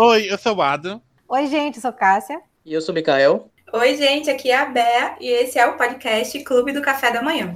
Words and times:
Oi, 0.00 0.32
eu 0.32 0.38
sou 0.38 0.54
o 0.54 0.62
Adam. 0.62 1.02
Oi, 1.28 1.48
gente, 1.48 1.74
eu 1.74 1.82
sou 1.82 1.92
Cássia. 1.92 2.40
E 2.64 2.72
eu 2.72 2.80
sou 2.80 2.92
o 2.92 2.94
Mikael. 2.94 3.50
Oi, 3.72 3.96
gente, 3.96 4.30
aqui 4.30 4.48
é 4.48 4.56
a 4.56 4.66
Bea 4.66 5.16
e 5.20 5.28
esse 5.28 5.58
é 5.58 5.66
o 5.66 5.76
podcast 5.76 6.38
Clube 6.44 6.70
do 6.70 6.80
Café 6.80 7.10
da 7.10 7.20
Manhã. 7.20 7.52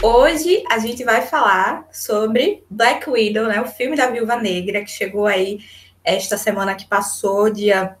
Hoje 0.00 0.62
a 0.70 0.78
gente 0.78 1.02
vai 1.02 1.22
falar 1.22 1.88
sobre 1.92 2.62
Black 2.70 3.10
Widow, 3.10 3.48
né, 3.48 3.60
o 3.60 3.66
filme 3.66 3.96
da 3.96 4.06
Viúva 4.06 4.36
Negra 4.36 4.84
que 4.84 4.90
chegou 4.90 5.26
aí 5.26 5.58
esta 6.04 6.38
semana 6.38 6.76
que 6.76 6.86
passou, 6.86 7.50
dia 7.50 7.96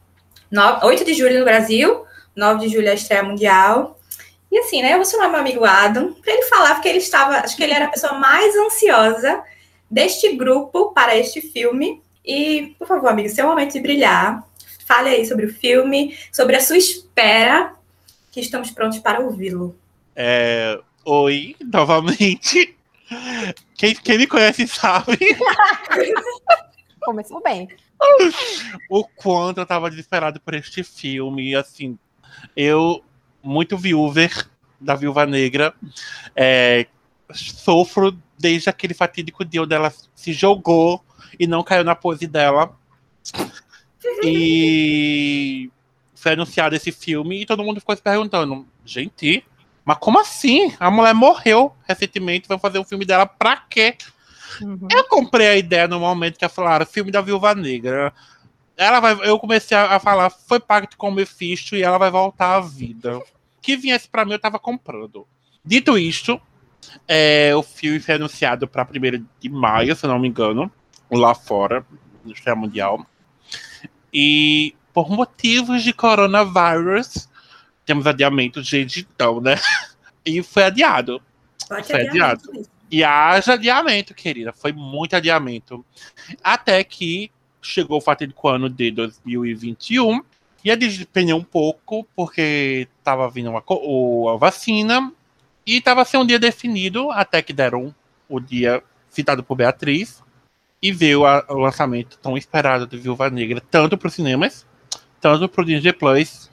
9, 0.48 0.86
8 0.86 1.04
de 1.04 1.14
julho 1.14 1.40
no 1.40 1.44
Brasil, 1.44 2.04
9 2.36 2.60
de 2.60 2.72
julho 2.72 2.88
a 2.88 2.94
estreia 2.94 3.24
mundial. 3.24 3.98
E 4.50 4.58
assim, 4.60 4.80
né, 4.80 4.92
eu 4.92 4.98
vou 4.98 5.04
chamar 5.04 5.28
meu 5.28 5.40
amigo 5.40 5.64
Adam 5.64 6.12
para 6.14 6.32
ele 6.32 6.42
falar, 6.42 6.74
porque 6.74 6.88
ele 6.88 6.98
estava, 6.98 7.38
acho 7.38 7.56
que 7.56 7.64
ele 7.64 7.72
era 7.72 7.86
a 7.86 7.90
pessoa 7.90 8.14
mais 8.14 8.54
ansiosa 8.56 9.42
deste 9.90 10.36
grupo 10.36 10.92
para 10.92 11.16
este 11.16 11.40
filme. 11.40 12.00
E, 12.24 12.76
por 12.78 12.86
favor, 12.86 13.08
amigo, 13.10 13.28
seu 13.28 13.46
momento 13.46 13.72
de 13.72 13.80
brilhar. 13.80 14.46
Fale 14.86 15.10
aí 15.10 15.26
sobre 15.26 15.46
o 15.46 15.52
filme, 15.52 16.16
sobre 16.32 16.56
a 16.56 16.60
sua 16.60 16.78
espera, 16.78 17.72
que 18.30 18.40
estamos 18.40 18.70
prontos 18.70 19.00
para 19.00 19.20
ouvi-lo. 19.20 19.76
É, 20.14 20.78
oi, 21.08 21.56
novamente. 21.60 22.76
Quem, 23.74 23.94
quem 23.94 24.18
me 24.18 24.26
conhece 24.26 24.66
sabe. 24.66 25.16
Começou 27.00 27.42
bem. 27.42 27.66
o 28.90 29.04
quanto 29.04 29.58
eu 29.58 29.66
tava 29.66 29.88
desesperado 29.88 30.38
por 30.38 30.54
este 30.54 30.84
filme. 30.84 31.54
Assim, 31.54 31.98
eu, 32.54 33.02
muito 33.42 33.78
viúver 33.78 34.48
da 34.78 34.94
Viúva 34.94 35.24
Negra, 35.24 35.74
é, 36.36 36.86
sofro 37.32 38.16
desde 38.38 38.68
aquele 38.68 38.92
fatídico 38.92 39.44
dia 39.44 39.62
onde 39.62 39.74
ela 39.74 39.92
se 40.14 40.32
jogou 40.32 41.02
e 41.40 41.46
não 41.46 41.64
caiu 41.64 41.84
na 41.84 41.94
pose 41.94 42.26
dela. 42.26 42.76
E 44.22 45.70
foi 46.14 46.32
anunciado 46.32 46.76
esse 46.76 46.92
filme 46.92 47.42
e 47.42 47.46
todo 47.46 47.64
mundo 47.64 47.80
ficou 47.80 47.96
se 47.96 48.02
perguntando: 48.02 48.68
gente, 48.84 49.42
mas 49.88 49.96
como 49.96 50.20
assim? 50.20 50.70
A 50.78 50.90
mulher 50.90 51.14
morreu 51.14 51.74
recentemente, 51.88 52.46
vai 52.46 52.58
fazer 52.58 52.78
um 52.78 52.84
filme 52.84 53.06
dela 53.06 53.24
pra 53.24 53.56
quê? 53.56 53.96
Uhum. 54.60 54.86
Eu 54.92 55.04
comprei 55.04 55.48
a 55.48 55.56
ideia 55.56 55.88
no 55.88 55.98
momento 55.98 56.38
que 56.38 56.46
falaram 56.46 56.84
filme 56.84 57.10
da 57.10 57.22
Viúva 57.22 57.54
Negra. 57.54 58.12
Ela 58.76 59.00
vai, 59.00 59.18
eu 59.26 59.38
comecei 59.38 59.74
a, 59.74 59.98
falar, 59.98 60.28
foi 60.28 60.60
pacto 60.60 60.94
com 60.98 61.08
o 61.08 61.10
Mephisto 61.10 61.74
e 61.74 61.82
ela 61.82 61.96
vai 61.96 62.10
voltar 62.10 62.56
à 62.56 62.60
vida. 62.60 63.18
Que 63.62 63.78
viesse 63.78 64.06
para 64.06 64.26
mim, 64.26 64.32
eu 64.32 64.38
tava 64.38 64.58
comprando. 64.58 65.26
Dito 65.64 65.96
isto, 65.96 66.38
é, 67.08 67.56
o 67.56 67.62
filme 67.62 67.98
foi 67.98 68.16
anunciado 68.16 68.68
para 68.68 68.86
1 68.86 69.24
de 69.40 69.48
maio, 69.48 69.96
se 69.96 70.06
não 70.06 70.18
me 70.18 70.28
engano, 70.28 70.70
lá 71.10 71.34
fora, 71.34 71.82
no 72.22 72.30
Estreia 72.30 72.54
Mundial. 72.54 73.06
E 74.12 74.76
por 74.92 75.08
motivos 75.08 75.82
de 75.82 75.94
coronavírus, 75.94 77.26
temos 77.88 78.06
adiamento 78.06 78.62
de 78.62 78.76
edição, 78.76 79.40
né? 79.40 79.56
E 80.26 80.42
foi 80.42 80.64
adiado. 80.64 81.22
Foi 81.66 82.06
adiado. 82.06 82.52
Mesmo. 82.52 82.66
E 82.90 83.02
haja 83.02 83.54
adiamento, 83.54 84.12
querida. 84.12 84.52
Foi 84.52 84.72
muito 84.72 85.16
adiamento. 85.16 85.82
Até 86.44 86.84
que 86.84 87.30
chegou 87.62 87.96
o 87.96 88.00
fatídico 88.02 88.46
ano 88.46 88.68
de 88.68 88.90
2021. 88.90 90.22
E 90.62 90.70
a 90.70 90.76
dependeu 90.76 91.36
um 91.36 91.42
pouco, 91.42 92.06
porque 92.14 92.86
estava 92.98 93.30
vindo 93.30 93.48
uma, 93.48 93.64
a 94.34 94.36
vacina. 94.36 95.10
E 95.64 95.78
estava 95.78 96.04
sem 96.04 96.20
um 96.20 96.26
dia 96.26 96.38
definido, 96.38 97.10
até 97.10 97.40
que 97.40 97.54
deram 97.54 97.94
o 98.28 98.38
dia 98.38 98.82
citado 99.08 99.42
por 99.42 99.56
Beatriz. 99.56 100.22
E 100.82 100.92
veio 100.92 101.24
a, 101.24 101.42
o 101.48 101.54
lançamento 101.54 102.18
tão 102.18 102.36
esperado 102.36 102.86
de 102.86 102.98
Viúva 102.98 103.30
Negra, 103.30 103.62
tanto 103.70 103.96
para 103.96 104.08
os 104.08 104.14
cinemas, 104.14 104.66
tanto 105.22 105.48
para 105.48 105.62
o 105.62 105.64
Disney 105.64 105.94
Plus, 105.94 106.50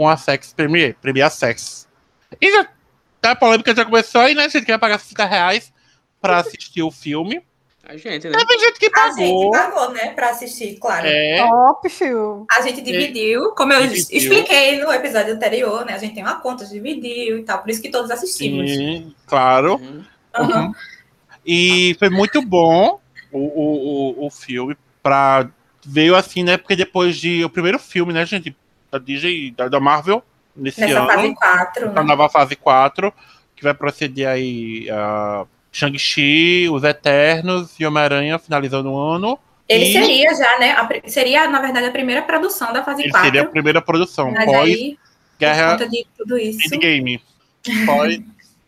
com 0.00 0.08
a 0.08 0.16
Sex 0.16 0.54
Premiere, 0.54 0.94
Premiere 0.94 1.30
Sex. 1.30 1.86
E 2.40 2.50
já 2.50 2.66
a 3.22 3.36
polêmica 3.36 3.74
já 3.74 3.84
começou 3.84 4.22
aí, 4.22 4.34
né? 4.34 4.46
A 4.46 4.48
gente 4.48 4.64
quer 4.64 4.78
pagar 4.78 4.98
60 4.98 5.26
reais 5.26 5.70
pra 6.22 6.38
assistir 6.38 6.82
o 6.82 6.90
filme. 6.90 7.42
A 7.84 7.98
gente, 7.98 8.26
né? 8.26 8.38
Teve 8.38 8.58
gente 8.60 8.78
que 8.78 8.88
pagou. 8.88 9.12
A 9.12 9.26
gente 9.26 9.50
pagou, 9.50 9.92
né? 9.92 10.14
Pra 10.14 10.30
assistir, 10.30 10.78
claro. 10.80 11.06
É. 11.06 11.42
Óbvio. 11.42 12.46
A 12.50 12.62
gente 12.62 12.80
dividiu, 12.80 13.50
como 13.50 13.74
eu 13.74 13.82
dividiu. 13.82 14.16
expliquei 14.16 14.82
no 14.82 14.90
episódio 14.90 15.34
anterior, 15.34 15.84
né? 15.84 15.92
A 15.92 15.98
gente 15.98 16.14
tem 16.14 16.22
uma 16.22 16.40
conta, 16.40 16.64
dividiu 16.64 17.36
e 17.36 17.42
tal. 17.42 17.58
Por 17.58 17.68
isso 17.68 17.82
que 17.82 17.90
todos 17.90 18.10
assistimos. 18.10 18.70
Sim, 18.70 19.14
claro. 19.26 19.74
Uhum. 19.74 20.04
Uhum. 20.38 20.72
E 21.44 21.94
foi 21.98 22.08
muito 22.08 22.40
bom 22.40 22.98
o, 23.30 23.38
o, 23.38 24.22
o, 24.22 24.26
o 24.28 24.30
filme 24.30 24.74
pra... 25.02 25.50
Veio 25.84 26.16
assim, 26.16 26.42
né? 26.42 26.56
Porque 26.56 26.74
depois 26.74 27.18
de... 27.18 27.44
O 27.44 27.50
primeiro 27.50 27.78
filme, 27.78 28.14
né, 28.14 28.24
gente? 28.24 28.56
Da 28.90 28.98
DJ, 28.98 29.52
da, 29.52 29.68
da 29.68 29.80
Marvel, 29.80 30.22
nesse 30.54 30.80
Nessa 30.80 31.00
ano. 31.00 31.08
fase 31.08 31.34
4. 31.34 31.92
Né? 31.92 32.02
nova 32.02 32.28
fase 32.28 32.56
4, 32.56 33.12
que 33.54 33.62
vai 33.62 33.74
proceder 33.74 34.28
aí 34.28 34.88
a 34.90 35.46
Shang-Chi, 35.70 36.68
Os 36.70 36.82
Eternos 36.82 37.78
e 37.78 37.86
Homem-Aranha 37.86 38.38
finalizando 38.38 38.90
o 38.90 38.98
ano. 38.98 39.38
Ele 39.68 39.84
e... 39.84 39.92
seria 39.92 40.34
já, 40.34 40.58
né? 40.58 40.72
A, 40.72 40.88
seria, 41.08 41.48
na 41.48 41.60
verdade, 41.60 41.86
a 41.86 41.92
primeira 41.92 42.22
produção 42.22 42.72
da 42.72 42.82
fase 42.82 43.02
Ele 43.02 43.10
4. 43.12 43.26
Seria 43.26 43.42
a 43.42 43.46
primeira 43.46 43.80
produção. 43.80 44.32
Mas 44.32 44.44
pós 44.44 44.56
aí, 44.56 44.98
Guerra 45.38 45.76
de 45.76 46.06
tudo 46.18 46.36
isso. 46.36 46.66
Endgame. 46.66 47.22
Pós 47.86 48.20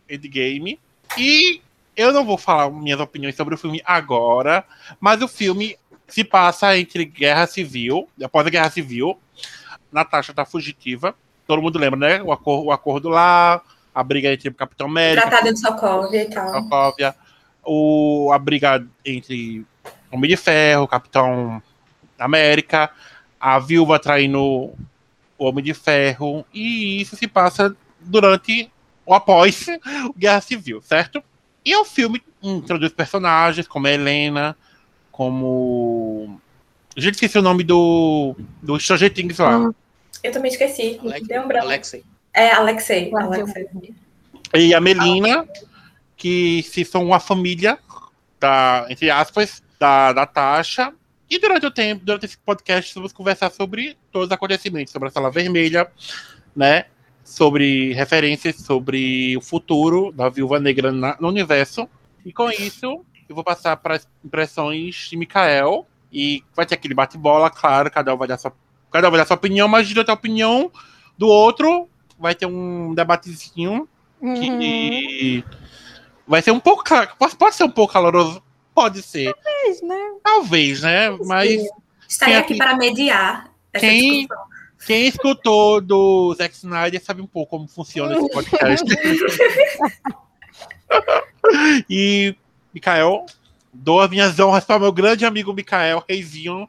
Endgame. 0.08 0.80
E 1.18 1.60
eu 1.94 2.12
não 2.12 2.24
vou 2.24 2.38
falar 2.38 2.70
minhas 2.70 2.98
opiniões 2.98 3.36
sobre 3.36 3.54
o 3.54 3.58
filme 3.58 3.82
agora, 3.84 4.64
mas 4.98 5.20
o 5.20 5.28
filme 5.28 5.76
se 6.08 6.24
passa 6.24 6.76
entre 6.78 7.04
Guerra 7.04 7.46
Civil, 7.46 8.08
após 8.22 8.46
a 8.46 8.50
Guerra 8.50 8.70
Civil. 8.70 9.18
Natasha 9.92 10.32
tá 10.32 10.44
fugitiva. 10.44 11.14
Todo 11.46 11.62
mundo 11.62 11.78
lembra, 11.78 11.98
né? 11.98 12.22
O 12.22 12.32
acordo, 12.32 12.66
o 12.66 12.72
acordo 12.72 13.08
lá, 13.08 13.60
a 13.94 14.02
briga 14.02 14.32
entre 14.32 14.48
o 14.48 14.54
Capitão 14.54 14.86
América. 14.86 15.28
Tratado 15.28 15.52
de 15.52 15.60
Sokovia 15.60 16.22
e 16.22 16.30
tal. 16.30 16.50
Sokovia. 16.50 17.14
O, 17.64 18.30
a 18.32 18.38
briga 18.38 18.84
entre 19.04 19.64
Homem 20.10 20.30
de 20.30 20.36
Ferro, 20.36 20.88
Capitão 20.88 21.62
América, 22.18 22.90
a 23.38 23.58
viúva 23.58 23.98
traindo 23.98 24.40
o 24.40 24.74
Homem 25.38 25.64
de 25.64 25.74
Ferro. 25.74 26.44
E 26.52 27.00
isso 27.00 27.16
se 27.16 27.26
passa 27.26 27.76
durante 28.00 28.70
ou 29.04 29.14
após 29.14 29.66
o 30.06 30.12
Guerra 30.16 30.40
Civil, 30.40 30.80
certo? 30.82 31.22
E 31.64 31.74
o 31.76 31.84
filme 31.84 32.22
introduz 32.42 32.92
personagens 32.92 33.68
como 33.68 33.86
a 33.86 33.90
Helena, 33.90 34.56
como. 35.10 36.40
Gente, 36.96 37.14
esqueci 37.14 37.38
o 37.38 37.42
nome 37.42 37.62
do. 37.62 38.34
do 38.60 38.78
Stranger 38.78 39.12
Things 39.12 39.38
lá. 39.38 39.58
Hum. 39.58 39.74
Eu 40.22 40.32
também 40.32 40.50
esqueci. 40.50 40.98
Alex, 41.02 41.26
Deu 41.26 41.42
um 41.42 41.48
branco. 41.48 41.66
Alexei. 41.66 42.04
É, 42.32 42.52
Alexei. 42.52 43.10
Alexei. 43.14 43.68
E 44.54 44.74
a 44.74 44.80
Melina, 44.80 45.46
que 46.16 46.62
se 46.62 46.84
são 46.84 47.04
uma 47.04 47.18
família, 47.20 47.78
da, 48.42 48.86
entre 48.90 49.08
aspas, 49.08 49.62
da 49.78 50.12
Natasha. 50.12 50.92
E 51.30 51.38
durante 51.38 51.64
o 51.64 51.70
tempo, 51.70 52.04
durante 52.04 52.26
esse 52.26 52.36
podcast, 52.36 52.94
vamos 52.94 53.12
conversar 53.12 53.50
sobre 53.50 53.96
todos 54.10 54.26
os 54.26 54.32
acontecimentos, 54.32 54.92
sobre 54.92 55.08
a 55.08 55.10
Sala 55.12 55.30
Vermelha, 55.30 55.90
né? 56.54 56.86
Sobre 57.24 57.92
referências 57.94 58.56
sobre 58.56 59.36
o 59.36 59.40
futuro 59.40 60.12
da 60.12 60.28
Viúva 60.28 60.58
Negra 60.58 60.90
na, 60.90 61.16
no 61.18 61.28
universo. 61.28 61.88
E 62.26 62.32
com 62.32 62.50
isso, 62.50 63.04
eu 63.28 63.34
vou 63.34 63.44
passar 63.44 63.76
para 63.76 63.94
as 63.94 64.08
impressões 64.24 65.08
de 65.08 65.16
Mikael. 65.16 65.86
E 66.12 66.44
vai 66.54 66.66
ter 66.66 66.74
aquele 66.74 66.92
bate-bola, 66.92 67.48
claro, 67.48 67.90
cada 67.90 68.14
um 68.14 68.18
vai 68.18 68.28
dar 68.28 68.36
sua, 68.36 68.52
cada 68.92 69.08
um 69.08 69.10
vai 69.10 69.18
dar 69.18 69.26
sua 69.26 69.36
opinião, 69.36 69.66
mas 69.68 69.88
durante 69.88 70.10
a 70.10 70.14
opinião 70.14 70.70
do 71.16 71.28
outro, 71.28 71.88
vai 72.18 72.34
ter 72.34 72.46
um 72.46 72.94
debatezinho 72.94 73.88
que 74.20 75.44
uhum. 75.44 75.56
vai 76.26 76.42
ser 76.42 76.52
um 76.52 76.60
pouco. 76.60 76.84
Pode, 77.18 77.36
pode 77.36 77.54
ser 77.54 77.64
um 77.64 77.70
pouco 77.70 77.92
caloroso? 77.92 78.42
Pode 78.74 79.02
ser. 79.02 79.34
Talvez, 79.34 79.82
né? 79.82 80.12
Talvez, 80.22 80.82
né? 80.82 81.10
Mas. 81.24 81.62
Estarei 82.08 82.36
aqui 82.36 82.56
para 82.56 82.76
mediar 82.76 83.50
essa 83.72 83.86
quem, 83.86 84.20
discussão. 84.20 84.44
Quem 84.86 85.06
escutou 85.06 85.80
do 85.80 86.34
Zack 86.34 86.54
Snyder 86.54 87.02
sabe 87.02 87.22
um 87.22 87.26
pouco 87.26 87.50
como 87.50 87.68
funciona 87.68 88.16
esse 88.16 88.30
podcast. 88.30 88.84
e, 91.88 92.34
Mikael, 92.72 93.26
dou 93.72 94.00
as 94.00 94.10
minhas 94.10 94.38
honras 94.38 94.64
para 94.64 94.78
meu 94.78 94.92
grande 94.92 95.24
amigo 95.24 95.52
Mikael, 95.52 96.04
reizinho. 96.08 96.68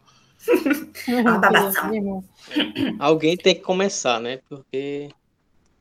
Alguém 2.99 3.37
tem 3.37 3.55
que 3.55 3.61
começar, 3.61 4.19
né? 4.19 4.39
Porque 4.49 5.09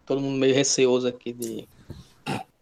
todo 0.06 0.20
mundo 0.20 0.38
meio 0.38 0.54
receoso 0.54 1.06
aqui 1.08 1.32
de 1.32 1.68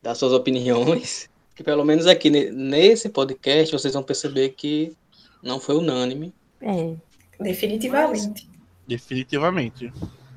dar 0.03 0.15
suas 0.15 0.33
opiniões. 0.33 1.29
Que 1.53 1.65
pelo 1.65 1.85
menos 1.85 2.07
aqui 2.07 2.31
nesse 2.31 3.11
podcast 3.11 3.71
vocês 3.71 3.93
vão 3.93 4.03
perceber 4.03 4.49
que 4.57 4.97
não 5.43 5.61
foi 5.61 5.75
unânime 5.75 6.33
É. 6.59 6.95
Definitivamente. 7.39 8.49
Definitivamente. 8.89 9.93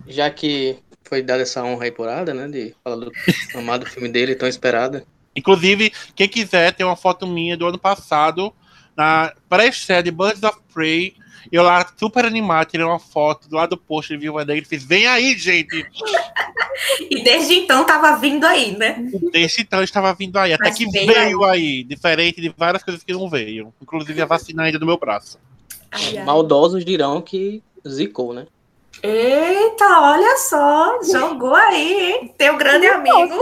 Já 0.05 0.29
que 0.29 0.79
foi 1.03 1.21
dada 1.21 1.43
essa 1.43 1.63
honra 1.63 1.85
aí 1.85 1.91
por 1.91 2.09
Ada, 2.09 2.33
né? 2.33 2.47
De 2.47 2.75
falar 2.83 3.05
do 3.05 3.11
amado 3.55 3.85
filme 3.85 4.09
dele, 4.09 4.35
tão 4.35 4.49
esperado. 4.49 5.01
Inclusive, 5.35 5.91
quem 6.15 6.27
quiser 6.27 6.73
tem 6.73 6.85
uma 6.85 6.95
foto 6.95 7.25
minha 7.25 7.57
do 7.57 7.67
ano 7.67 7.79
passado, 7.79 8.53
na 8.95 9.33
pré-estreia 9.49 10.03
de 10.03 10.11
Birds 10.11 10.43
of 10.43 10.59
Prey. 10.73 11.15
Eu 11.51 11.63
lá, 11.63 11.85
super 11.97 12.25
animado, 12.25 12.69
tirei 12.69 12.85
uma 12.85 12.99
foto 12.99 13.49
do 13.49 13.55
lado 13.55 13.71
do 13.71 13.77
post 13.77 14.13
de 14.13 14.19
Viúva 14.19 14.45
Negra 14.45 14.63
e 14.63 14.67
fiz, 14.67 14.83
vem 14.83 15.05
aí, 15.05 15.37
gente! 15.37 15.85
E 17.09 17.23
desde 17.23 17.53
então 17.53 17.85
tava 17.85 18.15
vindo 18.17 18.45
aí, 18.45 18.75
né? 18.77 19.09
Desde 19.31 19.61
então 19.61 19.83
estava 19.83 20.13
vindo 20.13 20.37
aí, 20.37 20.53
até 20.53 20.65
Mas 20.65 20.77
que 20.77 20.89
veio 20.89 21.07
veio 21.07 21.43
aí, 21.43 21.83
diferente 21.83 22.41
de 22.41 22.53
várias 22.57 22.83
coisas 22.83 23.03
que 23.03 23.13
não 23.13 23.29
veio. 23.29 23.73
Inclusive 23.81 24.21
a 24.21 24.25
vacina 24.25 24.63
ainda 24.63 24.79
do 24.79 24.85
meu 24.85 24.97
braço. 24.97 25.39
Ai, 25.91 26.17
ai. 26.17 26.23
Maldosos 26.23 26.83
dirão 26.83 27.21
que 27.21 27.61
zicou, 27.87 28.33
né? 28.33 28.47
Eita, 29.01 29.99
olha 29.99 30.37
só, 30.37 30.99
jogou 31.03 31.53
aí, 31.53 32.11
hein? 32.11 32.33
Teu 32.37 32.57
grande 32.57 32.87
amigo, 32.87 33.35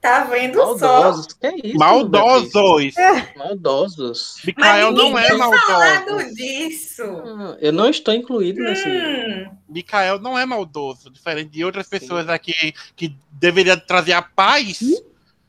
tá 0.00 0.24
vendo 0.24 0.54
só. 0.78 1.02
Maldosos, 1.02 1.32
que 1.32 1.46
é 1.46 1.56
isso? 1.64 1.78
Maldosos! 1.78 2.92
Beatriz? 2.94 3.36
Maldosos. 3.36 4.36
Ninguém 4.44 4.92
não 4.92 5.18
é 5.18 5.26
tinha 5.26 5.38
maldoso. 5.38 6.34
disso. 6.34 7.02
Ah, 7.02 7.56
Eu 7.60 7.72
não 7.72 7.88
estou 7.88 8.14
incluído 8.14 8.62
nesse. 8.62 8.88
Hum, 8.88 9.50
Mikael 9.68 10.18
não 10.20 10.38
é 10.38 10.46
maldoso, 10.46 11.10
diferente 11.10 11.50
de 11.50 11.64
outras 11.64 11.88
pessoas 11.88 12.28
aqui 12.28 12.72
que 12.96 13.16
deveria 13.32 13.76
trazer 13.76 14.12
a 14.12 14.22
paz, 14.22 14.78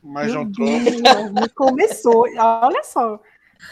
mas 0.02 0.32
Meu 0.32 0.44
não 0.44 0.52
trouxe. 0.52 1.02
Começou. 1.54 2.24
Olha 2.36 2.82
só. 2.84 3.20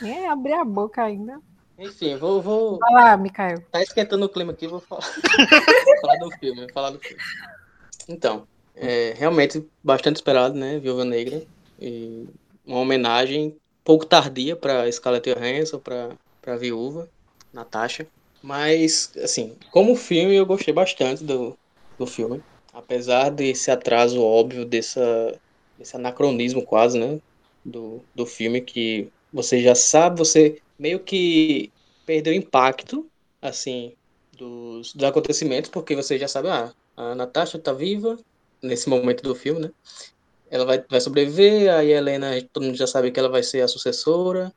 Nem 0.03 0.27
abrir 0.29 0.53
a 0.55 0.65
boca 0.65 1.03
ainda. 1.03 1.41
Enfim, 1.79 2.17
vou, 2.17 2.43
vou. 2.43 2.79
Vai 2.79 2.93
lá, 2.93 3.17
Mikael. 3.17 3.63
Tá 3.71 3.81
esquentando 3.81 4.27
o 4.27 4.29
clima 4.29 4.53
aqui, 4.53 4.67
vou 4.67 4.81
falar, 4.81 5.03
falar 6.03 6.17
do 6.17 6.31
filme, 6.39 6.61
vou 6.63 6.73
falar 6.73 6.91
do 6.91 6.99
filme. 6.99 7.23
Então, 8.09 8.49
é 8.81 9.15
realmente 9.17 9.65
bastante 9.83 10.17
esperado, 10.17 10.55
né? 10.55 10.79
Viúva 10.79 11.05
Negra. 11.05 11.43
E 11.81 12.27
uma 12.67 12.81
homenagem 12.81 13.57
pouco 13.85 14.05
tardia 14.05 14.57
para 14.57 14.91
Scarlett 14.91 15.33
Johansson, 15.33 15.79
para 15.79 16.11
para 16.49 16.57
Viúva, 16.57 17.09
Natasha. 17.53 18.07
Mas, 18.43 19.13
assim, 19.23 19.55
como 19.71 19.95
filme, 19.95 20.35
eu 20.35 20.47
gostei 20.47 20.73
bastante 20.73 21.23
do, 21.23 21.59
do 21.99 22.07
filme. 22.07 22.43
Apesar 22.73 23.31
desse 23.31 23.71
atraso 23.71 24.23
óbvio, 24.23 24.65
dessa, 24.65 25.39
desse 25.77 25.95
anacronismo 25.95 26.65
quase, 26.65 26.99
né? 26.99 27.21
Do, 27.63 28.01
do 28.15 28.25
filme, 28.25 28.63
que 28.63 29.09
você 29.31 29.61
já 29.61 29.75
sabe, 29.75 30.19
você 30.19 30.63
meio 30.79 31.01
que 31.01 31.71
perdeu 32.07 32.33
o 32.33 32.37
impacto, 32.37 33.07
assim, 33.43 33.93
dos, 34.33 34.95
dos 34.95 35.05
acontecimentos, 35.05 35.69
porque 35.69 35.95
você 35.95 36.19
já 36.19 36.29
sabe, 36.29 36.49
ah, 36.49 36.73
a 36.97 37.15
Natasha 37.15 37.59
tá 37.59 37.75
viva 37.75 38.17
nesse 38.63 38.89
momento 38.89 39.23
do 39.23 39.35
filme, 39.35 39.61
né? 39.61 39.71
Ela 40.51 40.65
vai, 40.65 40.85
vai 40.89 41.01
sobreviver, 41.01 41.73
aí 41.73 41.93
a 41.93 41.99
Helena, 41.99 42.31
todo 42.53 42.65
mundo 42.65 42.77
já 42.77 42.87
sabe 42.87 43.11
que 43.11 43.21
ela 43.21 43.29
vai 43.29 43.43
ser 43.43 43.61
a 43.61 43.69
sucessora, 43.69 44.53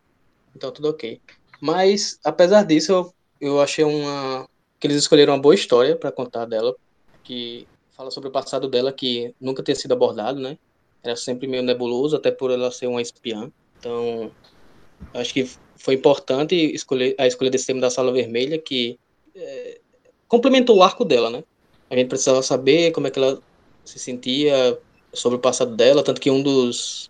então 0.56 0.72
tudo 0.72 0.90
ok. 0.90 1.20
Mas, 1.60 2.20
apesar 2.24 2.64
disso, 2.64 2.92
eu, 2.92 3.14
eu 3.40 3.62
achei 3.62 3.84
uma 3.84 4.48
que 4.80 4.88
eles 4.88 4.98
escolheram 4.98 5.34
uma 5.34 5.42
boa 5.42 5.54
história 5.54 5.96
para 5.96 6.12
contar 6.12 6.46
dela, 6.46 6.76
que 7.24 7.68
fala 7.96 8.10
sobre 8.10 8.30
o 8.30 8.32
passado 8.32 8.68
dela 8.68 8.92
que 8.92 9.36
nunca 9.40 9.62
tinha 9.62 9.76
sido 9.76 9.92
abordado, 9.92 10.40
né? 10.40 10.58
Era 11.04 11.16
sempre 11.16 11.48
meio 11.48 11.62
nebuloso, 11.62 12.16
até 12.16 12.32
por 12.32 12.50
ela 12.50 12.72
ser 12.72 12.88
uma 12.88 13.02
espiã. 13.02 13.52
Então, 13.78 14.32
acho 15.14 15.34
que 15.34 15.48
foi 15.76 15.96
importante 15.96 16.56
escolher 16.56 17.16
a 17.20 17.28
escolha 17.28 17.52
desse 17.52 17.68
tema 17.68 17.80
da 17.80 17.92
Sala 17.92 18.12
Vermelha, 18.12 18.58
que 18.58 19.00
é, 19.36 19.80
complementou 20.28 20.78
o 20.78 20.84
arco 20.84 21.06
dela, 21.06 21.30
né? 21.30 21.44
A 21.90 21.96
gente 21.96 22.08
precisava 22.08 22.42
saber 22.42 22.92
como 22.92 23.06
é 23.06 23.12
que 23.12 23.20
ela 23.20 23.40
se 23.86 24.00
sentia 24.00 24.78
sobre 25.14 25.38
o 25.38 25.42
passado 25.42 25.76
dela, 25.76 26.04
tanto 26.04 26.22
que 26.22 26.32
um 26.32 26.42
dos, 26.42 27.10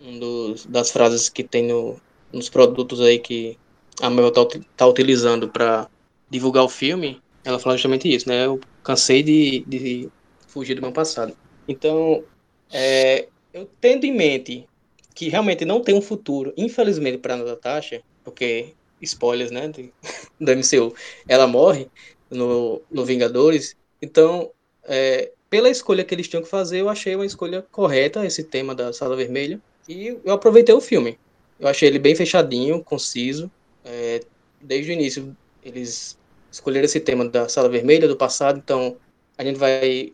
um 0.00 0.18
dos 0.18 0.66
das 0.66 0.90
frases 0.90 1.28
que 1.28 1.42
tem 1.42 1.66
no, 1.66 2.00
nos 2.32 2.48
produtos 2.48 3.00
aí 3.00 3.18
que 3.18 3.58
a 4.00 4.10
Marvel 4.10 4.32
tá, 4.32 4.60
tá 4.76 4.86
utilizando 4.86 5.48
para 5.48 5.88
divulgar 6.30 6.64
o 6.64 6.68
filme, 6.68 7.20
ela 7.44 7.58
fala 7.58 7.76
justamente 7.76 8.12
isso, 8.12 8.28
né? 8.28 8.46
Eu 8.46 8.60
cansei 8.82 9.22
de, 9.22 9.64
de 9.66 10.08
fugir 10.46 10.74
do 10.74 10.82
meu 10.82 10.92
passado. 10.92 11.36
Então, 11.66 12.24
é, 12.70 13.28
eu 13.52 13.68
tendo 13.80 14.04
em 14.04 14.14
mente 14.14 14.68
que 15.14 15.28
realmente 15.28 15.64
não 15.64 15.82
tem 15.82 15.94
um 15.94 16.00
futuro, 16.00 16.52
infelizmente, 16.56 17.18
para 17.18 17.36
Natasha, 17.36 18.02
porque, 18.22 18.74
spoilers, 19.00 19.50
né, 19.50 19.68
de, 19.68 19.92
do 20.40 20.52
MCU, 20.52 20.94
ela 21.26 21.46
morre 21.46 21.88
no, 22.30 22.80
no 22.90 23.04
Vingadores, 23.04 23.76
então, 24.00 24.50
é, 24.84 25.32
pela 25.50 25.68
escolha 25.68 26.04
que 26.04 26.14
eles 26.14 26.28
tinham 26.28 26.42
que 26.42 26.48
fazer, 26.48 26.80
eu 26.80 26.88
achei 26.88 27.14
uma 27.14 27.26
escolha 27.26 27.64
correta, 27.70 28.24
esse 28.24 28.44
tema 28.44 28.74
da 28.74 28.92
Sala 28.92 29.16
Vermelha, 29.16 29.60
e 29.88 30.18
eu 30.24 30.32
aproveitei 30.32 30.74
o 30.74 30.80
filme. 30.80 31.18
Eu 31.58 31.68
achei 31.68 31.88
ele 31.88 31.98
bem 31.98 32.14
fechadinho, 32.14 32.82
conciso, 32.84 33.50
é, 33.84 34.20
desde 34.60 34.90
o 34.90 34.94
início 34.94 35.36
eles 35.62 36.18
escolheram 36.50 36.84
esse 36.84 37.00
tema 37.00 37.28
da 37.28 37.48
Sala 37.48 37.68
Vermelha, 37.68 38.08
do 38.08 38.16
passado, 38.16 38.58
então 38.58 38.96
a 39.36 39.44
gente 39.44 39.58
vai 39.58 40.12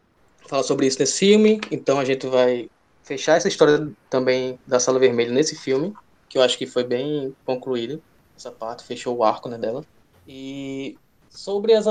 falar 0.48 0.62
sobre 0.62 0.86
isso 0.86 0.98
nesse 0.98 1.18
filme, 1.18 1.60
então 1.70 1.98
a 1.98 2.04
gente 2.04 2.26
vai 2.26 2.68
fechar 3.02 3.36
essa 3.36 3.48
história 3.48 3.90
também 4.08 4.58
da 4.66 4.80
Sala 4.80 4.98
Vermelha 4.98 5.32
nesse 5.32 5.56
filme, 5.56 5.94
que 6.28 6.38
eu 6.38 6.42
acho 6.42 6.56
que 6.56 6.66
foi 6.66 6.84
bem 6.84 7.34
concluída, 7.44 8.00
essa 8.36 8.50
parte, 8.50 8.84
fechou 8.84 9.16
o 9.16 9.24
arco 9.24 9.48
né, 9.48 9.58
dela. 9.58 9.84
E 10.26 10.96
sobre 11.30 11.74
as. 11.74 11.86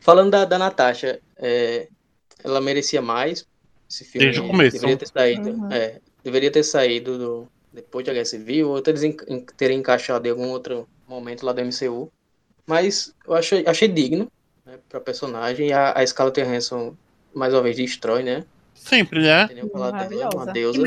Falando 0.00 0.30
da, 0.30 0.44
da 0.44 0.58
Natasha, 0.58 1.20
é, 1.36 1.88
ela 2.42 2.60
merecia 2.60 3.00
mais. 3.02 3.44
Esse 3.90 4.04
filme 4.04 4.26
Desde 4.26 4.40
o 4.40 4.46
começo. 4.46 4.76
deveria 4.76 4.96
ter 4.96 5.08
saído. 5.08 5.48
Uhum. 5.50 5.72
é, 5.72 6.00
deveria 6.22 6.50
ter 6.50 6.62
saído 6.62 7.18
do- 7.18 7.48
depois 7.72 8.04
de 8.04 8.12
Guerra 8.12 8.24
Civil, 8.24 8.68
ou 8.70 8.82
eles 8.86 9.16
terem 9.56 9.78
encaixado 9.78 10.26
em 10.26 10.30
algum 10.30 10.48
outro 10.48 10.86
momento 11.06 11.44
lá 11.44 11.52
do 11.52 11.60
MCU. 11.60 12.08
Mas 12.66 13.12
eu 13.26 13.34
achei, 13.34 13.64
achei 13.66 13.88
digno 13.88 14.26
né, 14.66 14.78
pra 14.88 15.00
personagem. 15.00 15.68
E 15.68 15.72
a, 15.72 15.92
a 15.92 16.06
Scarlett 16.06 16.42
Johansson, 16.42 16.94
mais 17.34 17.52
uma 17.54 17.62
vez, 17.62 17.76
destrói, 17.76 18.22
né? 18.22 18.44
Sempre, 18.74 19.20
né? 19.20 19.46
Dela, 19.46 19.90
Maravilhosa. 19.90 20.36
uma 20.36 20.46
deusa. 20.46 20.82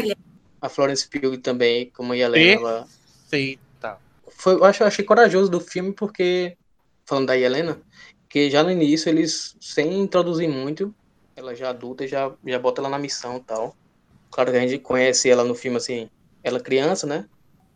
A 0.62 0.70
Florence 0.70 1.08
Pugh 1.10 1.38
também, 1.42 1.90
como 1.90 2.14
a 2.14 2.18
Helena, 2.18 2.60
ela 2.62 2.88
Feita. 3.28 3.98
foi, 4.30 4.54
eu 4.54 4.64
acho, 4.64 4.84
eu 4.84 4.88
achei 4.88 5.04
corajoso 5.04 5.50
do 5.50 5.60
filme 5.60 5.92
porque, 5.92 6.56
falando 7.06 7.28
da 7.28 7.38
Helena, 7.38 7.82
que 8.30 8.50
já 8.50 8.64
no 8.64 8.70
início 8.70 9.10
eles, 9.10 9.56
sem 9.60 10.00
introduzir 10.00 10.48
muito, 10.48 10.94
ela 11.42 11.56
já 11.56 11.70
adulta, 11.70 12.08
já, 12.08 12.36
já 12.46 12.60
bota 12.60 12.82
ela 12.82 12.90
na 12.90 13.00
missão 13.00 13.38
e 13.38 13.44
tal. 13.46 13.76
Claro 14.32 14.52
que 14.52 14.58
a 14.58 14.62
gente 14.68 14.80
conhece 14.82 15.30
ela 15.30 15.44
no 15.44 15.56
filme, 15.56 15.78
assim, 15.78 16.10
ela 16.44 16.60
criança, 16.60 17.08
né? 17.08 17.26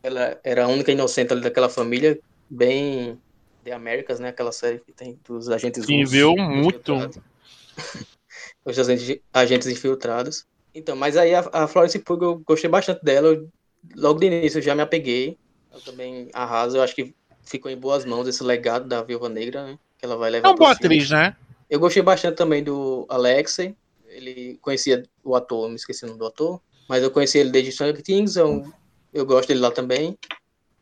Ela 0.03 0.39
era 0.43 0.65
a 0.65 0.67
única 0.67 0.91
inocente 0.91 1.34
ali 1.34 1.41
daquela 1.41 1.69
família, 1.69 2.19
bem 2.50 3.19
The 3.63 3.74
Americas, 3.74 4.19
né? 4.19 4.29
Aquela 4.29 4.51
série 4.51 4.79
que 4.79 4.93
tem 4.93 5.19
dos 5.27 5.50
agentes 5.50 5.86
Sim, 5.86 6.03
russos, 6.03 6.12
viu? 6.12 6.36
Muito. 6.38 6.93
Os 8.65 8.77
agentes, 8.79 9.19
agentes 9.34 9.67
infiltrados. 9.67 10.45
Então, 10.74 10.95
mas 10.95 11.17
aí 11.17 11.34
a, 11.34 11.39
a 11.51 11.67
Florence 11.67 11.98
Pugh 12.00 12.24
eu 12.24 12.39
gostei 12.39 12.69
bastante 12.69 13.03
dela. 13.03 13.27
eu- 13.29 13.50
logo 13.95 14.19
de 14.19 14.27
início 14.27 14.57
eu 14.60 14.62
já 14.62 14.75
me 14.75 14.81
apeguei. 14.81 15.38
Ela 15.72 15.81
também 15.81 16.29
arrasa. 16.34 16.77
Eu 16.77 16.84
acho 16.84 16.95
que 16.95 17.13
ficou 17.45 17.69
em 17.72 17.77
boas 17.79 18.05
mãos 18.05 18.27
esse 18.27 18.43
legado 18.43 18.88
da 18.88 19.03
Viúva 19.03 19.29
Negra, 19.29 19.65
né? 19.65 19.77
Que 19.98 20.05
ela 20.05 20.17
vai 20.17 20.29
levar 20.29 20.48
É 20.48 20.51
uma 20.51 20.57
boa 20.57 20.72
atriz, 20.72 21.10
né? 21.10 21.36
Eu 21.69 21.79
gostei 21.79 22.01
bastante 22.01 22.36
também 22.36 22.63
do 22.63 23.05
Alexei. 23.10 23.75
Ele 24.07 24.57
conhecia 24.62 25.03
o 25.24 25.36
ator, 25.36 25.67
me 25.69 25.75
esqueci 25.75 26.03
o 26.05 26.07
nome 26.07 26.19
do 26.19 26.25
ator. 26.27 26.62
Mas 26.88 27.03
eu 27.03 27.12
conheci 27.12 27.39
ele 27.39 27.50
desde 27.51 27.72
Stranger 27.72 28.01
Things. 28.01 28.36
Eu, 28.36 28.63
eu 29.13 29.25
gosto 29.25 29.48
dele 29.48 29.60
lá 29.60 29.72
também. 29.72 30.17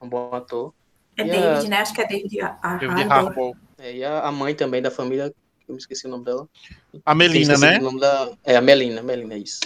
É 0.02 0.06
um 0.06 0.10
bom 0.10 0.30
ator. 0.34 0.74
É 1.18 1.26
E 1.26 1.32
a- 1.32 1.54
David, 1.54 1.70
né? 1.70 1.78
Acho 1.78 1.94
que 1.94 2.02
é 2.02 2.08
David 2.08 2.38
David 2.80 3.08
Harbour. 3.10 3.56
É, 3.78 3.96
e 3.96 4.04
a, 4.04 4.22
a 4.22 4.32
mãe 4.32 4.54
também 4.54 4.82
da 4.82 4.92
família, 4.92 5.34
eu 5.68 5.74
me 5.76 5.80
esqueci 5.80 6.06
o 6.06 6.10
nome 6.10 6.26
dela. 6.26 6.48
A 7.06 7.16
Melina, 7.16 7.58
né? 7.58 7.80
o 7.80 7.84
nome 7.84 8.00
da... 8.00 8.32
É, 8.44 8.56
a 8.56 8.62
Melina, 8.62 9.02
Melina, 9.02 9.34
é 9.34 9.40
isso. 9.40 9.60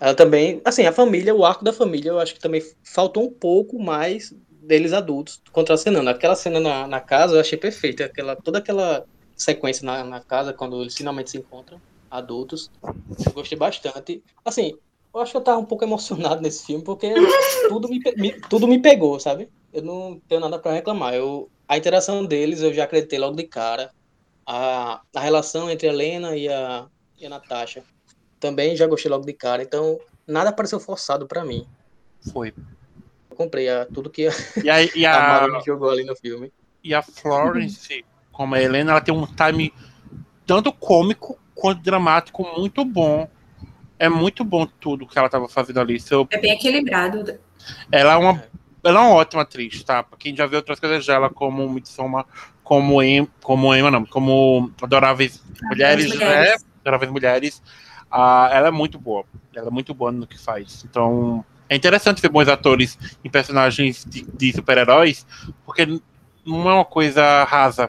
Ela 0.00 0.14
também, 0.14 0.60
assim, 0.64 0.84
a 0.84 0.92
família, 0.92 1.34
o 1.34 1.44
arco 1.44 1.64
da 1.64 1.72
família, 1.72 2.10
eu 2.10 2.18
acho 2.18 2.34
que 2.34 2.40
também 2.40 2.62
faltou 2.84 3.24
um 3.24 3.30
pouco 3.30 3.78
mais 3.80 4.34
deles 4.48 4.92
adultos 4.92 5.40
contracenando. 5.52 6.08
Aquela 6.10 6.34
cena 6.34 6.60
na, 6.60 6.86
na 6.86 7.00
casa 7.00 7.36
eu 7.36 7.40
achei 7.40 7.58
perfeita, 7.58 8.04
aquela, 8.04 8.34
toda 8.36 8.58
aquela 8.58 9.04
sequência 9.42 9.84
na, 9.84 10.04
na 10.04 10.22
casa, 10.24 10.52
quando 10.52 10.80
eles 10.82 10.94
finalmente 10.96 11.30
se 11.30 11.38
encontram, 11.38 11.80
adultos, 12.10 12.70
eu 13.26 13.32
gostei 13.32 13.58
bastante. 13.58 14.22
Assim, 14.44 14.72
eu 15.14 15.20
acho 15.20 15.32
que 15.32 15.36
eu 15.38 15.42
tava 15.44 15.58
um 15.60 15.66
pouco 15.66 15.84
emocionado 15.84 16.40
nesse 16.42 16.64
filme, 16.64 16.84
porque 16.84 17.12
tudo 17.68 17.88
me, 17.88 18.00
me- 18.16 18.40
tudo 18.48 18.66
me 18.68 18.80
pegou, 18.80 19.18
sabe? 19.20 19.48
Eu 19.72 19.82
não 19.82 20.20
tenho 20.28 20.40
nada 20.40 20.58
para 20.58 20.72
reclamar. 20.72 21.14
Eu, 21.14 21.50
a 21.68 21.76
interação 21.76 22.24
deles 22.24 22.62
eu 22.62 22.72
já 22.72 22.84
acreditei 22.84 23.18
logo 23.18 23.36
de 23.36 23.46
cara. 23.46 23.90
A, 24.46 25.00
a 25.14 25.20
relação 25.20 25.70
entre 25.70 25.88
a 25.88 25.92
Helena 25.92 26.36
e 26.36 26.48
a, 26.48 26.86
e 27.18 27.26
a 27.26 27.28
Natasha 27.28 27.84
também 28.40 28.76
já 28.76 28.86
gostei 28.86 29.10
logo 29.10 29.24
de 29.24 29.32
cara. 29.32 29.62
Então, 29.62 29.98
nada 30.26 30.52
pareceu 30.52 30.80
forçado 30.80 31.26
para 31.26 31.44
mim. 31.44 31.64
Foi. 32.32 32.52
Eu 33.30 33.36
comprei 33.36 33.68
a, 33.68 33.86
tudo 33.86 34.10
que 34.10 34.26
a, 34.26 34.30
E 34.64 34.70
a, 34.70 34.82
e 34.82 35.06
a 35.06 35.16
a, 35.18 35.22
Marvel 35.22 35.60
jogou 35.64 35.90
ali 35.90 36.04
no 36.04 36.16
filme. 36.16 36.52
e 36.84 36.94
a 36.94 37.02
Florence, 37.02 38.04
como 38.42 38.56
a 38.56 38.60
Helena, 38.60 38.90
ela 38.90 39.00
tem 39.00 39.14
um 39.14 39.24
time 39.24 39.72
tanto 40.44 40.72
cômico 40.72 41.38
quanto 41.54 41.80
dramático 41.80 42.42
muito 42.58 42.84
bom. 42.84 43.28
É 43.96 44.08
muito 44.08 44.42
bom 44.42 44.66
tudo 44.66 45.06
que 45.06 45.16
ela 45.16 45.26
estava 45.28 45.48
fazendo 45.48 45.78
ali. 45.78 46.00
Seu... 46.00 46.26
É 46.28 46.40
bem 46.40 46.50
equilibrado. 46.50 47.38
Ela 47.92 48.14
é 48.14 48.16
uma, 48.16 48.42
ela 48.82 48.98
é 48.98 49.02
uma 49.04 49.14
ótima 49.14 49.42
atriz, 49.42 49.84
tá? 49.84 50.02
Pra 50.02 50.18
quem 50.18 50.34
já 50.34 50.44
viu 50.44 50.56
outras 50.58 50.80
coisas 50.80 51.06
dela, 51.06 51.30
como 51.30 51.68
Midsommar, 51.70 52.26
como 52.64 53.00
em, 53.00 53.28
como 53.40 53.72
Emma, 53.72 53.92
não, 53.92 54.04
como 54.04 54.72
Adoráveis 54.82 55.40
Mulheres, 55.62 56.12
Mulheres. 56.12 56.60
né? 56.62 56.68
Adoráveis 56.80 57.12
Mulheres. 57.12 57.62
Ah, 58.10 58.50
ela 58.52 58.68
é 58.68 58.72
muito 58.72 58.98
boa. 58.98 59.24
Ela 59.54 59.68
é 59.68 59.70
muito 59.70 59.94
boa 59.94 60.10
no 60.10 60.26
que 60.26 60.36
faz. 60.36 60.84
Então, 60.84 61.44
é 61.68 61.76
interessante 61.76 62.20
ver 62.20 62.28
bons 62.28 62.48
atores 62.48 62.98
em 63.22 63.30
personagens 63.30 64.04
de, 64.04 64.22
de 64.22 64.52
super-heróis, 64.52 65.24
porque 65.64 65.86
não 66.44 66.68
é 66.68 66.74
uma 66.74 66.84
coisa 66.84 67.44
rasa. 67.44 67.88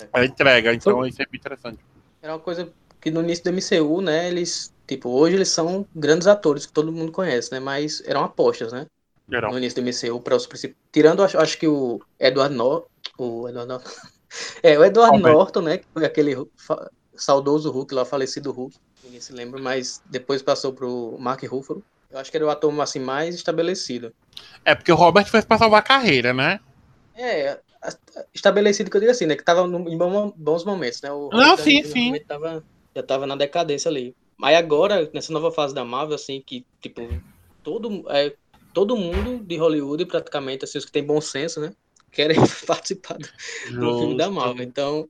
É. 0.00 0.08
Ela 0.12 0.26
entrega, 0.26 0.72
então 0.72 1.06
isso 1.06 1.20
é 1.22 1.26
bem 1.26 1.38
interessante. 1.38 1.78
Era 2.22 2.32
uma 2.34 2.38
coisa 2.40 2.72
que 3.00 3.10
no 3.10 3.22
início 3.22 3.44
do 3.44 3.50
MCU, 3.50 4.00
né, 4.00 4.28
eles, 4.28 4.72
tipo, 4.86 5.08
hoje 5.10 5.36
eles 5.36 5.48
são 5.48 5.86
grandes 5.94 6.26
atores 6.26 6.66
que 6.66 6.72
todo 6.72 6.92
mundo 6.92 7.12
conhece, 7.12 7.52
né, 7.52 7.60
mas 7.60 8.02
eram 8.06 8.24
apostas, 8.24 8.72
né, 8.72 8.86
Geral. 9.30 9.52
no 9.52 9.58
início 9.58 9.76
do 9.82 9.86
MCU 9.86 10.20
para 10.20 10.36
os 10.36 10.46
principais. 10.46 10.76
Tirando, 10.92 11.22
acho, 11.22 11.38
acho 11.38 11.58
que 11.58 11.68
o 11.68 12.00
Edward 12.18 12.54
Norton, 12.54 12.88
o 13.18 13.48
Edward 13.48 13.68
Norton, 13.68 13.90
é, 14.62 14.78
o 14.78 14.84
Edward. 14.84 15.18
Norton, 15.20 15.60
né, 15.62 15.78
que 15.78 15.86
foi 15.92 16.04
aquele 16.04 16.36
fa- 16.56 16.90
saudoso 17.14 17.70
Hulk 17.70 17.94
lá, 17.94 18.04
falecido 18.04 18.50
Hulk, 18.52 18.76
ninguém 19.04 19.20
se 19.20 19.32
lembra, 19.32 19.60
mas 19.60 20.02
depois 20.06 20.42
passou 20.42 20.72
pro 20.72 21.16
Mark 21.18 21.42
Ruffalo. 21.44 21.82
Eu 22.10 22.18
acho 22.18 22.30
que 22.30 22.36
era 22.36 22.46
o 22.46 22.50
ator, 22.50 22.78
assim, 22.80 22.98
mais 23.00 23.34
estabelecido. 23.34 24.12
É 24.64 24.74
porque 24.74 24.90
o 24.90 24.94
Robert 24.96 25.26
fez 25.26 25.44
pra 25.44 25.58
salvar 25.58 25.80
a 25.80 25.84
carreira, 25.84 26.32
né? 26.32 26.58
É, 27.14 27.48
a- 27.50 27.52
a- 27.52 27.58
estabelecido 28.34 28.90
que 28.90 28.96
eu 28.96 29.00
digo 29.00 29.12
assim, 29.12 29.26
né? 29.26 29.36
Que 29.36 29.44
tava 29.44 29.66
no- 29.66 29.88
em 29.88 29.96
bom- 29.98 30.32
bons 30.36 30.64
momentos, 30.64 31.00
né? 31.02 31.12
O 31.12 31.28
Não, 31.32 31.56
Robert 31.56 31.56
sim, 31.56 31.82
sim. 31.84 32.20
Tava, 32.26 32.64
já 32.96 33.02
tava 33.02 33.26
na 33.26 33.36
decadência 33.36 33.88
ali. 33.90 34.16
Mas 34.38 34.56
agora, 34.56 35.10
nessa 35.14 35.32
nova 35.32 35.50
fase 35.52 35.74
da 35.74 35.84
Marvel, 35.84 36.14
assim, 36.14 36.42
que, 36.46 36.66
tipo, 36.80 37.22
todo, 37.62 38.08
é, 38.10 38.36
todo 38.72 38.96
mundo 38.96 39.44
de 39.44 39.56
Hollywood, 39.56 40.06
praticamente, 40.06 40.64
assim, 40.64 40.78
os 40.78 40.84
que 40.84 40.92
têm 40.92 41.04
bom 41.04 41.20
senso, 41.20 41.60
né? 41.60 41.72
Querem 42.12 42.36
participar 42.66 43.18
do, 43.18 43.28
do 43.78 43.94
filme 43.94 44.16
da 44.16 44.30
Marvel. 44.30 44.64
Então, 44.64 45.08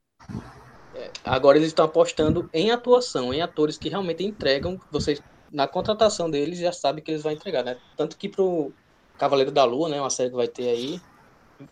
é, 0.95 1.13
agora 1.25 1.59
eles 1.59 1.69
estão 1.69 1.85
apostando 1.85 2.49
em 2.53 2.71
atuação, 2.71 3.33
em 3.35 3.43
atores 3.43 3.79
que 3.79 3.89
realmente 3.89 4.25
entregam. 4.25 4.81
Vocês, 4.91 5.23
na 5.51 5.69
contratação 5.69 6.31
deles, 6.31 6.59
já 6.59 6.73
sabem 6.73 7.03
que 7.05 7.11
eles 7.11 7.23
vão 7.23 7.33
entregar, 7.33 7.65
né? 7.65 7.81
Tanto 7.97 8.17
que 8.19 8.29
pro 8.29 8.75
Cavaleiro 9.19 9.53
da 9.53 9.65
Lua, 9.65 9.89
né? 9.89 10.01
Uma 10.01 10.11
série 10.11 10.31
que 10.31 10.37
vai 10.37 10.49
ter 10.49 10.69
aí. 10.69 11.03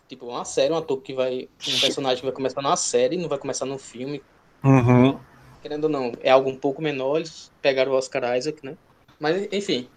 Tipo, 0.07 0.27
uma 0.27 0.45
série, 0.45 0.73
um 0.73 0.77
ator 0.77 1.01
que 1.01 1.13
vai. 1.13 1.47
Um 1.67 1.79
personagem 1.79 2.19
que 2.19 2.25
vai 2.25 2.33
começar 2.35 2.61
numa 2.61 2.77
série, 2.77 3.17
não 3.17 3.29
vai 3.29 3.37
começar 3.37 3.65
num 3.65 3.77
filme. 3.77 4.21
Uhum. 4.63 5.19
Querendo 5.61 5.85
ou 5.85 5.89
não, 5.89 6.11
é 6.21 6.29
algo 6.29 6.49
um 6.49 6.57
pouco 6.57 6.81
menor. 6.81 7.17
Eles 7.17 7.51
pegaram 7.61 7.91
o 7.91 7.95
Oscar 7.95 8.37
Isaac, 8.37 8.65
né? 8.65 8.75
Mas, 9.19 9.47
enfim. 9.51 9.89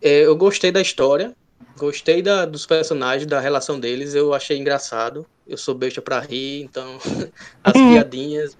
é, 0.00 0.20
eu 0.26 0.36
gostei 0.36 0.70
da 0.72 0.80
história. 0.80 1.32
Gostei 1.76 2.22
da, 2.22 2.44
dos 2.46 2.66
personagens, 2.66 3.26
da 3.28 3.40
relação 3.40 3.78
deles. 3.80 4.14
Eu 4.14 4.32
achei 4.32 4.56
engraçado. 4.56 5.26
Eu 5.46 5.56
sou 5.58 5.74
besta 5.74 6.00
pra 6.00 6.20
rir, 6.20 6.62
então. 6.62 6.98
As 7.64 7.74
Uhum. 7.76 7.90
piadinhas 7.92 8.56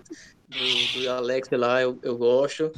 do, 0.48 1.02
do 1.02 1.10
Alex 1.10 1.48
lá, 1.52 1.80
eu, 1.80 1.98
eu 2.02 2.16
gosto. 2.18 2.72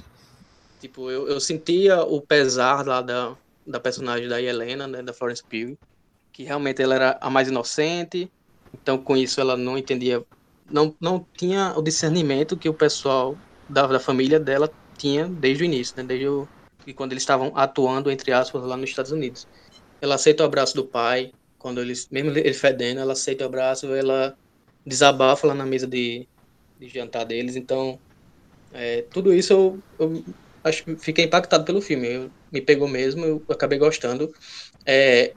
Tipo, 0.78 1.10
eu, 1.10 1.26
eu 1.28 1.40
sentia 1.40 2.02
o 2.02 2.20
pesar 2.20 2.86
lá 2.86 3.00
da, 3.00 3.34
da 3.66 3.80
personagem 3.80 4.28
da 4.28 4.40
Helena, 4.40 4.86
né? 4.86 5.02
Da 5.02 5.12
Florence 5.12 5.42
Pugh. 5.42 5.76
Que 6.36 6.44
realmente 6.44 6.82
ela 6.82 6.94
era 6.94 7.18
a 7.22 7.30
mais 7.30 7.48
inocente. 7.48 8.30
Então, 8.74 9.02
com 9.02 9.16
isso, 9.16 9.40
ela 9.40 9.56
não 9.56 9.78
entendia. 9.78 10.22
Não, 10.68 10.94
não 11.00 11.26
tinha 11.38 11.72
o 11.78 11.82
discernimento 11.82 12.58
que 12.58 12.68
o 12.68 12.74
pessoal 12.74 13.34
da, 13.70 13.86
da 13.86 13.98
família 13.98 14.38
dela 14.38 14.70
tinha 14.98 15.26
desde 15.26 15.62
o 15.62 15.66
início, 15.66 15.94
né? 15.96 16.02
Desde 16.04 16.28
o, 16.28 16.46
quando 16.94 17.12
eles 17.12 17.22
estavam 17.22 17.56
atuando, 17.56 18.10
entre 18.10 18.32
aspas, 18.32 18.62
lá 18.64 18.76
nos 18.76 18.90
Estados 18.90 19.12
Unidos. 19.12 19.46
Ela 19.98 20.16
aceita 20.16 20.42
o 20.42 20.46
abraço 20.46 20.74
do 20.76 20.86
pai, 20.86 21.32
quando 21.58 21.80
eles, 21.80 22.06
mesmo 22.10 22.30
ele 22.30 22.52
fedendo, 22.52 23.00
ela 23.00 23.14
aceita 23.14 23.44
o 23.44 23.46
abraço, 23.46 23.86
ela 23.94 24.36
desabafa 24.84 25.46
lá 25.46 25.54
na 25.54 25.64
mesa 25.64 25.86
de, 25.86 26.28
de 26.78 26.88
jantar 26.90 27.24
deles. 27.24 27.56
Então, 27.56 27.98
é, 28.72 29.02
tudo 29.10 29.32
isso 29.32 29.54
eu, 29.54 29.80
eu 29.98 30.24
acho, 30.64 30.84
fiquei 30.98 31.24
impactado 31.24 31.64
pelo 31.64 31.80
filme. 31.80 32.08
Eu, 32.08 32.30
me 32.52 32.60
pegou 32.60 32.88
mesmo, 32.88 33.24
eu 33.24 33.44
acabei 33.50 33.78
gostando. 33.78 34.30
É, 34.86 35.34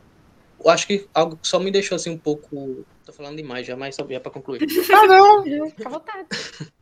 eu 0.63 0.69
acho 0.69 0.87
que 0.87 1.07
algo 1.13 1.37
que 1.37 1.47
só 1.47 1.59
me 1.59 1.71
deixou 1.71 1.95
assim 1.95 2.09
um 2.09 2.17
pouco. 2.17 2.85
Tô 3.05 3.13
falando 3.13 3.37
demais 3.37 3.65
já, 3.65 3.75
mas 3.75 3.95
só 3.95 4.05
já 4.07 4.19
para 4.19 4.31
concluir. 4.31 4.59
Ah, 4.93 5.07
não. 5.07 5.69
Fica 5.69 5.87
à 5.87 5.91
vontade. 5.91 6.27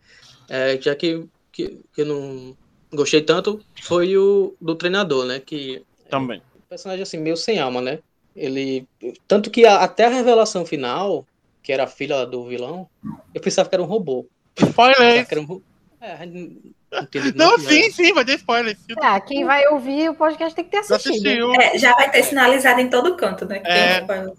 É, 0.49 0.79
já 0.79 0.95
que, 0.95 1.25
que, 1.51 1.81
que 1.93 2.01
eu 2.01 2.05
não 2.05 2.55
gostei 2.93 3.21
tanto, 3.21 3.59
foi 3.81 4.17
o 4.17 4.55
do 4.61 4.75
treinador, 4.75 5.25
né? 5.25 5.41
Que 5.41 5.83
Também. 6.09 6.41
um 6.55 6.61
personagem 6.69 7.03
assim, 7.03 7.17
meio 7.17 7.35
sem 7.35 7.59
alma, 7.59 7.81
né? 7.81 7.99
Ele. 8.33 8.87
Tanto 9.27 9.51
que 9.51 9.65
a- 9.65 9.83
até 9.83 10.05
a 10.05 10.09
revelação 10.09 10.65
final, 10.65 11.25
que 11.61 11.73
era 11.73 11.83
a 11.83 11.87
filha 11.87 12.23
do 12.23 12.45
vilão, 12.47 12.87
eu 13.33 13.41
pensava 13.41 13.67
que 13.67 13.75
era 13.75 13.83
um 13.83 13.87
robô. 13.87 14.25
Spoiler! 14.57 15.27
era 15.29 15.41
um 15.41 15.61
É, 15.99 16.13
a 16.13 16.25
gente 16.25 16.61
não 17.35 17.59
sim, 17.59 17.91
sim, 17.91 18.13
vai 18.13 18.25
ter 18.25 18.35
spoiler. 18.35 18.75
sim. 18.77 18.95
Ah, 19.01 19.19
quem 19.19 19.45
vai 19.45 19.67
ouvir 19.67 20.09
o 20.09 20.15
podcast 20.15 20.55
tem 20.55 20.65
que 20.65 20.71
ter 20.71 20.83
Já 20.83 20.95
assistido. 20.95 21.25
assistiu. 21.27 21.53
É, 21.55 21.77
já 21.77 21.93
vai 21.95 22.11
ter 22.11 22.23
sinalizado 22.23 22.79
em 22.79 22.89
todo 22.89 23.15
canto, 23.15 23.45
né? 23.45 23.59
que 23.59 23.67
É. 23.67 24.05
um. 24.21 24.33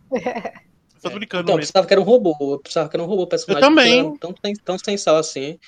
Tô 1.00 1.11
brincando 1.11 1.43
Então, 1.45 1.55
eu 1.55 1.61
pensava 1.61 1.87
que 1.87 1.95
era 1.95 2.00
um 2.00 2.05
robô. 2.05 2.37
Eu 2.41 2.59
pensava 2.59 2.88
que 2.88 2.97
era 2.97 3.03
um 3.03 3.07
robô 3.07 3.27
personagem. 3.27 3.62
Eu 3.62 3.69
também. 3.69 4.17
Tão, 4.17 4.35
tão 4.65 4.79
sem 4.79 4.97
sal 4.97 5.17
assim. 5.17 5.59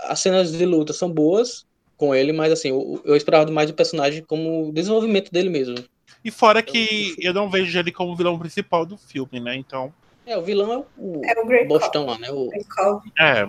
As 0.00 0.20
cenas 0.20 0.52
de 0.52 0.64
luta 0.64 0.92
são 0.92 1.10
boas 1.10 1.66
com 1.96 2.14
ele, 2.14 2.32
mas 2.32 2.52
assim, 2.52 2.68
eu, 2.68 3.00
eu 3.04 3.16
esperava 3.16 3.50
mais 3.50 3.68
do 3.68 3.74
personagem 3.74 4.22
como 4.22 4.68
o 4.68 4.72
desenvolvimento 4.72 5.30
dele 5.32 5.48
mesmo. 5.48 5.76
E 6.24 6.30
fora 6.30 6.62
que 6.62 7.14
eu 7.18 7.34
não 7.34 7.50
vejo 7.50 7.78
ele 7.78 7.92
como 7.92 8.16
vilão 8.16 8.38
principal 8.38 8.86
do 8.86 8.96
filme, 8.96 9.40
né? 9.40 9.56
Então. 9.56 9.92
É, 10.26 10.38
o 10.38 10.42
vilão 10.42 10.72
é 10.72 10.78
o, 10.96 11.20
É 11.24 11.38
o 11.40 11.46
Grey 11.46 11.66
Bostão 11.66 12.06
lá, 12.06 12.18
né? 12.18 12.30
O. 12.30 12.48
É. 13.18 13.46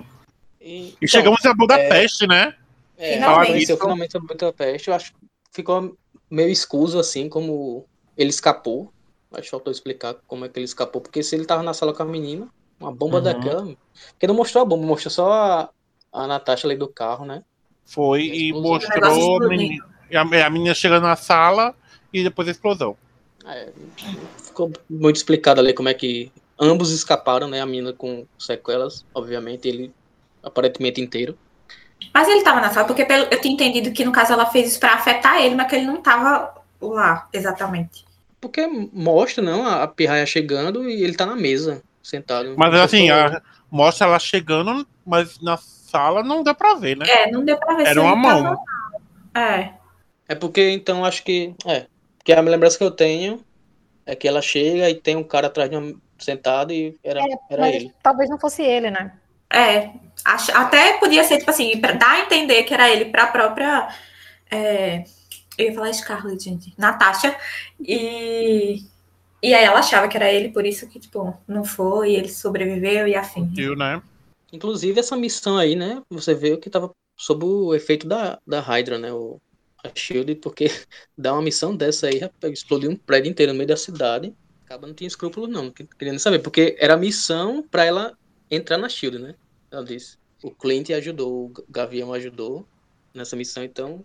e, 0.66 0.70
E 0.70 0.88
então, 0.96 1.08
chegamos 1.08 1.46
a 1.46 1.54
Budapeste, 1.54 2.26
né? 2.28 2.56
É, 2.98 3.14
Finalmente. 3.14 3.66
finalmente 3.78 4.12
sobre 4.12 4.28
Budapeste. 4.30 4.90
Eu 4.90 4.96
acho 4.96 5.12
que 5.14 5.20
ficou 5.52 5.96
meio 6.30 6.50
escuso, 6.50 6.98
assim, 7.00 7.30
como 7.30 7.86
ele 8.18 8.30
escapou. 8.32 8.92
Acho 9.32 9.44
que 9.44 9.50
faltou 9.52 9.72
explicar 9.72 10.16
como 10.28 10.46
é 10.46 10.50
que 10.50 10.58
ele 10.58 10.66
escapou. 10.66 11.02
Porque 11.02 11.22
se 11.22 11.36
ele 11.36 11.46
tava 11.46 11.62
na 11.62 11.74
sala 11.74 11.94
com 11.94 12.02
a 12.02 12.06
menina, 12.06 12.48
uma 12.80 12.92
bomba 12.92 13.18
Uhum. 13.18 13.24
daquela. 13.24 13.76
Porque 14.12 14.28
não 14.28 14.34
mostrou 14.36 14.62
a 14.64 14.66
bomba, 14.66 14.86
mostrou 14.88 15.12
só 15.12 15.32
a, 15.32 15.70
a 16.12 16.26
Natasha 16.28 16.68
ali 16.68 16.76
do 16.76 16.88
carro, 16.88 17.26
né? 17.26 17.44
Foi 17.86 18.22
A 18.22 18.36
e 18.36 18.52
negócio 18.52 18.72
mostrou 18.72 19.44
a 19.44 19.48
menina, 19.50 19.86
a, 20.14 20.46
a 20.46 20.50
menina 20.50 20.74
chegando 20.74 21.04
na 21.04 21.16
sala 21.16 21.76
e 22.12 22.24
depois 22.24 22.48
a 22.48 22.52
explosão. 22.52 22.98
É, 23.46 23.72
ficou 24.44 24.72
muito 24.90 25.18
explicado 25.18 25.60
ali 25.60 25.74
como 25.74 25.90
é 25.90 25.94
que 25.94 26.32
ambos 26.60 26.92
escaparam, 26.92 27.48
né? 27.48 27.62
A 27.62 27.66
menina 27.66 27.94
com 27.94 28.26
sequelas, 28.40 29.06
obviamente, 29.14 29.68
ele 29.68 29.94
aparentemente 30.46 31.02
inteiro. 31.02 31.38
Mas 32.14 32.28
ele 32.28 32.44
tava 32.44 32.62
na 32.62 32.70
sala, 32.72 32.86
porque 32.88 33.04
pelo- 33.06 33.28
eu 33.32 33.42
tinha 33.42 33.54
entendido 33.54 33.92
que 33.92 34.06
no 34.06 34.12
caso 34.12 34.32
ela 34.34 34.46
fez 34.46 34.70
isso 34.70 34.80
pra 34.80 34.94
afetar 34.94 35.42
ele, 35.42 35.56
mas 35.56 35.68
que 35.68 35.76
ele 35.76 35.86
não 35.86 36.02
tava 36.02 36.54
lá, 36.80 37.28
exatamente. 37.34 38.06
Porque 38.40 38.66
mostra, 38.94 39.44
não, 39.44 39.66
a, 39.66 39.84
a 39.84 39.88
pirraia 39.88 40.26
chegando 40.26 40.88
e 40.90 41.04
ele 41.04 41.16
tá 41.16 41.26
na 41.26 41.36
mesa, 41.36 41.82
sentado. 42.04 42.54
Mas 42.58 42.74
assim, 42.76 43.10
a- 43.10 43.42
mostra 43.72 44.08
ela 44.08 44.20
chegando, 44.20 44.86
mas 45.06 45.40
na 45.42 45.58
sala 45.58 46.22
não 46.24 46.44
deu 46.44 46.54
pra 46.54 46.76
ver, 46.76 46.96
né? 46.98 47.06
É, 47.10 47.32
não 47.32 47.44
deu 47.44 47.58
pra 47.58 47.76
ver 47.76 47.86
se 47.86 47.90
Era 47.92 48.02
uma 48.02 48.16
mão. 48.16 48.44
tava- 48.44 48.60
É. 49.36 49.74
É 50.28 50.36
porque, 50.36 50.70
então, 50.72 51.04
acho 51.06 51.24
que. 51.24 51.54
É. 51.66 51.86
Porque 52.18 52.34
a 52.34 52.42
lembrança 52.42 52.78
que 52.78 52.84
eu 52.84 52.92
tenho 52.92 53.44
é 54.06 54.16
que 54.16 54.28
ela 54.28 54.42
chega 54.42 54.90
e 54.90 54.96
tem 54.96 55.16
um 55.16 55.24
cara 55.24 55.48
atrás 55.48 55.70
de 55.70 55.76
uma, 55.78 55.94
sentado 56.18 56.72
e 56.74 56.98
era, 57.04 57.22
era 57.50 57.62
Mas 57.62 57.76
ele. 57.76 57.94
talvez 58.02 58.30
não 58.30 58.40
fosse 58.40 58.64
ele, 58.64 58.90
né? 58.92 59.12
É, 59.52 59.92
acho- 60.24 60.52
até 60.56 60.98
podia 61.00 61.24
ser, 61.24 61.38
tipo 61.40 61.50
assim, 61.52 61.80
pra 61.80 61.94
dar 61.94 62.12
a 62.12 62.20
entender 62.22 62.64
que 62.64 62.74
era 62.74 62.90
ele 62.90 63.06
pra 63.06 63.28
própria. 63.28 63.88
é, 64.52 65.04
eu 65.58 65.68
ia 65.68 65.74
falar 65.74 65.94
Scarlett, 65.94 66.44
gente. 66.44 66.74
Natasha. 66.78 67.36
E. 67.80 68.84
E 69.44 69.54
aí 69.54 69.64
ela 69.64 69.80
achava 69.80 70.08
que 70.08 70.18
era 70.18 70.32
ele, 70.32 70.50
por 70.50 70.66
isso 70.66 70.88
que, 70.90 71.00
tipo, 71.00 71.38
não 71.48 71.64
foi, 71.64 72.14
ele 72.16 72.30
sobreviveu 72.30 73.08
e 73.08 73.16
afim. 73.16 73.46
Viu, 73.54 73.76
né? 73.76 74.02
Inclusive, 74.52 75.00
essa 75.00 75.16
missão 75.16 75.58
aí, 75.58 75.76
né? 75.76 76.02
Você 76.10 76.34
vê 76.34 76.58
que 76.58 76.70
tava 76.70 76.90
sob 77.16 77.46
o 77.46 77.74
efeito 77.76 78.08
da, 78.08 78.40
da 78.48 78.60
Hydra, 78.60 78.98
né? 78.98 79.14
O, 79.14 79.40
a 79.84 79.90
Shield, 79.94 80.36
porque 80.36 80.66
dar 81.18 81.34
uma 81.34 81.44
missão 81.44 81.76
dessa 81.76 82.08
aí, 82.08 82.18
rapaz, 82.20 82.54
explodir 82.54 82.90
um 82.90 82.96
prédio 82.96 83.30
inteiro 83.30 83.52
no 83.52 83.58
meio 83.58 83.68
da 83.68 83.78
cidade. 83.78 84.34
Acaba 84.66 84.88
não 84.88 84.96
tinha 84.96 85.08
escrúpulo, 85.08 85.48
não, 85.48 85.70
que- 85.70 85.88
querendo 86.00 86.18
saber, 86.18 86.40
porque 86.40 86.76
era 86.80 86.96
a 86.96 86.98
missão 86.98 87.62
pra 87.70 87.86
ela 87.86 88.18
entrar 88.56 88.78
na 88.78 88.90
Shield, 88.90 89.20
né? 89.20 89.36
Ela 89.72 89.84
disse. 89.84 90.18
O 90.44 90.52
Clint 90.52 90.90
ajudou, 90.92 91.46
o 91.46 91.54
Gavião 91.70 92.14
ajudou 92.14 92.68
nessa 93.14 93.36
missão, 93.36 93.64
então 93.64 94.04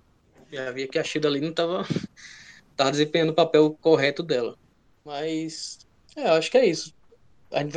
já 0.51 0.71
via 0.71 0.89
que 0.89 0.99
a 0.99 1.05
Shield 1.05 1.27
ali 1.27 1.41
não 1.41 1.53
tava, 1.53 1.87
tava 2.77 2.91
desempenhando 2.91 3.31
o 3.31 3.35
papel 3.35 3.77
correto 3.81 4.23
dela. 4.23 4.57
Mas, 5.05 5.87
é, 6.17 6.29
eu 6.29 6.33
acho 6.33 6.51
que 6.51 6.59
é 6.59 6.67
isso. 6.67 6.95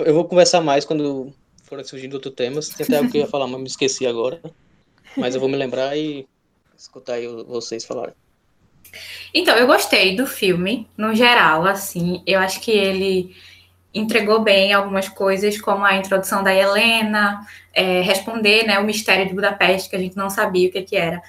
Eu 0.05 0.13
vou 0.13 0.25
conversar 0.25 0.61
mais 0.61 0.85
quando 0.85 1.33
foram 1.63 1.83
surgindo 1.83 2.13
outros 2.13 2.33
temas. 2.35 2.69
Tem 2.69 2.85
até 2.85 2.97
algo 2.97 3.11
que 3.11 3.17
eu 3.17 3.21
ia 3.21 3.27
falar, 3.27 3.47
mas 3.47 3.59
me 3.59 3.67
esqueci 3.67 4.05
agora. 4.05 4.39
Mas 5.17 5.33
eu 5.33 5.41
vou 5.41 5.49
me 5.49 5.57
lembrar 5.57 5.97
e 5.97 6.27
escutar 6.77 7.13
aí 7.13 7.27
vocês 7.27 7.83
falarem. 7.83 8.13
Então, 9.33 9.57
eu 9.57 9.65
gostei 9.65 10.15
do 10.15 10.27
filme, 10.27 10.87
no 10.95 11.15
geral, 11.15 11.65
assim. 11.65 12.21
Eu 12.27 12.39
acho 12.39 12.61
que 12.61 12.71
ele 12.71 13.35
entregou 13.93 14.41
bem 14.41 14.73
algumas 14.73 15.07
coisas, 15.07 15.59
como 15.59 15.85
a 15.85 15.95
introdução 15.95 16.43
da 16.43 16.53
Helena, 16.53 17.45
é, 17.73 18.01
responder 18.01 18.65
né, 18.65 18.79
o 18.79 18.83
mistério 18.83 19.27
de 19.27 19.33
Budapeste, 19.33 19.89
que 19.89 19.95
a 19.95 19.99
gente 19.99 20.17
não 20.17 20.29
sabia 20.29 20.69
o 20.69 20.71
que, 20.71 20.81
que 20.81 20.95
era. 20.95 21.21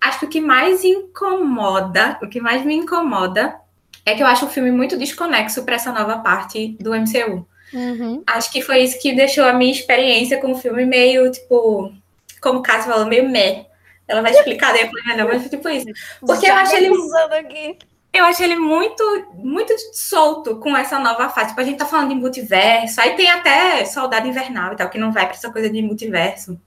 Acho 0.00 0.20
que 0.20 0.26
o 0.26 0.28
que 0.28 0.40
mais 0.40 0.84
incomoda, 0.84 2.18
o 2.22 2.28
que 2.28 2.40
mais 2.40 2.64
me 2.64 2.74
incomoda, 2.74 3.56
é 4.04 4.14
que 4.14 4.22
eu 4.22 4.26
acho 4.26 4.46
o 4.46 4.48
filme 4.48 4.70
muito 4.70 4.96
desconexo 4.96 5.64
para 5.64 5.74
essa 5.74 5.90
nova 5.90 6.18
parte 6.18 6.76
do 6.80 6.94
MCU. 6.94 7.46
Uhum. 7.72 8.22
Acho 8.24 8.52
que 8.52 8.62
foi 8.62 8.84
isso 8.84 9.00
que 9.00 9.12
deixou 9.12 9.44
a 9.44 9.52
minha 9.52 9.72
experiência 9.72 10.40
com 10.40 10.52
o 10.52 10.58
filme 10.58 10.84
meio, 10.84 11.30
tipo, 11.32 11.92
como 12.40 12.60
o 12.60 12.62
Cássio 12.62 12.92
falou, 12.92 13.06
meio 13.06 13.28
meh. 13.28 13.66
Ela 14.06 14.22
vai 14.22 14.30
explicar 14.30 14.72
depois 14.72 15.04
melhor, 15.04 15.26
mas 15.26 15.50
tipo 15.50 15.68
isso. 15.68 15.86
Porque 16.20 16.46
eu 16.46 16.54
acho 16.54 16.76
ele 16.76 16.88
aqui. 17.36 17.78
Eu 18.16 18.24
acho 18.24 18.42
ele 18.42 18.56
muito, 18.56 19.02
muito 19.34 19.74
solto 19.92 20.56
com 20.56 20.76
essa 20.76 20.98
nova 20.98 21.28
fase. 21.28 21.48
Tipo, 21.48 21.60
a 21.60 21.64
gente 21.64 21.78
tá 21.78 21.86
falando 21.86 22.10
de 22.10 22.14
multiverso, 22.14 23.00
aí 23.00 23.14
tem 23.16 23.30
até 23.30 23.84
Soldado 23.84 24.26
Invernal 24.26 24.72
e 24.72 24.76
tal, 24.76 24.88
que 24.88 24.98
não 24.98 25.12
vai 25.12 25.26
pra 25.26 25.34
essa 25.34 25.50
coisa 25.50 25.70
de 25.70 25.82
multiverso. 25.82 26.60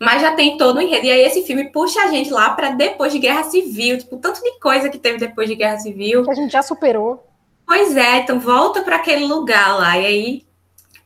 Mas 0.00 0.22
já 0.22 0.34
tem 0.34 0.56
todo 0.56 0.78
o 0.78 0.80
enredo. 0.80 1.06
E 1.06 1.10
aí 1.10 1.20
esse 1.22 1.42
filme 1.42 1.70
puxa 1.70 2.00
a 2.02 2.06
gente 2.08 2.30
lá 2.30 2.50
pra 2.50 2.70
depois 2.70 3.12
de 3.12 3.18
Guerra 3.18 3.44
Civil, 3.44 3.98
tipo, 3.98 4.16
tanto 4.16 4.42
de 4.42 4.58
coisa 4.58 4.88
que 4.88 4.98
teve 4.98 5.18
depois 5.18 5.48
de 5.48 5.54
Guerra 5.54 5.78
Civil. 5.78 6.24
Que 6.24 6.30
a 6.30 6.34
gente 6.34 6.52
já 6.52 6.62
superou. 6.62 7.26
Pois 7.66 7.94
é, 7.96 8.18
então 8.18 8.40
volta 8.40 8.80
para 8.80 8.96
aquele 8.96 9.26
lugar 9.26 9.76
lá. 9.78 9.98
E 9.98 10.06
aí, 10.06 10.46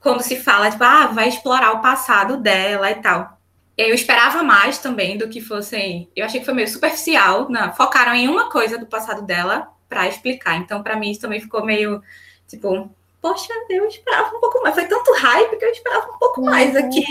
quando 0.00 0.23
se 0.23 0.37
fala, 0.37 0.71
tipo, 0.71 0.85
ah, 0.85 1.09
vai 1.09 1.29
explorar 1.29 1.73
o 1.73 1.83
passado 1.83 2.37
dela 2.37 2.91
e 2.91 2.95
tal. 2.95 3.37
Eu 3.76 3.93
esperava 3.93 4.45
mais 4.45 4.79
também 4.79 5.19
do 5.19 5.29
que 5.29 5.41
fossem. 5.41 6.09
Eu 6.14 6.25
achei 6.25 6.38
que 6.38 6.47
foi 6.47 6.55
meio 6.55 6.69
superficial. 6.69 7.50
Né? 7.50 7.73
Focaram 7.76 8.14
em 8.14 8.29
uma 8.29 8.49
coisa 8.49 8.79
do 8.79 8.87
passado 8.87 9.23
dela 9.23 9.74
para 9.88 10.09
explicar. 10.09 10.57
Então, 10.57 10.83
para 10.83 10.97
mim, 10.97 11.11
isso 11.11 11.21
também 11.21 11.41
ficou 11.41 11.64
meio 11.64 12.03
tipo, 12.49 12.91
poxa, 13.21 13.53
eu 13.71 13.87
esperava 13.87 14.37
um 14.37 14.41
pouco 14.41 14.62
mais. 14.62 14.75
Foi 14.75 14.87
tanto 14.87 15.12
hype 15.12 15.57
que 15.57 15.64
eu 15.64 15.71
esperava 15.71 16.11
um 16.12 16.19
pouco 16.19 16.43
mais 16.43 16.76
aqui. 16.76 17.05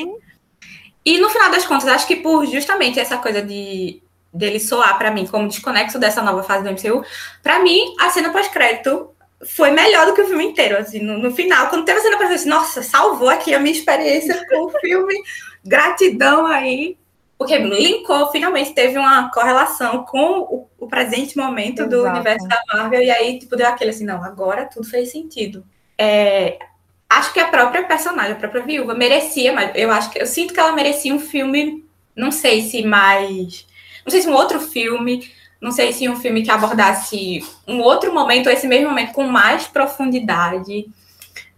E 1.05 1.17
no 1.17 1.29
final 1.29 1.51
das 1.51 1.65
contas, 1.65 1.87
acho 1.87 2.07
que 2.07 2.17
por 2.17 2.45
justamente 2.45 2.99
essa 2.99 3.17
coisa 3.17 3.41
de 3.41 4.01
dele 4.33 4.59
soar 4.59 4.97
para 4.97 5.11
mim 5.11 5.27
como 5.27 5.47
desconexo 5.47 5.99
dessa 5.99 6.21
nova 6.21 6.41
fase 6.41 6.63
do 6.63 6.71
MCU, 6.71 7.05
para 7.43 7.59
mim 7.59 7.93
a 7.99 8.09
cena 8.09 8.31
pós-crédito 8.31 9.09
foi 9.45 9.69
melhor 9.69 10.07
do 10.07 10.13
que 10.13 10.21
o 10.21 10.27
filme 10.27 10.45
inteiro. 10.45 10.77
Assim, 10.77 10.99
no, 10.99 11.17
no 11.17 11.33
final, 11.35 11.69
quando 11.69 11.85
teve 11.85 11.99
a 11.99 12.01
cena 12.01 12.17
pós-crédito, 12.17 12.47
nossa, 12.47 12.81
salvou 12.81 13.29
aqui 13.29 13.53
a 13.53 13.59
minha 13.59 13.75
experiência 13.75 14.45
com 14.49 14.65
o 14.65 14.69
filme. 14.79 15.15
Gratidão 15.65 16.45
aí. 16.45 16.97
Porque 17.43 17.57
linkou, 17.57 18.31
finalmente 18.31 18.71
teve 18.71 18.97
uma 18.97 19.29
correlação 19.29 20.05
com 20.05 20.39
o, 20.39 20.69
o 20.79 20.87
presente 20.87 21.35
momento 21.35 21.85
do 21.85 21.97
Exato. 21.97 22.15
universo 22.15 22.47
da 22.47 22.61
Marvel, 22.73 23.01
e 23.01 23.11
aí, 23.11 23.37
tipo, 23.37 23.57
deu 23.57 23.67
aquele 23.67 23.89
assim, 23.89 24.05
não, 24.05 24.23
agora 24.23 24.65
tudo 24.65 24.87
fez 24.87 25.11
sentido. 25.11 25.65
É, 25.97 26.57
acho 27.09 27.33
que 27.33 27.41
a 27.41 27.49
própria 27.49 27.83
personagem, 27.83 28.31
a 28.31 28.37
própria 28.37 28.63
viúva, 28.63 28.93
merecia, 28.93 29.51
mas 29.51 29.71
eu 29.75 29.91
acho 29.91 30.09
que 30.09 30.21
eu 30.21 30.25
sinto 30.25 30.53
que 30.53 30.59
ela 30.59 30.71
merecia 30.71 31.13
um 31.13 31.19
filme, 31.19 31.85
não 32.15 32.31
sei 32.31 32.61
se 32.61 32.81
mais. 32.81 33.67
Não 34.05 34.11
sei 34.11 34.21
se 34.21 34.29
um 34.29 34.33
outro 34.33 34.61
filme, 34.61 35.29
não 35.59 35.71
sei 35.73 35.91
se 35.91 36.07
um 36.07 36.15
filme 36.15 36.43
que 36.43 36.51
abordasse 36.51 37.45
um 37.67 37.81
outro 37.81 38.13
momento, 38.13 38.47
ou 38.47 38.53
esse 38.53 38.69
mesmo 38.69 38.87
momento, 38.87 39.11
com 39.11 39.23
mais 39.25 39.67
profundidade. 39.67 40.85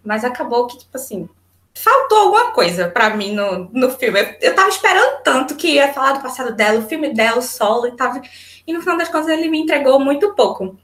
Mas 0.04 0.24
acabou 0.24 0.66
que, 0.66 0.78
tipo 0.78 0.96
assim, 0.96 1.28
faltou 1.76 2.18
alguma 2.18 2.52
coisa 2.52 2.88
pra 2.88 3.10
mim 3.10 3.32
no, 3.32 3.68
no 3.70 3.90
filme. 3.90 4.18
Eu, 4.18 4.34
eu 4.40 4.54
tava 4.54 4.68
esperando 4.70 5.22
tanto 5.22 5.54
que 5.54 5.74
ia 5.74 5.92
falar 5.92 6.12
do 6.12 6.22
passado 6.22 6.54
dela, 6.54 6.78
o 6.78 6.88
filme 6.88 7.12
dela, 7.12 7.38
o 7.38 7.42
solo 7.42 7.86
e 7.86 7.92
tava. 7.92 8.20
E 8.66 8.72
no 8.72 8.80
final 8.80 8.96
das 8.96 9.08
contas 9.08 9.28
ele 9.28 9.48
me 9.48 9.60
entregou 9.60 10.00
muito 10.00 10.34
pouco. 10.34 10.78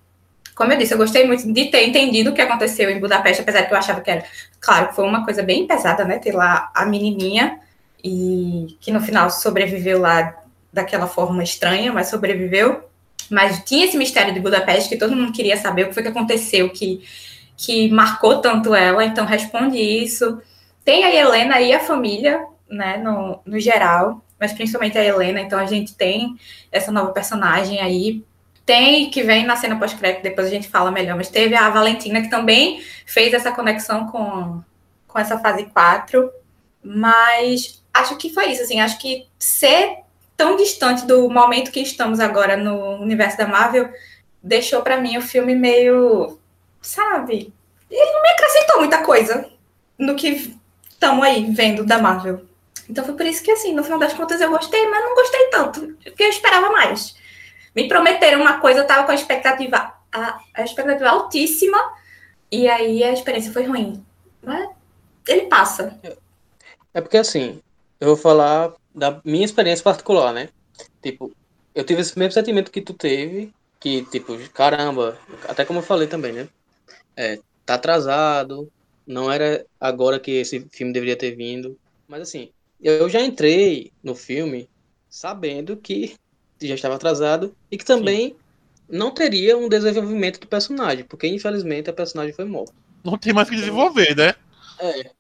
Como 0.55 0.71
eu 0.71 0.77
disse, 0.77 0.93
eu 0.93 0.99
gostei 0.99 1.27
muito 1.27 1.51
de 1.51 1.65
ter 1.71 1.89
entendido 1.89 2.31
o 2.31 2.35
que 2.35 2.43
aconteceu 2.43 2.91
em 2.91 3.01
Budapeste, 3.01 3.41
apesar 3.41 3.63
que 3.63 3.73
eu 3.73 3.79
achava 3.79 4.03
que 4.03 4.11
era. 4.11 4.25
Claro, 4.61 4.93
foi 4.93 5.05
uma 5.05 5.25
coisa 5.25 5.43
bem 5.43 5.67
pesada, 5.67 6.05
né? 6.05 6.19
Ter 6.19 6.33
lá 6.33 6.71
a 6.75 6.85
menininha 6.85 7.59
e 8.05 8.77
que 8.79 8.93
no 8.93 9.01
final 9.01 9.31
sobreviveu 9.31 9.99
lá 9.99 10.37
daquela 10.71 11.07
forma 11.07 11.43
estranha, 11.43 11.91
mas 11.91 12.09
sobreviveu. 12.09 12.85
Mas 13.31 13.65
tinha 13.65 13.87
esse 13.87 13.97
mistério 13.97 14.35
de 14.35 14.41
Budapeste 14.41 14.91
que 14.91 14.99
todo 14.99 15.17
mundo 15.17 15.33
queria 15.33 15.57
saber 15.57 15.85
o 15.85 15.89
que 15.89 15.95
foi 15.95 16.03
que 16.03 16.11
aconteceu, 16.11 16.69
que, 16.69 17.03
que 17.57 17.91
marcou 17.91 18.43
tanto 18.43 18.75
ela, 18.75 19.05
então 19.07 19.25
responde 19.25 19.79
isso. 19.79 20.39
Tem 20.85 21.05
a 21.05 21.15
Helena 21.15 21.61
e 21.61 21.73
a 21.73 21.81
família, 21.81 22.45
né, 22.69 22.97
no, 22.97 23.41
no 23.45 23.61
geral, 23.61 24.25
mas 24.39 24.53
principalmente 24.53 24.99
a 24.99 25.05
Helena, 25.05 25.41
então 25.41 25.59
a 25.59 25.67
gente 25.67 25.95
tem 25.95 26.37
essa 26.71 26.91
nova 26.91 27.13
personagem 27.13 27.81
aí. 27.81 28.25
Tem 28.65 29.11
que 29.11 29.23
vem 29.23 29.45
na 29.45 29.57
cena 29.57 29.79
pós-crédito, 29.79 30.23
depois 30.23 30.47
a 30.47 30.51
gente 30.51 30.69
fala 30.69 30.91
melhor, 30.91 31.17
mas 31.17 31.29
teve 31.29 31.55
a 31.55 31.69
Valentina 31.71 32.23
que 32.23 32.31
também 32.31 32.83
fez 33.07 33.33
essa 33.33 33.53
conexão 33.53 34.07
com, 34.07 34.63
com 35.07 35.19
essa 35.19 35.39
fase 35.39 35.67
4. 35.67 36.31
Mas 36.83 37.83
acho 37.95 38.17
que 38.17 38.33
foi 38.33 38.51
isso, 38.51 38.63
assim, 38.63 38.81
acho 38.81 38.99
que 38.99 39.27
ser 39.39 39.99
tão 40.37 40.57
distante 40.57 41.07
do 41.07 41.29
momento 41.29 41.71
que 41.71 41.81
estamos 41.81 42.19
agora 42.19 42.57
no 42.57 43.01
universo 43.01 43.39
da 43.39 43.47
Marvel 43.47 43.93
deixou 44.43 44.83
para 44.83 45.01
mim 45.01 45.17
o 45.17 45.23
filme 45.23 45.55
meio, 45.55 46.39
sabe? 46.81 47.53
Ele 47.89 48.13
não 48.13 48.23
me 48.23 48.29
acrescentou 48.31 48.79
muita 48.81 49.05
coisa 49.05 49.49
no 49.97 50.17
que 50.17 50.57
estamos 51.03 51.25
aí 51.25 51.51
vendo 51.53 51.85
da 51.85 51.99
Marvel. 51.99 52.47
Então 52.89 53.05
foi 53.05 53.15
por 53.15 53.27
isso 53.27 53.43
que, 53.43 53.51
assim, 53.51 53.75
no 53.75 53.83
final 53.83 53.99
das 53.99 54.13
contas 54.13 54.41
eu 54.41 54.51
gostei, 54.51 54.89
mas 54.89 55.05
não 55.05 55.15
gostei 55.17 55.49
tanto, 55.49 55.81
porque 56.05 56.23
eu 56.23 56.29
esperava 56.29 56.71
mais. 56.71 57.17
Me 57.75 57.89
prometeram 57.89 58.41
uma 58.41 58.61
coisa, 58.61 58.81
eu 58.81 58.87
tava 58.87 59.05
com 59.05 59.11
a 59.11 59.15
expectativa, 59.15 59.93
a, 60.13 60.41
a 60.55 60.63
expectativa 60.63 61.09
altíssima, 61.09 61.79
e 62.51 62.69
aí 62.69 63.03
a 63.03 63.13
experiência 63.13 63.53
foi 63.53 63.65
ruim. 63.65 64.05
Mas 64.41 64.69
ele 65.27 65.47
passa. 65.47 65.99
É 66.95 67.01
porque 67.01 67.17
assim, 67.17 67.61
eu 68.01 68.09
vou 68.09 68.17
falar 68.17 68.73
da 68.95 69.21
minha 69.25 69.45
experiência 69.45 69.83
particular, 69.83 70.33
né? 70.33 70.51
Tipo, 71.03 71.33
eu 71.75 71.83
tive 71.83 72.03
esse 72.03 72.17
mesmo 72.17 72.33
sentimento 72.33 72.71
que 72.71 72.81
tu 72.81 72.93
teve, 72.93 73.53
que 73.81 74.05
tipo, 74.05 74.37
caramba, 74.51 75.19
até 75.49 75.65
como 75.65 75.81
eu 75.81 75.85
falei 75.85 76.07
também, 76.07 76.33
né? 76.33 76.49
É, 77.17 77.41
tá 77.67 77.75
atrasado, 77.75 78.71
não 79.07 79.31
era 79.31 79.65
agora 79.81 80.21
que 80.21 80.31
esse 80.33 80.67
filme 80.71 80.93
deveria 80.93 81.17
ter 81.17 81.35
vindo. 81.35 81.77
Mas 82.09 82.23
assim, 82.23 82.51
eu 82.81 83.09
já 83.09 83.21
entrei 83.21 83.91
no 84.03 84.15
filme 84.15 84.69
sabendo 85.09 85.77
que 85.77 86.15
já 86.61 86.75
estava 86.75 86.95
atrasado 86.95 87.55
e 87.71 87.77
que 87.77 87.85
também 87.85 88.37
não 88.89 89.11
teria 89.11 89.57
um 89.57 89.69
desenvolvimento 89.69 90.41
do 90.41 90.47
personagem, 90.47 91.05
porque 91.05 91.27
infelizmente 91.27 91.91
a 91.91 91.93
personagem 91.93 92.35
foi 92.35 92.45
morta. 92.45 92.73
Não 93.05 93.19
tem 93.19 93.33
mais 93.33 93.49
o 93.49 93.51
que 93.51 93.57
desenvolver, 93.57 94.15
né? 94.15 94.35
É, 94.79 95.11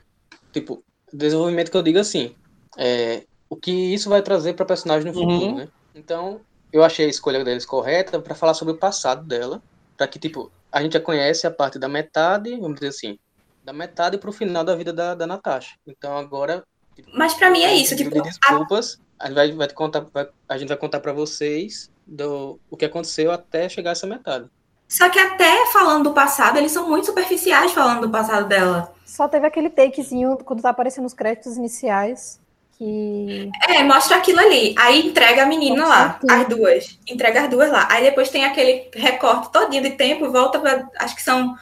tipo, 0.52 0.84
desenvolvimento 1.12 1.70
que 1.70 1.76
eu 1.76 1.82
digo 1.82 1.98
assim, 1.98 2.34
é, 2.78 3.22
o 3.48 3.56
que 3.56 3.70
isso 3.70 4.08
vai 4.08 4.22
trazer 4.22 4.54
para 4.54 4.64
personagem 4.64 5.06
no 5.08 5.14
futuro, 5.14 5.32
Uhum. 5.32 5.56
né? 5.56 5.68
Então, 5.94 6.40
eu 6.72 6.82
achei 6.82 7.06
a 7.06 7.08
escolha 7.08 7.44
deles 7.44 7.66
correta 7.66 8.20
para 8.20 8.34
falar 8.34 8.54
sobre 8.54 8.74
o 8.74 8.78
passado 8.78 9.26
dela, 9.26 9.62
para 9.96 10.08
que, 10.08 10.18
tipo, 10.18 10.50
a 10.70 10.82
gente 10.82 10.94
já 10.94 11.00
conhece 11.00 11.46
a 11.46 11.50
parte 11.50 11.78
da 11.78 11.88
metade, 11.88 12.50
vamos 12.56 12.74
dizer 12.74 12.88
assim, 12.88 13.18
da 13.64 13.72
metade 13.72 14.18
pro 14.18 14.32
final 14.32 14.64
da 14.64 14.74
vida 14.74 14.92
da, 14.92 15.14
da 15.14 15.26
Natasha. 15.26 15.76
Então, 15.86 16.16
agora... 16.16 16.64
tipo, 16.94 17.08
Mas 17.14 17.34
pra 17.34 17.50
mim 17.50 17.62
é 17.62 17.74
isso, 17.74 17.96
tipo, 17.96 18.10
de 18.10 18.22
desculpas, 18.22 19.00
a 19.18 19.26
gente 19.26 19.34
vai, 19.34 19.52
vai 19.52 19.68
contar, 19.70 20.00
vai- 20.12 20.28
a 20.48 20.58
gente 20.58 20.68
vai 20.68 20.76
contar 20.76 21.00
para 21.00 21.12
vocês 21.12 21.90
do, 22.06 22.58
o 22.70 22.76
que 22.76 22.84
aconteceu 22.84 23.30
até 23.30 23.68
chegar 23.68 23.90
a 23.90 23.92
essa 23.92 24.06
metade. 24.06 24.46
Só 24.88 25.08
que 25.08 25.18
até 25.18 25.66
falando 25.72 26.04
do 26.04 26.12
passado, 26.12 26.58
eles 26.58 26.72
são 26.72 26.88
muito 26.88 27.06
superficiais 27.06 27.72
falando 27.72 28.02
do 28.02 28.10
passado 28.10 28.46
dela. 28.46 28.92
Só 29.06 29.26
teve 29.26 29.46
aquele 29.46 29.70
takezinho 29.70 30.36
quando 30.44 30.60
tá 30.60 30.70
aparecendo 30.70 31.06
os 31.06 31.14
créditos 31.14 31.56
iniciais. 31.56 32.40
Que. 32.76 33.50
É, 33.68 33.82
mostra 33.84 34.16
aquilo 34.16 34.40
ali. 34.40 34.74
Aí 34.78 35.06
entrega 35.06 35.44
a 35.44 35.46
menina 35.46 35.86
lá, 35.86 36.20
as 36.28 36.48
duas. 36.48 36.98
Entrega 37.06 37.42
as 37.42 37.50
duas 37.50 37.70
lá. 37.70 37.86
Aí 37.90 38.02
depois 38.02 38.28
tem 38.28 38.44
aquele 38.44 38.90
recorte 38.94 39.52
todinho 39.52 39.82
de 39.82 39.90
tempo, 39.92 40.30
volta 40.32 40.58
pra. 40.58 40.88
Acho 40.98 41.14
que 41.14 41.22
são. 41.22 41.54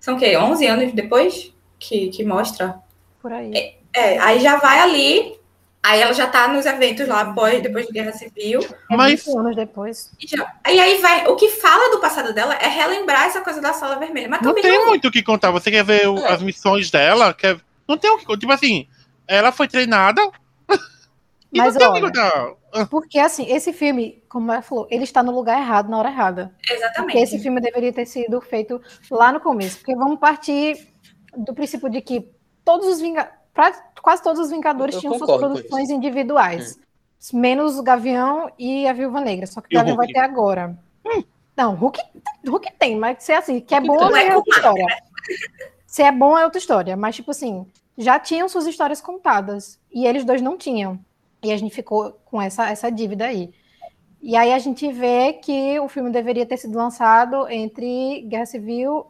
São 0.00 0.16
o 0.16 0.18
quê? 0.18 0.36
11 0.36 0.66
anos 0.66 0.92
depois 0.92 1.52
que, 1.78 2.08
que 2.08 2.24
mostra? 2.24 2.76
Por 3.20 3.32
aí. 3.32 3.74
É, 3.94 4.18
aí 4.18 4.40
já 4.40 4.56
vai 4.56 4.80
ali. 4.80 5.36
Aí 5.82 6.00
ela 6.00 6.12
já 6.12 6.26
tá 6.26 6.48
nos 6.48 6.66
eventos 6.66 7.06
lá, 7.06 7.20
após, 7.20 7.62
depois 7.62 7.86
da 7.86 7.92
Guerra 7.92 8.12
Civil. 8.12 8.60
É 8.90 8.96
Mas 8.96 9.24
20 9.24 9.38
anos 9.38 9.56
depois. 9.56 10.12
E, 10.20 10.26
já, 10.26 10.52
e 10.68 10.78
aí 10.78 10.98
vai. 11.00 11.26
O 11.28 11.36
que 11.36 11.48
fala 11.50 11.90
do 11.94 12.00
passado 12.00 12.32
dela 12.34 12.54
é 12.56 12.66
relembrar 12.68 13.24
essa 13.24 13.40
coisa 13.40 13.60
da 13.60 13.72
sala 13.72 13.96
vermelha. 13.96 14.28
Mas 14.28 14.42
não 14.42 14.54
tem 14.54 14.72
não- 14.78 14.86
muito 14.86 15.08
o 15.08 15.10
que 15.10 15.22
contar. 15.22 15.50
Você 15.52 15.70
quer 15.70 15.84
ver 15.84 16.08
o- 16.08 16.18
É. 16.18 16.32
as 16.32 16.42
missões 16.42 16.90
dela? 16.90 17.32
Quer... 17.32 17.58
Não 17.86 17.96
tem 17.96 18.10
o 18.10 18.18
que 18.18 18.26
contar. 18.26 18.40
Tipo 18.40 18.52
assim, 18.52 18.86
ela 19.26 19.52
foi 19.52 19.68
treinada. 19.68 20.20
E 21.52 21.58
Mas 21.58 21.74
não 21.74 21.92
olha, 21.92 22.02
contar. 22.02 22.54
Porque, 22.90 23.18
assim, 23.18 23.50
esse 23.50 23.72
filme, 23.72 24.22
como 24.28 24.52
ela 24.52 24.60
falou, 24.60 24.86
ele 24.90 25.04
está 25.04 25.22
no 25.22 25.32
lugar 25.32 25.58
errado, 25.58 25.88
na 25.88 25.98
hora 25.98 26.10
errada. 26.10 26.54
Porque 26.58 26.74
Exatamente. 26.74 27.18
esse 27.18 27.38
filme 27.38 27.60
deveria 27.60 27.92
ter 27.92 28.06
sido 28.06 28.40
feito 28.40 28.80
lá 29.10 29.32
no 29.32 29.40
começo. 29.40 29.78
Porque 29.78 29.96
vamos 29.96 30.18
partir 30.18 30.88
do 31.36 31.54
princípio 31.54 31.88
de 31.88 32.02
que 32.02 32.30
todos 32.64 32.86
os 32.86 33.00
Vingadores. 33.00 33.34
quase 34.02 34.22
todos 34.22 34.40
os 34.40 34.50
Vingadores 34.50 34.94
Eu 34.96 35.00
tinham 35.00 35.18
suas 35.18 35.38
produções 35.38 35.88
individuais. 35.88 36.78
Menos 37.32 37.78
o 37.78 37.82
Gavião 37.82 38.50
e 38.58 38.86
a 38.86 38.92
Viúva 38.92 39.20
Negra. 39.20 39.46
Só 39.46 39.60
que 39.60 39.74
o 39.74 39.78
Gavião 39.78 39.96
vai 39.96 40.06
ter 40.06 40.20
agora. 40.20 40.78
Não, 41.56 41.74
Hulk, 41.74 41.98
Hulk 42.46 42.72
tem, 42.78 42.96
mas 42.96 43.24
se 43.24 43.32
é 43.32 43.36
assim, 43.38 43.60
que 43.60 43.74
é 43.74 43.80
bom 43.80 43.96
Não 43.96 44.16
é 44.16 44.28
é 44.28 44.36
outra 44.36 44.54
história. 44.54 44.86
Se 45.84 46.02
é 46.02 46.12
bom 46.12 46.38
é 46.38 46.44
outra 46.44 46.58
história. 46.58 46.96
Mas, 46.96 47.16
tipo 47.16 47.32
assim, 47.32 47.66
já 47.96 48.18
tinham 48.20 48.48
suas 48.48 48.66
histórias 48.66 49.00
contadas. 49.00 49.80
E 49.90 50.06
eles 50.06 50.24
dois 50.24 50.40
não 50.40 50.56
tinham. 50.56 51.00
E 51.42 51.52
a 51.52 51.56
gente 51.56 51.74
ficou 51.74 52.12
com 52.24 52.40
essa, 52.40 52.68
essa 52.68 52.90
dívida 52.90 53.26
aí. 53.26 53.52
E 54.20 54.36
aí 54.36 54.52
a 54.52 54.58
gente 54.58 54.90
vê 54.92 55.34
que 55.34 55.78
o 55.78 55.88
filme 55.88 56.10
deveria 56.10 56.44
ter 56.44 56.56
sido 56.56 56.76
lançado 56.76 57.48
entre 57.48 58.22
Guerra 58.22 58.46
Civil 58.46 59.06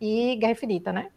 e 0.00 0.36
Guerra 0.36 0.52
Infinita, 0.52 0.92
né? 0.92 1.10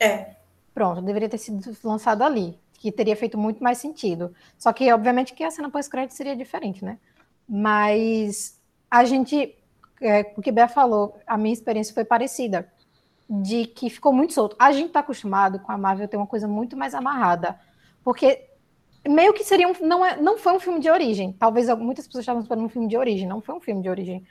É. 0.00 0.36
Pronto, 0.72 1.02
deveria 1.02 1.28
ter 1.28 1.38
sido 1.38 1.76
lançado 1.84 2.22
ali, 2.22 2.58
que 2.74 2.90
teria 2.90 3.16
feito 3.16 3.36
muito 3.36 3.62
mais 3.62 3.78
sentido. 3.78 4.34
Só 4.58 4.72
que, 4.72 4.90
obviamente, 4.92 5.34
que 5.34 5.44
a 5.44 5.50
cena 5.50 5.70
pós-crédito 5.70 6.14
seria 6.14 6.36
diferente, 6.36 6.84
né? 6.84 6.98
Mas 7.48 8.60
a 8.90 9.04
gente, 9.04 9.54
é, 10.00 10.32
o 10.36 10.42
que 10.42 10.52
Bea 10.52 10.68
falou, 10.68 11.18
a 11.26 11.36
minha 11.36 11.52
experiência 11.52 11.94
foi 11.94 12.04
parecida, 12.04 12.70
de 13.28 13.66
que 13.66 13.90
ficou 13.90 14.12
muito 14.12 14.32
solto. 14.32 14.56
A 14.58 14.72
gente 14.72 14.90
tá 14.92 15.00
acostumado 15.00 15.58
com 15.58 15.72
a 15.72 15.78
Marvel 15.78 16.08
ter 16.08 16.16
uma 16.16 16.26
coisa 16.26 16.46
muito 16.46 16.76
mais 16.76 16.94
amarrada, 16.94 17.58
porque 18.04 18.45
meio 19.08 19.32
que 19.32 19.44
seria 19.44 19.68
um, 19.68 19.74
não, 19.80 20.04
é, 20.04 20.20
não 20.20 20.38
foi 20.38 20.54
um 20.54 20.60
filme 20.60 20.80
de 20.80 20.90
origem. 20.90 21.32
Talvez 21.32 21.68
muitas 21.78 22.06
pessoas 22.06 22.22
estavam 22.22 22.42
esperando 22.42 22.64
um 22.64 22.68
filme 22.68 22.88
de 22.88 22.96
origem, 22.96 23.28
não 23.28 23.40
foi 23.40 23.54
um 23.54 23.60
filme 23.60 23.82
de 23.82 23.88
origem. 23.88 24.24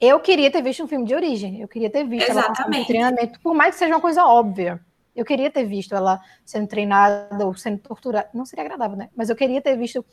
Eu 0.00 0.20
queria 0.20 0.50
ter 0.50 0.62
visto 0.62 0.84
um 0.84 0.88
filme 0.88 1.06
de 1.06 1.14
origem, 1.14 1.60
eu 1.60 1.68
queria 1.68 1.88
ter 1.88 2.04
visto 2.04 2.30
ela 2.30 2.40
Exatamente. 2.40 2.80
por 2.80 2.86
treinamento, 2.86 3.40
por 3.40 3.54
mais 3.54 3.74
que 3.74 3.78
seja 3.78 3.94
uma 3.94 4.00
coisa 4.00 4.24
óbvia. 4.24 4.80
Eu 5.14 5.24
queria 5.24 5.50
ter 5.50 5.64
visto 5.64 5.94
ela 5.94 6.20
sendo 6.44 6.66
treinada 6.66 7.46
ou 7.46 7.54
sendo 7.54 7.78
torturada. 7.78 8.28
Não 8.34 8.44
seria 8.44 8.64
agradável, 8.64 8.98
né? 8.98 9.08
Mas 9.16 9.30
eu 9.30 9.36
queria 9.36 9.62
ter 9.62 9.74
visto, 9.74 10.04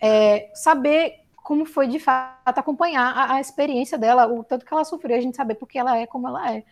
é, 0.00 0.50
saber 0.54 1.26
como 1.46 1.66
foi 1.66 1.86
de 1.86 2.00
fato 2.00 2.58
acompanhar 2.58 3.12
a, 3.14 3.34
a 3.34 3.40
experiência 3.40 3.98
dela, 3.98 4.26
o 4.26 4.42
tanto 4.42 4.64
que 4.64 4.72
ela 4.72 4.84
sofreu, 4.84 5.16
a 5.16 5.20
gente 5.20 5.36
saber 5.36 5.56
porque 5.56 5.78
ela 5.78 5.98
é 5.98 6.06
como 6.06 6.26
ela 6.26 6.54
é. 6.54 6.64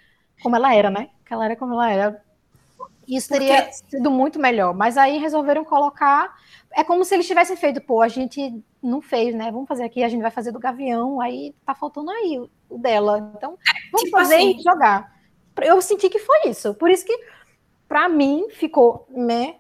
Como 0.43 0.57
ela 0.57 0.75
era, 0.75 0.91
né? 0.91 1.11
Que 1.25 1.35
ela 1.35 1.45
era 1.45 1.57
como 1.57 1.75
ela 1.75 1.91
era. 1.91 2.25
Isso 3.09 3.29
teria 3.29 3.63
Porque- 3.63 3.73
sido 3.91 4.11
muito 4.11 4.39
melhor. 4.39 4.75
Mas 4.75 4.97
aí 4.97 5.19
resolveram 5.19 5.65
colocar. 5.65 6.35
É 6.73 6.83
como 6.83 7.05
se 7.05 7.15
eles 7.15 7.27
tivessem 7.27 7.57
feito, 7.57 7.81
pô, 7.81 8.01
a 8.03 8.09
gente 8.09 8.53
não 8.83 9.01
fez, 9.01 9.35
né? 9.35 9.51
Vamos 9.53 9.69
fazer 9.69 9.85
aqui, 9.85 10.03
a 10.03 10.09
gente 10.09 10.23
vai 10.23 10.31
fazer 10.31 10.51
do 10.53 10.59
Gavião, 10.59 11.21
aí 11.21 11.55
tá 11.65 11.75
faltando 11.75 12.11
aí 12.11 12.39
o, 12.69 12.79
dela. 12.79 13.33
Então, 13.37 13.57
vamos 13.93 14.05
Tipo 14.07 14.17
fazer 14.17 14.37
assim. 14.37 14.57
e 14.59 14.63
jogar. 14.63 15.13
Eu 15.63 15.81
senti 15.81 16.09
que 16.09 16.19
foi 16.19 16.49
isso. 16.49 16.75
Por 16.75 16.91
isso 16.91 17.05
que, 17.07 17.17
pra 17.89 18.09
mim, 18.09 18.47
ficou. 18.51 19.07
Né? 19.09 19.55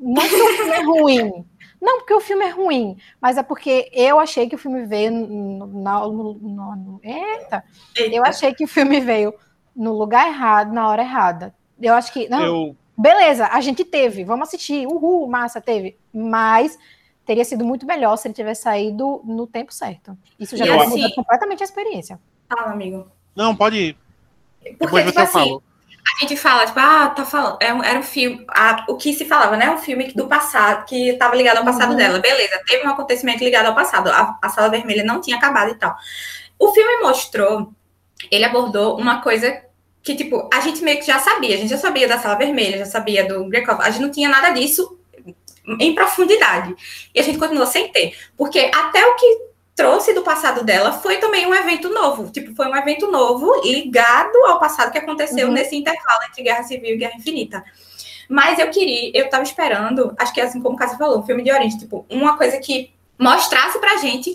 Não 0.00 0.22
porque 0.22 0.42
o 0.42 0.56
filme 0.56 0.72
é 0.72 0.82
ruim. 0.82 1.44
Não 1.80 1.98
porque 1.98 2.14
o 2.14 2.20
filme 2.20 2.44
é 2.46 2.48
ruim, 2.48 2.96
mas 3.20 3.36
é 3.36 3.42
porque 3.42 3.90
eu 3.92 4.18
achei 4.18 4.48
que 4.48 4.54
o 4.54 4.58
filme 4.58 4.86
veio 4.86 5.10
na- 5.12 6.00
no- 6.08 6.32
no- 6.34 6.76
no- 6.76 7.00
Eita! 7.02 7.62
Eita. 7.94 8.16
Eu 8.16 8.24
achei 8.24 8.54
que 8.54 8.64
o 8.64 8.68
filme 8.68 9.00
veio 9.00 9.34
no 9.76 9.92
lugar 9.92 10.26
errado, 10.28 10.72
na 10.72 10.88
hora 10.88 11.02
errada. 11.02 11.54
Eu 11.78 11.92
acho 11.92 12.10
que. 12.10 12.26
Não, 12.28 12.42
Eu, 12.42 12.76
beleza, 12.96 13.46
a 13.50 13.60
gente 13.60 13.84
teve, 13.84 14.24
vamos 14.24 14.48
assistir, 14.48 14.86
uhul, 14.86 15.26
massa, 15.28 15.60
teve. 15.60 15.96
Mas 16.12 16.78
teria 17.26 17.44
sido 17.44 17.64
muito 17.64 17.86
melhor 17.86 18.16
se 18.16 18.28
ele 18.28 18.34
tivesse 18.34 18.62
saído 18.62 19.20
no 19.24 19.46
tempo 19.46 19.72
certo. 19.72 20.16
Isso 20.38 20.56
já 20.56 20.64
assim- 20.82 21.10
completamente 21.14 21.62
a 21.62 21.64
experiência. 21.64 22.20
Fala, 22.48 22.72
amigo. 22.72 23.06
não, 23.34 23.54
pode 23.56 23.76
ir. 23.76 23.96
Porque, 24.62 24.76
Depois 24.78 25.04
tipo 25.06 25.14
você 25.14 25.20
assim, 25.20 25.32
fala. 25.50 25.60
a 26.16 26.20
gente 26.20 26.36
fala, 26.36 26.66
tipo, 26.66 26.78
ah, 26.80 27.08
tá 27.10 27.24
falando. 27.24 27.56
é 27.60 27.72
um- 27.74 27.82
Era 27.82 27.98
um 27.98 28.02
filme. 28.02 28.44
ah, 28.48 28.84
o 28.88 28.96
que 28.96 29.12
se 29.12 29.24
falava, 29.24 29.56
né? 29.56 29.70
Um 29.70 29.78
filme 29.78 30.12
do 30.14 30.26
passado, 30.26 30.84
que 30.86 31.10
estava 31.10 31.34
ligado 31.34 31.58
ao 31.58 31.64
passado 31.64 31.90
Uhum. 31.90 31.96
dela. 31.96 32.18
Beleza, 32.18 32.60
teve 32.66 32.86
um 32.86 32.90
acontecimento 32.90 33.42
ligado 33.44 33.66
ao 33.66 33.74
passado. 33.74 34.08
A, 34.10 34.38
a 34.40 34.48
sala 34.48 34.68
vermelha 34.70 35.04
não 35.04 35.20
tinha 35.20 35.36
acabado 35.36 35.70
e 35.70 35.74
tal. 35.74 35.94
O 36.58 36.72
filme 36.72 36.98
mostrou, 37.02 37.72
ele 38.30 38.44
abordou 38.44 38.98
uma 38.98 39.20
coisa 39.20 39.62
que, 40.04 40.14
tipo, 40.14 40.48
a 40.52 40.60
gente 40.60 40.84
meio 40.84 40.98
que 40.98 41.06
já 41.06 41.18
sabia. 41.18 41.54
A 41.54 41.58
gente 41.58 41.70
já 41.70 41.78
sabia 41.78 42.06
da 42.06 42.18
sala 42.18 42.34
vermelha, 42.36 42.78
já 42.78 42.84
sabia 42.86 43.26
do 43.26 43.46
Grekov. 43.48 43.80
A 43.80 43.90
gente 43.90 44.02
não 44.02 44.10
tinha 44.10 44.28
nada 44.28 44.50
disso 44.50 44.98
em 45.80 45.94
profundidade. 45.94 46.76
E 47.14 47.18
a 47.18 47.22
gente 47.22 47.38
continuou 47.38 47.66
sem 47.66 47.90
ter. 47.90 48.14
Porque 48.36 48.70
até 48.74 49.04
o 49.06 49.16
que 49.16 49.38
trouxe 49.74 50.12
do 50.12 50.22
passado 50.22 50.62
dela 50.62 50.92
foi 50.92 51.16
também 51.16 51.46
um 51.46 51.54
evento 51.54 51.88
novo. 51.88 52.30
Tipo, 52.30 52.54
foi 52.54 52.66
um 52.66 52.76
evento 52.76 53.10
novo 53.10 53.62
ligado 53.64 54.36
ao 54.46 54.60
passado 54.60 54.92
que 54.92 54.98
aconteceu 54.98 55.48
Uhum. 55.48 55.54
nesse 55.54 55.74
intervalo 55.74 56.22
entre 56.30 56.42
Guerra 56.42 56.62
Civil 56.64 56.94
e 56.94 56.98
Guerra 56.98 57.16
Infinita. 57.16 57.64
Mas 58.28 58.58
eu 58.58 58.70
queria, 58.70 59.10
eu 59.14 59.28
tava 59.30 59.42
esperando, 59.42 60.14
acho 60.18 60.32
que 60.34 60.40
assim 60.40 60.60
como 60.60 60.76
o 60.76 60.78
Cássio 60.78 60.98
falou, 60.98 61.18
um 61.18 61.26
filme 61.26 61.42
de 61.42 61.50
origem, 61.50 61.78
tipo, 61.78 62.06
uma 62.10 62.36
coisa 62.36 62.58
que 62.58 62.92
mostrasse 63.18 63.78
pra 63.78 63.96
gente 63.96 64.34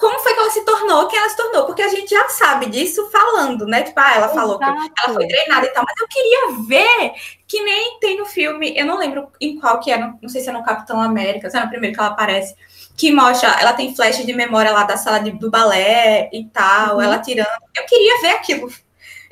como 0.00 0.18
foi 0.20 0.32
que 0.34 0.40
ela 0.40 0.50
se 0.50 0.64
tornou 0.64 1.06
quem 1.06 1.18
ela 1.18 1.28
se 1.28 1.36
tornou, 1.36 1.66
porque 1.66 1.82
a 1.82 1.88
gente 1.88 2.08
já 2.10 2.28
sabe 2.30 2.66
disso 2.66 3.08
falando, 3.10 3.66
né? 3.66 3.82
Tipo, 3.82 4.00
ah, 4.00 4.14
ela 4.16 4.28
falou 4.30 4.58
que 4.58 4.64
ela 4.64 5.14
foi 5.14 5.28
treinada 5.28 5.66
e 5.66 5.70
tal, 5.70 5.84
mas 5.86 6.00
eu 6.00 6.08
queria 6.08 6.52
ver 6.66 7.12
que 7.46 7.62
nem 7.62 7.98
tem 8.00 8.16
no 8.16 8.24
filme, 8.24 8.72
eu 8.76 8.86
não 8.86 8.96
lembro 8.98 9.28
em 9.40 9.60
qual 9.60 9.78
que 9.78 9.90
é, 9.92 9.98
não, 9.98 10.18
não 10.22 10.28
sei 10.28 10.40
se 10.40 10.48
é 10.48 10.52
no 10.52 10.64
Capitão 10.64 11.00
América, 11.00 11.50
se 11.50 11.56
é 11.58 11.60
no 11.62 11.68
primeiro 11.68 11.94
que 11.94 12.00
ela 12.00 12.10
aparece, 12.10 12.56
que 12.96 13.12
mostra, 13.12 13.56
ela 13.60 13.72
tem 13.74 13.94
flash 13.94 14.24
de 14.24 14.32
memória 14.32 14.72
lá 14.72 14.84
da 14.84 14.96
sala 14.96 15.18
de- 15.20 15.32
do 15.32 15.50
balé 15.50 16.30
e 16.32 16.44
tal, 16.46 16.96
Uhum. 16.96 17.02
ela 17.02 17.18
tirando. 17.18 17.46
Eu 17.76 17.84
queria 17.86 18.20
ver 18.22 18.30
aquilo. 18.30 18.70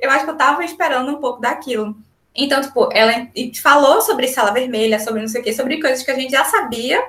Eu 0.01 0.11
acho 0.11 0.25
que 0.25 0.31
eu 0.31 0.37
tava 0.37 0.65
esperando 0.65 1.11
um 1.11 1.17
pouco 1.21 1.41
daquilo. 1.41 1.97
Então, 2.35 2.61
tipo, 2.61 2.89
ela 2.93 3.13
falou 3.63 4.01
sobre 4.01 4.29
sala 4.29 4.53
vermelha, 4.53 5.01
sobre 5.01 5.21
não 5.21 5.29
sei 5.29 5.41
o 5.41 5.45
quê, 5.45 5.53
sobre 5.53 5.81
coisas 5.81 6.03
que 6.05 6.11
a 6.11 6.15
gente 6.15 6.31
já 6.31 6.45
sabia, 6.45 7.03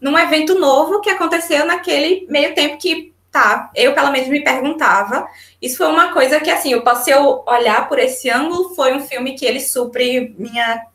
num 0.00 0.18
evento 0.18 0.58
novo 0.58 1.00
que 1.00 1.10
aconteceu 1.10 1.64
naquele 1.66 2.26
meio 2.28 2.54
tempo 2.54 2.78
que, 2.78 3.14
tá, 3.30 3.70
eu 3.74 3.92
pelo 3.92 4.10
menos 4.10 4.28
me 4.28 4.42
perguntava. 4.42 5.26
Isso 5.60 5.76
foi 5.76 5.86
uma 5.88 6.12
coisa 6.12 6.40
que, 6.40 6.50
assim, 6.50 6.72
eu 6.72 6.82
passei 6.82 7.14
a 7.14 7.20
olhar 7.20 7.88
por 7.88 7.98
esse 7.98 8.30
ângulo, 8.30 8.74
foi 8.74 8.94
um 8.94 9.00
filme 9.00 9.34
que 9.34 9.44
ele 9.44 9.60
supre 9.60 10.34
minha, 10.38 10.86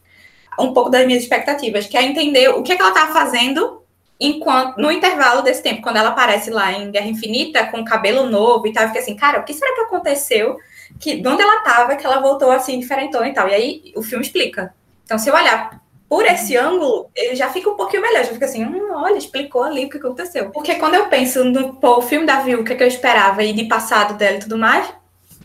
um 0.60 0.74
pouco 0.74 0.90
das 0.90 1.06
minhas 1.06 1.24
expectativas, 1.24 1.88
que 1.88 1.98
é 1.98 2.04
entender 2.04 2.50
o 2.50 2.64
que, 2.64 2.74
é 2.74 2.76
que 2.76 2.82
ela 2.82 2.92
estava 2.92 3.14
fazendo 3.14 3.82
enquanto 4.20 4.78
no 4.78 4.92
intervalo 4.92 5.42
desse 5.42 5.64
tempo, 5.64 5.82
quando 5.82 5.98
ela 5.98 6.10
aparece 6.10 6.52
lá 6.52 6.72
em 6.72 6.92
Guerra 6.92 7.08
Infinita, 7.08 7.66
com 7.66 7.84
cabelo 7.84 8.30
novo 8.30 8.68
e 8.68 8.72
tal, 8.72 8.86
fiquei 8.86 9.02
assim, 9.02 9.16
cara, 9.16 9.40
o 9.40 9.44
que 9.44 9.52
será 9.52 9.74
que 9.74 9.82
aconteceu? 9.82 10.58
Que, 11.00 11.20
de 11.20 11.28
onde 11.28 11.42
ela 11.42 11.58
estava, 11.58 11.96
que 11.96 12.06
ela 12.06 12.22
voltou 12.22 12.52
assim, 12.52 12.80
diferentona 12.80 13.28
e 13.28 13.34
tal. 13.34 13.50
E 13.50 13.54
aí 13.56 13.94
o 13.96 14.04
filme 14.04 14.24
explica. 14.24 14.76
Então, 15.04 15.18
se 15.18 15.28
eu 15.28 15.34
olhar 15.34 15.81
por 16.12 16.26
esse 16.26 16.58
ângulo, 16.58 17.10
ele 17.16 17.38
já 17.38 17.50
fica 17.54 17.70
um 17.70 17.78
pouquinho 17.78 18.02
melhor. 18.02 18.26
Já 18.26 18.34
fica 18.34 18.44
assim, 18.44 18.66
hum, 18.66 18.90
olha, 18.96 19.18
explicou 19.18 19.64
ali 19.64 19.86
o 19.86 19.90
que 19.90 19.96
aconteceu. 19.96 20.50
Porque 20.52 20.76
quando 20.76 20.96
eu 20.96 21.08
penso 21.08 21.46
no 21.46 21.76
pô, 21.76 22.00
o 22.00 22.02
filme 22.02 22.26
da 22.26 22.42
Viu, 22.42 22.60
o 22.60 22.66
que, 22.66 22.74
é 22.74 22.76
que 22.76 22.84
eu 22.84 22.88
esperava 22.88 23.42
e 23.46 23.54
de 23.54 23.64
passado 23.64 24.18
dela 24.18 24.36
e 24.36 24.40
tudo 24.42 24.58
mais, 24.58 24.94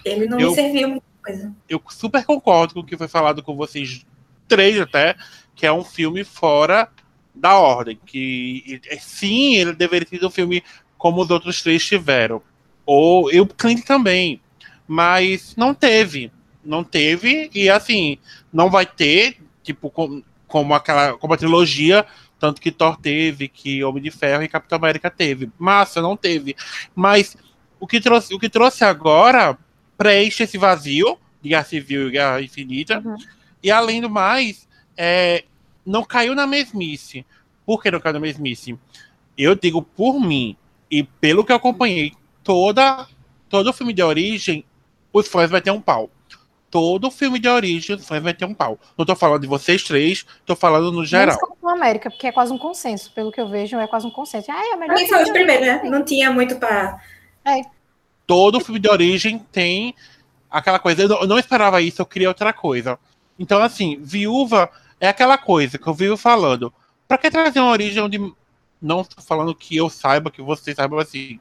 ele 0.05 0.27
não 0.27 0.41
Eu- 0.41 0.49
me 0.49 0.55
serviu 0.57 0.89
muita 0.89 1.07
coisa. 1.25 1.55
eu 1.69 1.81
super 1.89 2.25
concordo 2.25 2.75
com 2.75 2.81
o 2.81 2.85
que 2.85 2.97
foi 2.97 3.07
falado 3.07 3.45
com 3.45 3.55
vocês 3.55 4.05
três 4.49 4.81
até, 4.81 5.15
que 5.55 5.65
é 5.65 5.73
um 5.73 5.85
filme 5.85 6.25
fora 6.25 6.89
da 7.33 7.57
ordem. 7.61 7.97
Que 8.05 8.81
sim, 8.99 9.55
ele 9.55 9.73
deveria 9.73 10.05
ter 10.05 10.17
sido 10.17 10.27
um 10.27 10.31
filme 10.33 10.65
como 10.99 11.23
os 11.23 11.31
outros 11.31 11.63
três 11.63 11.87
tiveram. 11.87 12.43
Ou 12.85 13.33
e 13.33 13.41
o 13.41 13.47
Clint 13.47 13.85
também. 13.85 14.41
Mas 14.89 15.55
não 15.57 15.73
teve. 15.73 16.33
Não 16.65 16.83
teve, 16.83 17.49
e 17.55 17.71
assim, 17.71 18.19
não 18.53 18.69
vai 18.69 18.85
ter, 18.85 19.37
tipo, 19.63 19.89
com- 19.91 20.25
como 20.57 20.73
aquela. 20.73 21.13
como 21.19 21.35
a 21.35 21.37
trilogia, 21.37 22.07
tanto 22.39 22.63
que 22.63 22.73
Thor 22.73 22.97
teve, 22.97 23.47
que 23.47 23.85
Homem 23.85 24.03
de 24.03 24.11
Ferro 24.11 24.43
e 24.43 24.49
Capitão 24.49 24.79
América 24.79 25.11
teve. 25.11 25.51
Massa, 25.59 26.01
não 26.01 26.17
teve. 26.17 26.57
Mas 26.95 27.37
o 27.79 27.87
que 27.87 28.01
trouxe, 28.01 28.35
o 28.35 28.39
que 28.39 28.49
trouxe 28.49 28.83
agora 28.83 29.59
preenche 29.99 30.45
esse 30.45 30.57
vazio 30.57 31.19
de 31.43 31.51
Guerra 31.51 31.65
Civil 31.65 32.09
e 32.09 32.11
Guerra 32.13 32.41
Infinita. 32.41 33.03
Uhum. 33.05 33.17
E 33.63 33.71
além 33.71 34.01
do 34.01 34.09
mais, 34.09 34.67
é, 34.97 35.45
não 35.85 36.03
caiu 36.03 36.35
na 36.35 36.47
mesmice. 36.47 37.27
Por 37.67 37.83
que 37.83 37.91
não 37.91 38.01
caiu 38.01 38.15
na 38.15 38.21
mesmice? 38.21 38.79
Eu 39.37 39.55
digo 39.55 39.83
por 39.83 40.19
mim, 40.19 40.57
e 40.91 41.03
pelo 41.03 41.45
que 41.45 41.53
eu 41.53 41.57
acompanhei, 41.57 42.15
toda, 42.43 43.07
todo 43.51 43.75
filme 43.75 43.93
de 43.93 44.03
origem, 44.03 44.65
os 45.13 45.29
fãs 45.29 45.51
vai 45.51 45.61
ter 45.61 45.71
um 45.71 45.83
pau. 45.83 46.11
Todo 46.77 47.11
filme 47.11 47.39
de 47.39 47.49
origem, 47.49 47.97
vai 48.23 48.35
ter 48.35 48.45
um 48.45 48.53
pau. 48.53 48.79
Não 48.99 49.07
tô 49.07 49.17
falando 49.17 49.41
de 49.41 49.47
vocês 49.47 49.83
três, 49.83 50.27
tô 50.45 50.55
falando 50.55 50.93
no 50.93 51.07
geral. 51.07 51.29
Menos 51.29 51.41
Capitão 51.41 51.71
América, 51.71 52.11
porque 52.11 52.27
é 52.27 52.33
quase 52.33 52.53
um 52.53 52.59
consenso. 52.59 53.11
Pelo 53.15 53.33
que 53.33 53.41
eu 53.41 53.49
vejo, 53.49 53.79
é 53.79 53.87
quase 53.87 54.07
um 54.07 54.11
consenso. 54.11 54.53
Ah, 54.53 54.63
é 54.63 54.75
a 54.75 54.77
melhor 54.77 54.99
foi 54.99 55.23
os 55.23 55.25
de 55.25 55.33
primeiros, 55.33 55.67
né? 55.67 55.81
Não 55.85 56.05
tinha 56.05 56.31
muito 56.31 56.57
pra. 56.57 57.01
todo 58.27 58.61
filme 58.61 58.79
de 58.79 58.91
origem 58.91 59.39
tem 59.51 59.95
aquela 60.51 60.79
coisa. 60.79 61.05
Eu 61.05 61.09
não, 61.09 61.21
eu 61.23 61.27
não 61.27 61.39
esperava 61.39 61.81
isso, 61.81 62.03
eu 62.03 62.07
queria 62.07 62.29
outra 62.29 62.53
coisa. 62.53 62.99
Então, 63.39 63.63
assim, 63.63 63.99
viúva 64.03 64.71
é 65.01 65.09
aquela 65.09 65.39
coisa 65.39 65.79
que 65.79 65.87
eu 65.87 65.95
vivo 65.95 66.19
falando. 66.19 66.71
Pra 67.09 67.17
que 67.17 67.31
trazer 67.31 67.59
uma 67.59 67.71
origem 67.71 68.03
onde. 68.03 68.19
Não 68.83 69.03
tô 69.03 69.23
falando 69.23 69.55
que 69.55 69.75
eu 69.75 69.89
saiba, 69.89 70.31
que 70.31 70.43
vocês 70.43 70.77
saibam 70.77 70.99
assim. 70.99 71.41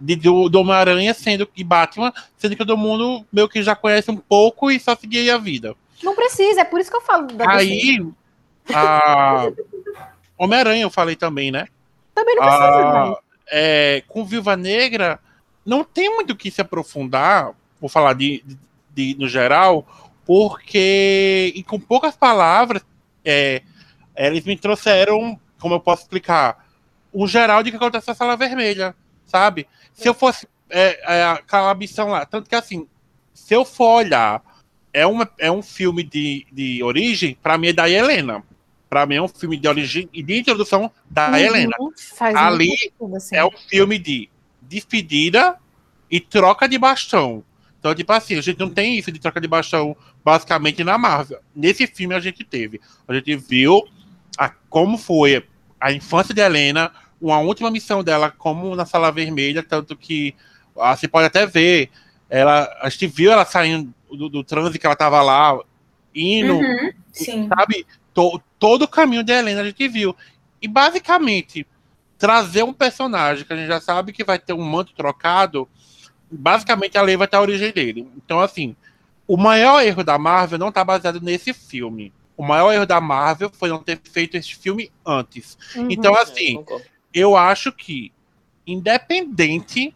De, 0.00 0.14
do, 0.16 0.48
do 0.48 0.60
Homem-Aranha 0.60 1.12
sendo 1.12 1.46
que 1.46 1.64
Batman, 1.64 2.12
sendo 2.36 2.52
que 2.52 2.58
todo 2.64 2.76
mundo 2.76 3.26
meio 3.32 3.48
que 3.48 3.62
já 3.62 3.74
conhece 3.74 4.10
um 4.10 4.16
pouco 4.16 4.70
e 4.70 4.78
só 4.78 4.94
seguir 4.94 5.28
a 5.30 5.38
vida. 5.38 5.74
Não 6.02 6.14
precisa, 6.14 6.60
é 6.60 6.64
por 6.64 6.80
isso 6.80 6.90
que 6.90 6.96
eu 6.96 7.00
falo 7.00 7.26
da. 7.28 7.50
Aí 7.50 8.06
A 8.72 9.50
Homem-Aranha 10.36 10.82
eu 10.82 10.90
falei 10.90 11.16
também, 11.16 11.50
né? 11.50 11.66
Também 12.14 12.36
não 12.36 12.42
precisa, 12.42 12.70
mais. 12.70 13.16
é, 13.50 14.02
com 14.06 14.24
Viúva 14.24 14.56
Negra, 14.56 15.18
não 15.64 15.82
tem 15.82 16.14
muito 16.14 16.32
o 16.32 16.36
que 16.36 16.50
se 16.50 16.60
aprofundar, 16.60 17.52
vou 17.80 17.88
falar 17.88 18.12
de, 18.12 18.44
de- 18.94 19.16
no 19.18 19.26
geral, 19.28 19.86
porque, 20.24 21.52
e 21.56 21.62
com 21.62 21.80
poucas 21.80 22.14
palavras, 22.16 22.82
é, 23.24 23.62
eles 24.16 24.44
me 24.44 24.56
trouxeram, 24.56 25.38
como 25.58 25.74
eu 25.74 25.80
posso 25.80 26.02
explicar, 26.02 26.66
o 27.12 27.26
geral 27.26 27.62
de 27.62 27.70
que 27.70 27.76
acontece 27.76 28.06
na 28.08 28.14
Sala 28.14 28.36
Vermelha, 28.36 28.94
sabe? 29.28 29.68
Se 29.92 30.08
eu 30.08 30.14
fosse 30.14 30.48
é, 30.68 31.18
é, 31.18 31.24
aquela 31.24 31.72
missão 31.74 32.08
lá, 32.08 32.26
tanto 32.26 32.48
que 32.48 32.56
assim, 32.56 32.88
se 33.32 33.54
eu 33.54 33.64
for 33.64 33.98
olhar, 33.98 34.42
é, 34.92 35.06
uma, 35.06 35.30
é 35.38 35.50
um 35.50 35.62
filme 35.62 36.02
de, 36.02 36.46
de 36.50 36.82
origem, 36.82 37.38
pra 37.40 37.56
mim 37.56 37.68
é 37.68 37.72
da 37.72 37.88
Helena. 37.88 38.42
Pra 38.88 39.04
mim 39.06 39.16
é 39.16 39.22
um 39.22 39.28
filme 39.28 39.56
de 39.56 39.68
origem 39.68 40.08
e 40.12 40.22
de 40.22 40.38
introdução 40.38 40.90
da 41.08 41.28
Uhum, 41.28 41.36
Helena. 41.36 41.76
Ali 42.34 42.70
sentido, 42.70 43.16
assim. 43.16 43.36
É 43.36 43.44
um 43.44 43.50
filme 43.68 43.98
de 43.98 44.30
despedida 44.62 45.56
e 46.10 46.18
troca 46.18 46.68
de 46.68 46.78
bastão. 46.78 47.44
Então, 47.78 47.94
tipo 47.94 48.12
assim, 48.12 48.36
a 48.36 48.40
gente 48.40 48.58
não 48.58 48.70
tem 48.70 48.98
isso 48.98 49.12
de 49.12 49.20
troca 49.20 49.40
de 49.40 49.46
bastão 49.46 49.96
basicamente 50.24 50.82
na 50.82 50.98
Marvel. 50.98 51.40
Nesse 51.54 51.86
filme 51.86 52.14
a 52.14 52.20
gente 52.20 52.42
teve. 52.44 52.80
A 53.06 53.14
gente 53.14 53.36
viu 53.36 53.86
a, 54.36 54.48
como 54.48 54.98
foi 54.98 55.46
a 55.80 55.92
infância 55.92 56.34
de 56.34 56.40
Helena, 56.40 56.90
uma 57.20 57.38
última 57.40 57.70
missão 57.70 58.02
dela 58.04 58.30
como 58.30 58.74
na 58.76 58.86
Sala 58.86 59.10
Vermelha, 59.10 59.62
tanto 59.62 59.96
que 59.96 60.34
ah, 60.78 60.96
você 60.96 61.08
pode 61.08 61.26
até 61.26 61.46
ver, 61.46 61.90
ela, 62.30 62.68
a 62.80 62.88
gente 62.88 63.06
viu 63.06 63.32
ela 63.32 63.44
saindo 63.44 63.92
do, 64.10 64.28
do 64.28 64.44
trânsito 64.44 64.78
que 64.78 64.86
ela 64.86 64.94
tava 64.96 65.20
lá, 65.22 65.58
indo, 66.14 66.54
Uhum, 66.58 66.92
sim. 67.12 67.48
sabe? 67.48 67.86
To- 68.14 68.40
todo 68.58 68.82
o 68.82 68.88
caminho 68.88 69.22
de 69.22 69.32
Helena 69.32 69.60
a 69.60 69.64
gente 69.64 69.88
viu. 69.88 70.14
E 70.60 70.66
basicamente, 70.68 71.66
trazer 72.16 72.62
um 72.64 72.72
personagem 72.72 73.44
que 73.44 73.52
a 73.52 73.56
gente 73.56 73.68
já 73.68 73.80
sabe 73.80 74.12
que 74.12 74.24
vai 74.24 74.38
ter 74.38 74.52
um 74.52 74.62
manto 74.62 74.92
trocado, 74.92 75.68
basicamente 76.30 76.98
a 76.98 77.02
lei 77.02 77.16
vai 77.16 77.26
estar 77.26 77.38
a 77.38 77.42
origem 77.42 77.72
dele. 77.72 78.08
Então, 78.16 78.40
assim, 78.40 78.74
o 79.26 79.36
maior 79.36 79.82
erro 79.84 80.02
da 80.04 80.18
Marvel 80.18 80.58
não 80.58 80.68
está 80.68 80.84
baseado 80.84 81.20
nesse 81.20 81.52
filme. 81.52 82.12
O 82.36 82.44
maior 82.44 82.72
erro 82.72 82.86
da 82.86 83.00
Marvel 83.00 83.50
foi 83.52 83.68
não 83.68 83.82
ter 83.82 84.00
feito 84.02 84.36
esse 84.36 84.54
filme 84.54 84.90
antes. 85.04 85.58
Uhum. 85.76 85.88
Então, 85.90 86.16
É, 86.16 86.22
assim, 86.22 86.54
concordo. 86.56 86.84
Eu 87.12 87.36
acho 87.36 87.72
que, 87.72 88.12
independente 88.66 89.94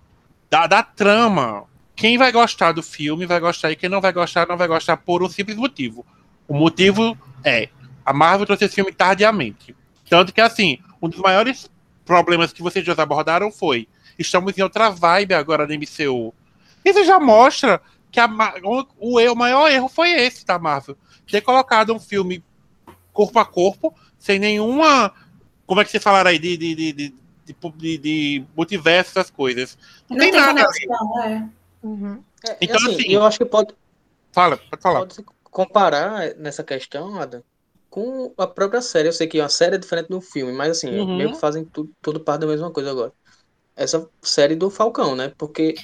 da, 0.50 0.66
da 0.66 0.82
trama, 0.82 1.64
quem 1.94 2.18
vai 2.18 2.32
gostar 2.32 2.72
do 2.72 2.82
filme 2.82 3.26
vai 3.26 3.40
gostar 3.40 3.70
e 3.70 3.76
quem 3.76 3.88
não 3.88 4.00
vai 4.00 4.12
gostar, 4.12 4.46
não 4.46 4.56
vai 4.56 4.68
gostar 4.68 4.96
por 4.96 5.22
um 5.22 5.28
simples 5.28 5.56
motivo. 5.56 6.04
O 6.48 6.54
motivo 6.54 7.16
é: 7.44 7.68
a 8.04 8.12
Marvel 8.12 8.46
trouxe 8.46 8.64
esse 8.64 8.74
filme 8.74 8.92
tardiamente. 8.92 9.74
Tanto 10.08 10.32
que, 10.32 10.40
assim, 10.40 10.78
um 11.00 11.08
dos 11.08 11.20
maiores 11.20 11.70
problemas 12.04 12.52
que 12.52 12.62
vocês 12.62 12.84
já 12.84 12.92
abordaram 12.92 13.50
foi: 13.50 13.88
estamos 14.18 14.56
em 14.56 14.62
outra 14.62 14.90
vibe 14.90 15.34
agora 15.34 15.66
da 15.66 15.74
MCU. 15.74 16.34
Isso 16.84 17.04
já 17.04 17.20
mostra 17.20 17.80
que 18.10 18.20
a, 18.20 18.28
o, 18.62 19.32
o 19.32 19.34
maior 19.34 19.70
erro 19.70 19.88
foi 19.88 20.10
esse 20.10 20.44
da 20.44 20.58
Marvel. 20.58 20.96
Ter 21.26 21.40
colocado 21.40 21.94
um 21.94 22.00
filme 22.00 22.44
corpo 23.12 23.38
a 23.38 23.44
corpo, 23.44 23.94
sem 24.18 24.38
nenhuma. 24.38 25.12
Como 25.72 25.80
é 25.80 25.84
que 25.84 25.90
você 25.90 26.00
falaram 26.00 26.30
aí? 26.30 26.38
De, 26.38 26.56
de, 26.56 26.74
de, 26.74 26.92
de, 26.92 27.14
de, 27.46 27.54
de- 27.78 27.98
de 27.98 28.44
multiverso, 28.54 29.10
essas 29.18 29.30
coisas. 29.30 29.78
Não, 30.08 30.16
Não 30.16 30.18
tem 30.18 30.32
tem 30.32 30.40
nada 30.40 30.54
conexão, 30.54 31.22
é. 31.24 31.50
Uhum. 31.82 32.22
É, 32.46 32.58
Então, 32.60 32.76
assim, 32.76 32.92
assim- 32.92 33.12
eu 33.12 33.24
acho 33.24 33.38
que 33.38 33.44
pode, 33.44 33.74
Fala, 34.32 34.56
pode 34.56 34.82
falar. 34.82 35.00
pode 35.00 35.14
se 35.14 35.24
comparar 35.44 36.34
nessa 36.36 36.62
questão, 36.64 37.18
Adam, 37.20 37.42
com 37.90 38.32
a 38.38 38.46
própria 38.46 38.80
série. 38.82 39.08
Eu 39.08 39.12
sei 39.12 39.26
que 39.26 39.40
uma 39.40 39.48
série 39.48 39.76
é 39.76 39.78
diferente 39.78 40.08
do 40.08 40.20
filme, 40.20 40.52
mas 40.52 40.70
assim, 40.78 40.90
Uhum. 40.90 41.16
meio 41.16 41.30
que 41.30 41.38
fazem 41.38 41.64
tudo, 41.64 41.90
tudo 42.02 42.20
parte 42.24 42.42
da 42.42 42.46
mesma 42.46 42.72
coisa 42.72 42.90
agora. 42.90 43.12
Essa 43.76 44.08
série 44.22 44.56
do 44.56 44.70
Falcão, 44.70 45.16
né? 45.16 45.32
Porque 45.38 45.74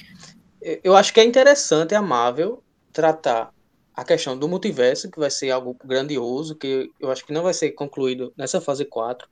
eu- 0.83 0.95
acho 0.95 1.13
que 1.13 1.19
é 1.19 1.23
interessante 1.25 1.95
a 1.95 2.01
Marvel 2.01 2.63
tratar 2.91 3.51
a 3.93 4.03
questão 4.05 4.37
do 4.37 4.47
multiverso, 4.47 5.09
que 5.11 5.19
vai 5.19 5.29
ser 5.31 5.51
algo 5.51 5.75
grandioso, 5.83 6.55
que 6.57 6.89
eu 6.99 7.11
acho 7.11 7.25
que 7.25 7.33
não 7.33 7.43
vai 7.43 7.53
ser 7.53 7.71
concluído 7.73 8.33
nessa 8.37 8.61
fase 8.61 8.85
4. 8.85 9.27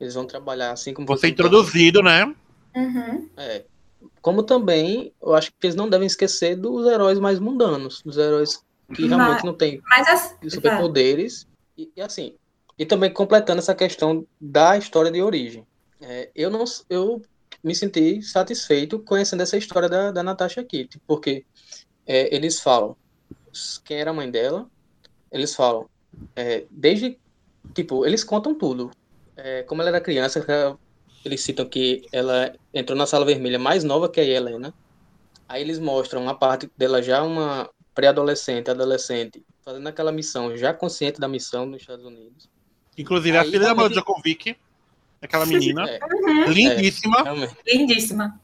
Eles 0.00 0.14
vão 0.14 0.26
trabalhar 0.26 0.72
assim 0.72 0.92
como 0.92 1.06
Você 1.06 1.20
você 1.22 1.28
introduzido, 1.28 2.02
né? 2.02 2.34
Uhum. 2.74 3.28
É. 3.36 3.64
Como 4.20 4.42
também, 4.42 5.12
eu 5.22 5.34
acho 5.34 5.50
que 5.50 5.66
eles 5.66 5.76
não 5.76 5.88
devem 5.88 6.06
esquecer 6.06 6.56
dos 6.56 6.86
heróis 6.86 7.18
mais 7.18 7.38
mundanos, 7.38 8.02
dos 8.02 8.16
heróis 8.16 8.62
que 8.94 9.06
realmente 9.06 9.34
Mas- 9.36 9.44
não 9.44 9.54
têm 9.54 9.80
as... 9.90 10.36
superpoderes. 10.48 11.46
E, 11.76 11.90
e 11.96 12.00
assim, 12.00 12.34
e 12.78 12.84
também 12.84 13.12
completando 13.12 13.58
essa 13.60 13.74
questão 13.74 14.26
da 14.40 14.76
história 14.76 15.10
de 15.10 15.22
origem. 15.22 15.66
É, 16.00 16.30
eu 16.34 16.50
não 16.50 16.64
eu 16.90 17.22
me 17.62 17.74
senti 17.74 18.20
satisfeito 18.22 18.98
conhecendo 18.98 19.42
essa 19.42 19.56
história 19.56 19.88
da, 19.88 20.10
da 20.10 20.22
Natasha 20.22 20.62
Kitty, 20.62 21.00
porque 21.06 21.44
é, 22.06 22.34
eles 22.34 22.60
falam 22.60 22.96
quem 23.84 23.98
era 23.98 24.10
a 24.10 24.14
mãe 24.14 24.30
dela, 24.30 24.68
eles 25.30 25.54
falam 25.54 25.88
é, 26.34 26.64
desde 26.70 27.18
tipo, 27.72 28.04
eles 28.04 28.22
contam 28.24 28.54
tudo. 28.54 28.90
É, 29.36 29.62
como 29.64 29.82
ela 29.82 29.90
era 29.90 30.00
criança, 30.00 30.44
eles 31.24 31.40
citam 31.42 31.66
que 31.66 32.06
ela 32.12 32.54
entrou 32.72 32.96
na 32.96 33.06
sala 33.06 33.24
vermelha 33.24 33.58
mais 33.58 33.82
nova 33.84 34.08
que 34.08 34.20
a 34.20 34.24
Helena. 34.24 34.72
Aí 35.48 35.62
eles 35.62 35.78
mostram 35.78 36.28
a 36.28 36.34
parte 36.34 36.70
dela 36.76 37.02
já 37.02 37.22
uma 37.22 37.68
pré-adolescente, 37.94 38.70
adolescente, 38.70 39.42
fazendo 39.64 39.86
aquela 39.88 40.10
missão, 40.12 40.56
já 40.56 40.72
consciente 40.72 41.20
da 41.20 41.28
missão 41.28 41.66
nos 41.66 41.80
Estados 41.80 42.04
Unidos. 42.04 42.48
Inclusive, 42.96 43.36
a 43.36 43.42
Aí, 43.42 43.46
filha 43.50 43.60
da 43.60 43.66
realmente- 43.66 43.92
Djokovic, 43.94 44.56
aquela 45.20 45.46
menina, 45.46 45.88
É, 45.88 45.98
lindíssima. 46.48 47.22
realmente. 47.22 47.56
Lindíssima. 47.66 48.40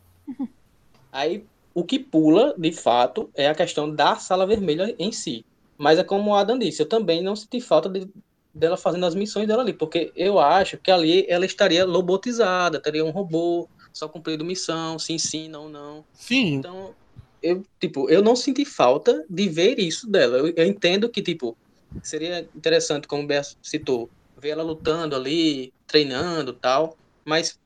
Aí 1.13 1.45
o 1.75 1.85
que 1.85 1.99
pula, 1.99 2.55
de 2.59 2.73
fato, 2.73 3.31
é 3.35 3.49
a 3.49 3.55
questão 3.55 3.93
da 3.93 4.17
sala 4.17 4.47
vermelha 4.47 4.95
em 4.99 5.13
si. 5.13 5.45
Mas 5.79 5.99
é 5.99 6.05
como 6.05 6.31
o 6.31 6.35
Adam 6.35 6.59
disse, 6.59 6.83
eu 6.83 6.87
também 6.89 7.23
não 7.23 7.35
senti 7.35 7.61
falta 7.61 7.89
de, 7.89 8.09
dela 8.55 8.77
fazendo 8.77 9.07
as 9.07 9.15
missões 9.15 9.47
dela 9.47 9.63
ali, 9.63 9.73
porque 9.75 10.13
eu 10.17 10.39
acho 10.39 10.79
que 10.79 10.91
ali 10.91 11.27
ela 11.29 11.47
estaria 11.47 11.85
robotizada, 11.85 12.81
teria 12.83 13.05
um 13.05 13.11
robô, 13.11 13.69
só 13.93 14.09
cumprindo 14.09 14.45
missão, 14.45 14.99
sim, 14.99 15.19
sim, 15.19 15.49
não, 15.49 15.69
não. 15.69 16.05
Sim, 16.13 16.55
Então, 16.57 16.97
eu, 17.43 17.63
tipo, 17.81 18.09
eu 18.11 18.23
não 18.23 18.37
senti 18.37 18.65
falta 18.65 19.25
de 19.29 19.49
ver 19.49 19.79
isso 19.79 20.09
dela. 20.11 20.39
Eu, 20.39 20.53
eu 20.57 20.67
entendo 20.67 21.11
que, 21.11 21.23
tipo, 21.23 21.57
seria 22.03 22.49
interessante, 22.55 23.07
como 23.09 23.23
o 23.23 23.27
Bea 23.27 23.43
citou, 23.63 24.11
ver 24.41 24.51
ela 24.51 24.63
lutando 24.63 25.15
ali, 25.17 25.73
treinando 25.87 26.53
tal, 26.59 26.97
mas, 27.27 27.59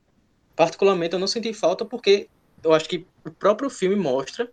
particularmente, 0.55 1.13
eu 1.13 1.19
não 1.19 1.27
senti 1.27 1.53
falta 1.53 1.85
porque 1.85 2.29
eu 2.63 2.73
acho 2.73 2.87
que 2.89 3.07
o 3.27 3.33
próprio 3.35 3.69
filme 3.69 3.95
mostra, 3.95 4.49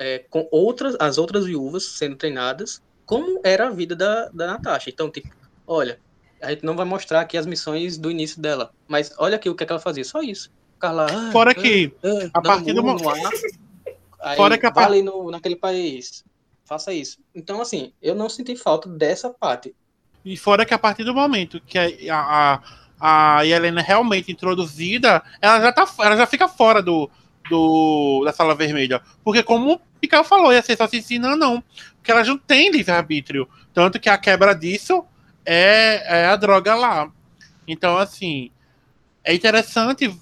é, 0.00 0.20
com 0.30 0.48
outras, 0.52 0.96
as 1.00 1.18
outras 1.18 1.46
viúvas 1.46 1.96
sendo 1.98 2.16
treinadas, 2.16 2.80
como 3.06 3.40
era 3.44 3.68
a 3.68 3.70
vida 3.70 3.96
da, 3.96 4.28
da 4.30 4.46
Natasha. 4.48 4.90
Então, 4.90 5.10
tipo, 5.10 5.28
olha, 5.66 5.98
a 6.42 6.50
gente 6.50 6.64
não 6.64 6.76
vai 6.76 6.84
mostrar 6.84 7.20
aqui 7.20 7.36
as 7.36 7.46
missões 7.46 7.96
do 7.96 8.10
início 8.10 8.40
dela, 8.40 8.70
mas 8.86 9.12
olha 9.18 9.36
aqui 9.36 9.48
o 9.48 9.54
que, 9.54 9.64
é 9.64 9.66
que 9.66 9.72
ela 9.72 9.80
fazia, 9.80 10.04
só 10.04 10.20
isso. 10.20 10.50
Carla, 10.78 11.06
ah, 11.10 11.32
fora 11.32 11.52
ah, 11.52 11.54
que 11.54 11.92
ah, 12.04 12.30
a 12.34 12.40
dando 12.40 12.54
partir 12.54 12.72
do 12.74 12.82
murro 12.82 12.98
mo- 12.98 13.04
no 13.04 13.26
ar. 13.26 13.32
Aí, 14.20 14.36
Fora 14.36 14.58
que 14.58 14.66
a 14.66 14.70
vai 14.70 14.84
par- 14.84 14.92
ali 14.92 15.02
no, 15.02 15.30
naquele 15.30 15.56
país, 15.56 16.24
faça 16.64 16.92
isso. 16.92 17.18
Então, 17.34 17.60
assim, 17.60 17.92
eu 18.02 18.14
não 18.14 18.28
senti 18.28 18.56
falta 18.56 18.88
dessa 18.88 19.30
parte. 19.30 19.74
E 20.24 20.36
fora 20.36 20.66
que 20.66 20.74
a 20.74 20.78
partir 20.78 21.04
do 21.04 21.14
momento 21.14 21.60
que 21.60 21.78
a, 21.78 22.60
a, 23.00 23.38
a 23.38 23.46
Helena 23.46 23.80
é 23.80 23.84
realmente 23.84 24.32
introduzida, 24.32 25.22
ela 25.40 25.60
já, 25.60 25.72
tá, 25.72 25.88
ela 26.00 26.16
já 26.16 26.26
fica 26.26 26.48
fora 26.48 26.82
do, 26.82 27.08
do, 27.48 28.22
da 28.24 28.32
sala 28.32 28.54
vermelha. 28.54 29.00
Porque 29.22 29.42
como 29.42 29.74
o 29.74 29.80
Picão 30.00 30.24
falou, 30.24 30.52
ia 30.52 30.62
ser 30.62 30.76
só 30.76 30.88
se 30.88 30.96
ensina, 30.96 31.36
não. 31.36 31.62
Porque 31.96 32.10
elas 32.10 32.26
não 32.26 32.36
têm 32.36 32.70
livre-arbítrio. 32.70 33.48
Tanto 33.72 34.00
que 34.00 34.08
a 34.08 34.18
quebra 34.18 34.54
disso 34.54 35.04
é, 35.46 36.22
é 36.22 36.26
a 36.26 36.36
droga 36.36 36.74
lá. 36.74 37.10
Então, 37.66 37.96
assim, 37.96 38.50
é 39.24 39.32
interessante 39.32 40.14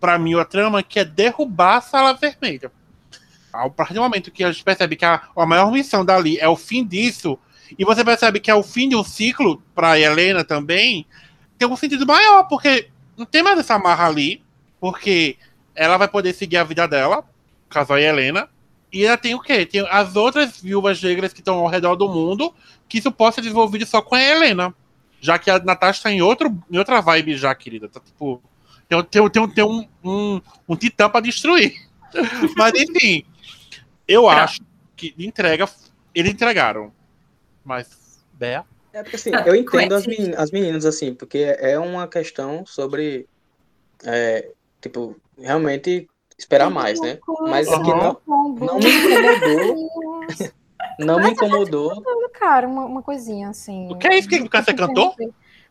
para 0.00 0.18
mim 0.18 0.38
a 0.38 0.44
trama 0.44 0.82
que 0.82 0.98
é 0.98 1.04
derrubar 1.04 1.76
a 1.76 1.80
sala 1.80 2.14
vermelha. 2.14 2.72
A 3.52 3.68
partir 3.68 3.94
do 3.94 4.00
momento 4.00 4.30
que 4.30 4.44
a 4.44 4.52
gente 4.52 4.64
percebe 4.64 4.96
que 4.96 5.04
a, 5.04 5.22
a 5.36 5.46
maior 5.46 5.70
missão 5.70 6.04
dali 6.04 6.38
é 6.38 6.48
o 6.48 6.56
fim 6.56 6.84
disso, 6.84 7.38
e 7.78 7.84
você 7.84 8.04
percebe 8.04 8.40
que 8.40 8.50
é 8.50 8.54
o 8.54 8.62
fim 8.62 8.88
de 8.88 8.96
um 8.96 9.04
ciclo 9.04 9.62
para 9.74 9.98
Helena 9.98 10.44
também, 10.44 11.06
tem 11.58 11.68
um 11.68 11.76
sentido 11.76 12.06
maior, 12.06 12.44
porque 12.44 12.88
não 13.16 13.26
tem 13.26 13.42
mais 13.42 13.58
essa 13.58 13.78
marra 13.78 14.06
ali, 14.06 14.42
porque 14.80 15.36
ela 15.74 15.96
vai 15.96 16.08
poder 16.08 16.32
seguir 16.32 16.56
a 16.56 16.64
vida 16.64 16.86
dela, 16.86 17.24
casal 17.68 17.98
e 17.98 18.04
Helena, 18.04 18.48
e 18.92 19.04
ela 19.04 19.16
tem 19.16 19.34
o 19.34 19.40
quê? 19.40 19.66
Tem 19.66 19.86
as 19.88 20.16
outras 20.16 20.60
viúvas 20.60 21.02
negras 21.02 21.32
que 21.32 21.40
estão 21.40 21.58
ao 21.58 21.68
redor 21.68 21.94
do 21.96 22.08
mundo, 22.08 22.54
que 22.88 22.98
isso 22.98 23.12
pode 23.12 23.34
ser 23.34 23.42
desenvolvido 23.42 23.84
só 23.86 24.00
com 24.00 24.14
a 24.14 24.22
Helena. 24.22 24.74
Já 25.20 25.38
que 25.38 25.50
a 25.50 25.58
Natasha 25.58 26.04
tá 26.04 26.12
em, 26.12 26.22
outro, 26.22 26.56
em 26.70 26.78
outra 26.78 27.00
vibe 27.00 27.36
já, 27.36 27.54
querida. 27.54 27.88
Tá 27.88 28.00
tipo. 28.00 28.42
Tem, 28.88 29.02
tem, 29.04 29.28
tem, 29.28 29.48
tem 29.48 29.64
um, 29.64 29.86
um, 30.02 30.40
um 30.68 30.76
titã 30.76 31.10
pra 31.10 31.20
destruir. 31.20 31.74
Mas 32.56 32.72
enfim, 32.74 33.24
eu 34.06 34.28
acho 34.28 34.60
que 34.96 35.12
de 35.14 35.26
entrega, 35.26 35.68
eles 36.14 36.32
entregaram. 36.32 36.92
Mas, 37.64 38.24
Bea, 38.32 38.64
É 38.92 39.02
porque 39.02 39.16
assim, 39.16 39.30
eu 39.44 39.54
entendo 39.54 39.94
as 39.94 40.06
meninas, 40.06 40.38
as 40.38 40.50
meninas, 40.50 40.86
assim, 40.86 41.12
porque 41.12 41.38
é 41.58 41.78
uma 41.78 42.08
questão 42.08 42.64
sobre, 42.64 43.28
é, 44.04 44.50
tipo, 44.80 45.20
realmente 45.36 46.08
esperar 46.38 46.70
mais, 46.70 47.00
né? 47.00 47.18
Mas 47.40 47.68
que 47.68 47.94
não, 47.94 48.20
não 48.26 48.78
me 48.78 48.90
incomodou. 48.90 49.90
não 50.98 51.18
me 51.18 51.30
incomodou. 51.30 52.02
Cara, 52.32 52.68
uma, 52.68 52.84
uma 52.84 53.02
coisinha 53.02 53.48
assim. 53.48 53.90
O 53.90 53.98
que 53.98 54.06
é 54.06 54.18
isso 54.18 54.28
que 54.28 54.48
você 54.48 54.72
cantou? 54.72 55.14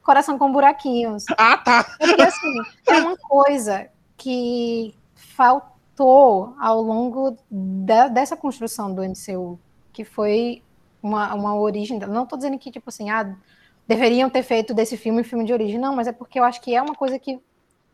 Coração 0.03 0.37
com 0.37 0.51
buraquinhos. 0.51 1.25
Ah, 1.37 1.57
tá. 1.57 1.85
É 1.99 2.07
porque 2.07 2.21
assim, 2.21 2.53
é 2.87 2.93
uma 2.97 3.17
coisa 3.17 3.89
que 4.17 4.93
faltou 5.15 6.53
ao 6.59 6.81
longo 6.81 7.37
da, 7.49 8.07
dessa 8.07 8.35
construção 8.35 8.93
do 8.93 9.01
MCU, 9.03 9.59
que 9.93 10.03
foi 10.03 10.61
uma, 11.01 11.33
uma 11.33 11.55
origem. 11.55 11.99
Não 11.99 12.23
estou 12.23 12.37
dizendo 12.37 12.59
que, 12.59 12.71
tipo 12.71 12.89
assim, 12.89 13.09
ah, 13.09 13.35
deveriam 13.87 14.29
ter 14.29 14.43
feito 14.43 14.73
desse 14.73 14.97
filme 14.97 15.21
um 15.21 15.25
filme 15.25 15.45
de 15.45 15.53
origem, 15.53 15.79
não, 15.79 15.95
mas 15.95 16.07
é 16.07 16.11
porque 16.11 16.39
eu 16.39 16.43
acho 16.43 16.61
que 16.61 16.75
é 16.75 16.81
uma 16.81 16.95
coisa 16.95 17.17
que 17.17 17.39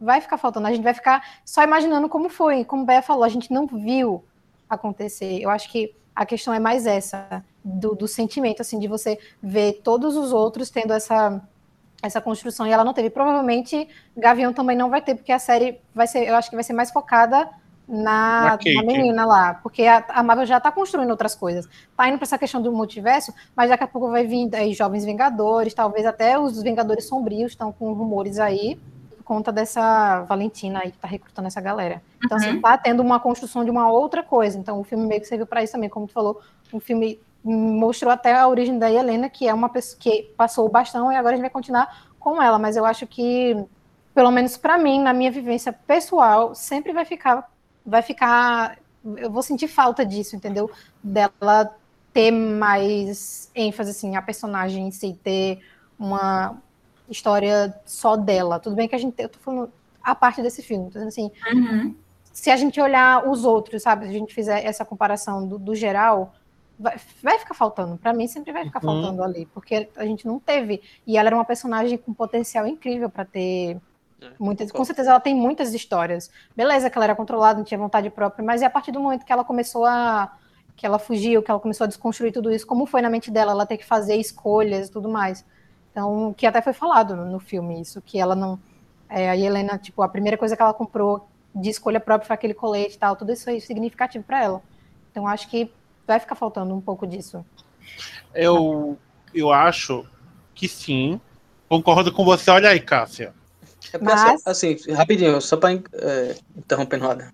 vai 0.03 0.21
ficar 0.21 0.37
faltando. 0.37 0.67
A 0.67 0.71
gente 0.71 0.83
vai 0.83 0.93
ficar 0.93 1.23
só 1.45 1.63
imaginando 1.63 2.09
como 2.09 2.29
foi. 2.29 2.65
Como 2.65 2.83
o 2.83 2.85
Béa 2.85 3.01
falou, 3.01 3.23
a 3.23 3.29
gente 3.29 3.51
não 3.51 3.65
viu 3.65 4.23
acontecer. 4.69 5.39
Eu 5.41 5.49
acho 5.49 5.71
que 5.71 5.95
a 6.15 6.25
questão 6.25 6.53
é 6.53 6.59
mais 6.59 6.85
essa, 6.85 7.43
do, 7.63 7.95
do 7.95 8.07
sentimento, 8.07 8.61
assim, 8.61 8.77
de 8.77 8.87
você 8.87 9.17
ver 9.41 9.81
todos 9.83 10.15
os 10.15 10.31
outros 10.31 10.69
tendo 10.69 10.93
essa 10.93 11.41
essa 12.01 12.19
construção 12.19 12.67
e 12.67 12.71
ela 12.71 12.83
não 12.83 12.93
teve. 12.93 13.09
Provavelmente 13.09 13.87
Gavião 14.15 14.51
também 14.51 14.75
não 14.75 14.89
vai 14.89 15.01
ter, 15.01 15.15
porque 15.15 15.31
a 15.31 15.39
série 15.39 15.79
vai 15.95 16.05
ser, 16.05 16.27
eu 16.27 16.35
acho 16.35 16.49
que 16.49 16.55
vai 16.55 16.63
ser 16.63 16.73
mais 16.73 16.91
focada 16.91 17.49
na, 17.87 18.57
na 18.75 18.83
menina 18.83 19.25
lá, 19.25 19.53
porque 19.55 19.83
a, 19.83 20.03
a 20.09 20.21
Marvel 20.21 20.45
já 20.45 20.57
está 20.57 20.69
construindo 20.69 21.09
outras 21.11 21.33
coisas. 21.33 21.65
Está 21.65 22.09
indo 22.09 22.17
para 22.17 22.25
essa 22.25 22.37
questão 22.37 22.61
do 22.61 22.73
multiverso, 22.73 23.33
mas 23.55 23.69
daqui 23.69 23.85
a 23.85 23.87
pouco 23.87 24.09
vai 24.09 24.25
vir 24.25 24.53
aí 24.53 24.73
Jovens 24.73 25.05
Vingadores, 25.05 25.73
talvez 25.73 26.05
até 26.05 26.37
os 26.37 26.61
Vingadores 26.61 27.07
Sombrios 27.07 27.53
estão 27.53 27.71
com 27.71 27.93
rumores 27.93 28.37
aí, 28.37 28.77
por 29.23 29.35
conta 29.35 29.51
dessa 29.51 30.21
Valentina 30.23 30.79
aí 30.83 30.91
que 30.91 30.97
está 30.97 31.07
recrutando 31.07 31.47
essa 31.47 31.61
galera. 31.61 32.01
Então, 32.23 32.37
assim, 32.37 32.47
uhum. 32.47 32.51
assim, 32.53 32.61
tá 32.61 32.77
tendo 32.77 33.01
uma 33.01 33.19
construção 33.19 33.63
de 33.63 33.71
uma 33.71 33.89
outra 33.89 34.21
coisa. 34.21 34.57
Então, 34.57 34.79
o 34.79 34.83
filme 34.83 35.05
meio 35.05 35.21
que 35.21 35.27
serviu 35.27 35.47
para 35.47 35.63
isso 35.63 35.73
também, 35.73 35.89
como 35.89 36.07
tu 36.07 36.13
falou, 36.13 36.41
um 36.73 36.79
filme 36.79 37.19
mostrou 37.43 38.11
até 38.11 38.35
a 38.35 38.47
origem 38.47 38.77
da 38.77 38.91
Helena, 38.91 39.29
que 39.29 39.47
é 39.47 39.53
uma 39.53 39.69
pessoa 39.69 39.99
que 39.99 40.33
passou 40.37 40.65
o 40.65 40.69
bastão 40.69 41.11
e 41.11 41.15
agora 41.15 41.33
a 41.33 41.37
gente 41.37 41.43
vai 41.43 41.49
continuar 41.49 42.07
com 42.19 42.41
ela, 42.41 42.57
mas 42.57 42.77
eu 42.77 42.85
acho 42.85 43.05
que 43.05 43.65
pelo 44.15 44.31
menos 44.31 44.55
para 44.55 44.77
mim, 44.77 45.01
na 45.01 45.11
minha 45.11 45.31
vivência 45.31 45.73
pessoal, 45.73 46.55
sempre 46.55 46.93
vai 46.93 47.03
ficar 47.03 47.49
vai 47.85 48.01
ficar. 48.01 48.77
Eu 49.17 49.29
vou 49.29 49.41
sentir 49.41 49.67
falta 49.67 50.05
disso, 50.05 50.35
entendeu? 50.35 50.71
Dela 51.03 51.75
ter 52.13 52.31
mais 52.31 53.51
ênfase, 53.55 53.91
assim, 53.91 54.15
a 54.15 54.21
personagem 54.21 54.87
em 54.87 54.91
si, 54.91 55.19
ter 55.23 55.59
uma 55.99 56.57
história 57.13 57.73
só 57.85 58.17
dela. 58.17 58.59
Tudo 58.59 58.75
bem 58.75 58.87
que 58.87 58.95
a 58.95 58.99
gente. 58.99 59.15
Eu 59.17 59.29
tô 59.29 59.39
falando 59.39 59.71
a 60.03 60.13
parte 60.13 60.41
desse 60.41 60.61
filme, 60.61 60.85
tô 60.85 60.99
dizendo 60.99 61.07
assim. 61.07 61.31
Uhum. 61.53 61.95
Se 62.31 62.49
a 62.49 62.57
gente 62.57 62.81
olhar 62.81 63.29
os 63.29 63.45
outros, 63.45 63.83
sabe? 63.83 64.05
Se 64.05 64.11
a 64.11 64.13
gente 64.13 64.33
fizer 64.33 64.65
essa 64.65 64.83
comparação 64.83 65.47
do, 65.47 65.57
do 65.57 65.75
geral, 65.75 66.33
vai, 66.77 66.97
vai, 67.21 67.39
ficar 67.39 67.53
faltando. 67.53 67.97
Para 67.97 68.13
mim, 68.13 68.27
sempre 68.27 68.51
vai 68.51 68.65
ficar 68.65 68.83
uhum. 68.83 69.01
faltando 69.01 69.23
ali, 69.23 69.45
porque 69.53 69.87
a 69.95 70.05
gente 70.05 70.27
não 70.27 70.39
teve. 70.39 70.81
E 71.07 71.17
ela 71.17 71.29
era 71.29 71.35
uma 71.35 71.45
personagem 71.45 71.97
com 71.97 72.13
potencial 72.13 72.67
incrível 72.67 73.09
para 73.09 73.23
ter 73.23 73.79
é, 74.21 74.31
muitas, 74.39 74.71
com 74.71 74.83
certeza 74.83 75.11
ela 75.11 75.19
tem 75.19 75.35
muitas 75.35 75.73
histórias. 75.73 76.29
Beleza, 76.55 76.89
que 76.89 76.97
ela 76.97 77.05
era 77.05 77.15
controlada, 77.15 77.57
não 77.57 77.65
tinha 77.65 77.77
vontade 77.77 78.09
própria, 78.09 78.43
mas 78.43 78.61
é 78.61 78.65
a 78.65 78.69
partir 78.69 78.91
do 78.91 78.99
momento 78.99 79.25
que 79.25 79.31
ela 79.31 79.43
começou 79.43 79.85
a. 79.85 80.35
que 80.75 80.85
ela 80.85 80.99
fugiu, 80.99 81.43
que 81.43 81.51
ela 81.51 81.59
começou 81.59 81.85
a 81.85 81.87
desconstruir 81.87 82.31
tudo 82.31 82.51
isso, 82.51 82.65
como 82.65 82.85
foi 82.85 83.01
na 83.01 83.09
mente 83.09 83.29
dela, 83.29 83.51
ela 83.51 83.65
ter 83.65 83.77
que 83.77 83.85
fazer 83.85 84.15
escolhas 84.15 84.87
e 84.87 84.91
tudo 84.91 85.09
mais. 85.09 85.45
Então, 85.93 86.33
que 86.35 86.47
até 86.47 86.59
foi 86.59 86.73
falado 86.73 87.15
no, 87.15 87.23
no 87.23 87.39
filme, 87.39 87.79
isso, 87.79 88.01
que 88.01 88.19
ela 88.19 88.35
não. 88.35 88.59
É, 89.07 89.29
a 89.29 89.37
Helena, 89.37 89.77
tipo, 89.77 90.01
a 90.01 90.09
primeira 90.09 90.35
coisa 90.35 90.57
que 90.57 90.61
ela 90.61 90.73
comprou 90.73 91.29
de 91.53 91.69
escolha 91.69 91.99
própria 91.99 92.25
foi 92.25 92.33
aquele 92.33 92.55
colete 92.55 92.95
e 92.95 92.97
tal, 92.97 93.15
tudo 93.15 93.31
isso 93.31 93.47
aí 93.47 93.61
significativo 93.61 94.23
para 94.23 94.43
ela. 94.43 94.61
Então, 95.11 95.27
acho 95.27 95.47
que 95.47 95.71
vai 96.07 96.19
ficar 96.19 96.33
faltando 96.33 96.73
um 96.73 96.81
pouco 96.81 97.05
disso. 97.05 97.45
Eu, 98.33 98.97
eu 99.31 99.51
acho 99.51 100.03
que 100.55 100.67
sim. 100.67 101.21
Concordo 101.69 102.11
com 102.11 102.25
você. 102.25 102.49
Olha 102.49 102.69
aí, 102.69 102.79
Cássia. 102.79 103.31
É 103.93 103.99
Mas... 103.99 104.41
assim, 104.47 104.75
rapidinho, 104.91 105.39
só 105.39 105.57
para 105.57 105.75
é, 105.75 106.35
interromper 106.57 106.97
nada. 106.97 107.31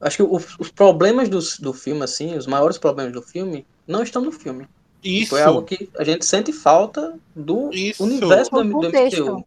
Acho 0.00 0.16
que 0.16 0.22
os, 0.24 0.58
os 0.58 0.70
problemas 0.72 1.28
do, 1.28 1.38
do 1.60 1.72
filme, 1.72 2.02
assim, 2.02 2.36
os 2.36 2.48
maiores 2.48 2.76
problemas 2.76 3.12
do 3.12 3.22
filme, 3.22 3.64
não 3.86 4.02
estão 4.02 4.20
no 4.20 4.32
filme. 4.32 4.66
Isso. 5.04 5.30
Foi 5.30 5.42
algo 5.42 5.62
que 5.62 5.88
a 5.98 6.02
gente 6.02 6.24
sente 6.24 6.52
falta 6.52 7.18
do 7.36 7.70
Isso. 7.72 8.02
universo 8.02 8.50
do, 8.50 8.62
do, 8.62 8.88
MCU. 8.88 9.46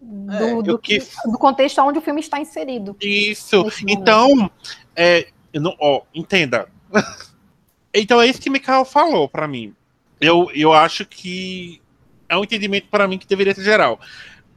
Do, 0.00 0.32
é. 0.32 0.62
do, 0.62 0.78
que... 0.78 0.98
do, 1.24 1.38
contexto 1.38 1.80
onde 1.80 1.98
o 1.98 2.02
filme 2.02 2.20
está 2.20 2.38
inserido. 2.38 2.96
Isso. 3.00 3.64
Então, 3.88 4.50
é, 4.94 5.28
não, 5.54 5.74
ó, 5.80 6.02
entenda. 6.14 6.68
então 7.94 8.20
é 8.20 8.26
isso 8.26 8.40
que 8.40 8.50
Mikael 8.50 8.84
falou 8.84 9.28
para 9.28 9.48
mim. 9.48 9.74
Eu, 10.20 10.50
eu 10.54 10.72
acho 10.72 11.06
que 11.06 11.80
é 12.28 12.36
um 12.36 12.44
entendimento 12.44 12.88
para 12.88 13.08
mim 13.08 13.18
que 13.18 13.26
deveria 13.26 13.54
ser 13.54 13.64
geral. 13.64 13.98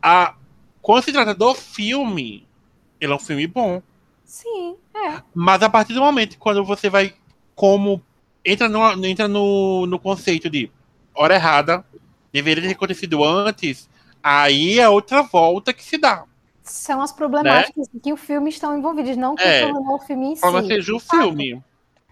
A, 0.01 0.36
quando 0.82 1.03
se 1.06 1.13
trata 1.13 1.34
do 1.34 1.56
filme, 1.56 2.45
ele 2.99 3.13
é 3.13 3.15
um 3.15 3.19
filme 3.19 3.47
bom. 3.47 3.82
Sim, 4.25 4.75
é. 4.93 5.21
Mas 5.34 5.63
a 5.63 5.69
partir 5.69 5.93
do 5.93 6.01
momento 6.01 6.38
quando 6.38 6.65
você 6.65 6.89
vai 6.89 7.13
como 7.56 8.03
entra 8.45 8.69
no, 8.69 9.06
entra 9.06 9.27
no, 9.27 9.86
no 9.86 9.99
conceito 9.99 10.49
de 10.49 10.71
hora 11.15 11.36
errada, 11.36 11.86
deveria 12.32 12.63
ter 12.63 12.73
acontecido 12.73 13.23
antes, 13.23 13.89
aí 14.21 14.79
é 14.79 14.89
outra 14.89 15.21
volta 15.21 15.73
que 15.73 15.84
se 15.84 15.97
dá. 15.97 16.25
São 16.62 17.01
as 17.01 17.12
problemáticas 17.12 17.89
né? 17.93 17.99
que 18.01 18.13
o 18.13 18.17
filme 18.17 18.49
estão 18.49 18.77
envolvidas, 18.77 19.17
não 19.17 19.36
que 19.36 19.43
é, 19.43 19.65
o 19.65 19.99
filme 19.99 20.27
em 20.27 20.36
si. 20.36 20.45
Mas 20.45 20.67
seja 20.67 20.95
o 20.95 20.99
filme. 20.99 21.62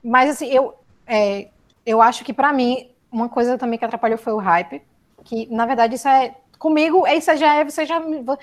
Mas 0.04 0.30
assim, 0.32 0.48
eu, 0.48 0.74
é, 1.08 1.48
eu 1.86 2.02
acho 2.02 2.24
que 2.26 2.34
para 2.34 2.52
mim, 2.52 2.90
uma 3.12 3.30
coisa 3.30 3.58
também 3.58 3.80
que 3.80 3.86
atrapalhou 3.86 4.18
foi 4.18 4.34
o 4.34 4.38
hype. 4.38 4.82
Que, 5.24 5.48
na 5.54 5.66
verdade, 5.66 5.96
isso 5.96 6.08
é 6.08 6.36
Comigo, 6.62 7.08
isso 7.08 7.36
já 7.38 7.56
é, 7.56 7.66
você 7.66 7.88
já. 7.88 7.96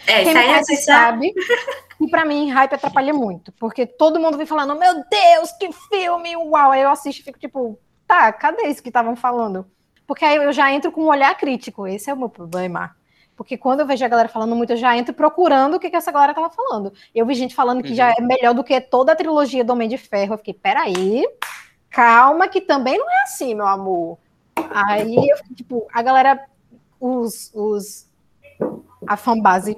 É, 0.09 0.25
quem 0.25 0.35
me 0.35 0.43
conhece 0.43 0.77
sabe. 0.79 1.33
E 2.01 2.09
para 2.09 2.25
mim, 2.25 2.51
hype 2.51 2.75
atrapalha 2.75 3.13
muito. 3.13 3.53
Porque 3.53 3.87
todo 3.87 4.21
mundo 4.21 4.37
vem 4.37 4.47
falando, 4.47 4.79
meu 4.79 4.95
Deus, 4.95 5.53
que 5.59 5.71
filme! 5.73 6.37
Uau! 6.37 6.71
Aí 6.71 6.83
eu 6.83 6.91
assisto 6.91 7.21
e 7.21 7.25
fico 7.25 7.39
tipo, 7.39 7.79
tá, 8.07 8.33
cadê 8.33 8.69
isso 8.69 8.83
que 8.83 8.89
estavam 8.89 9.17
falando? 9.17 9.67
Porque 10.07 10.25
aí 10.25 10.37
eu 10.37 10.53
já 10.53 10.73
entro 10.73 10.93
com 10.93 11.03
um 11.03 11.09
olhar 11.09 11.37
crítico. 11.37 11.87
Esse 11.87 12.09
é 12.09 12.15
o 12.15 12.17
meu 12.17 12.29
problema. 12.29 12.97
Porque 13.37 13.57
quando 13.57 13.81
eu 13.81 13.87
vejo 13.87 14.05
a 14.05 14.09
galera 14.09 14.29
falando 14.29 14.57
muito, 14.57 14.73
eu 14.73 14.77
já 14.77 14.97
entro 14.97 15.15
procurando 15.15 15.75
o 15.75 15.81
que, 15.81 15.91
que 15.91 15.97
essa 15.97 16.11
galera 16.11 16.35
tava 16.35 16.51
falando. 16.51 16.93
Eu 17.15 17.27
vi 17.27 17.35
gente 17.35 17.55
falando 17.55 17.83
que 17.83 17.91
uhum. 17.91 17.95
já 17.95 18.11
é 18.11 18.21
melhor 18.21 18.55
do 18.55 18.65
que 18.65 18.81
toda 18.81 19.13
a 19.13 19.17
trilogia 19.17 19.63
do 19.63 19.73
Homem 19.73 19.89
de 19.89 19.99
Ferro. 19.99 20.35
Eu 20.35 20.39
fiquei, 20.39 20.55
peraí, 20.55 21.25
calma, 21.91 22.49
que 22.49 22.61
também 22.61 22.99
não 22.99 23.09
é 23.09 23.23
assim, 23.23 23.55
meu 23.55 23.67
amor. 23.67 24.19
Aí 24.71 25.15
eu 25.15 25.37
tipo, 25.55 25.87
a 25.93 26.03
galera, 26.03 26.49
os, 27.01 27.53
os 27.55 28.09
a 29.07 29.17
fanbase 29.17 29.77